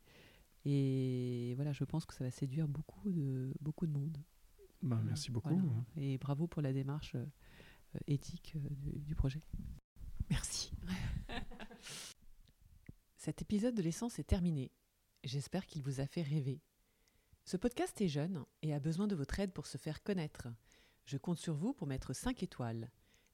[0.64, 4.16] et voilà, je pense que ça va séduire beaucoup de beaucoup de monde.
[4.82, 5.60] Bah, merci beaucoup.
[5.96, 7.16] Et bravo pour la démarche
[8.06, 9.40] éthique du, du projet.
[10.30, 10.72] Merci.
[13.16, 14.72] Cet épisode de l'essence est terminé.
[15.24, 16.60] J'espère qu'il vous a fait rêver.
[17.44, 20.48] Ce podcast est jeune et a besoin de votre aide pour se faire connaître.
[21.06, 22.90] Je compte sur vous pour mettre 5 étoiles.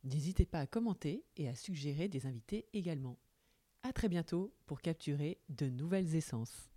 [0.08, 3.18] N'hésitez pas à commenter et à suggérer des invités également.
[3.82, 6.70] À très bientôt pour capturer de nouvelles essences.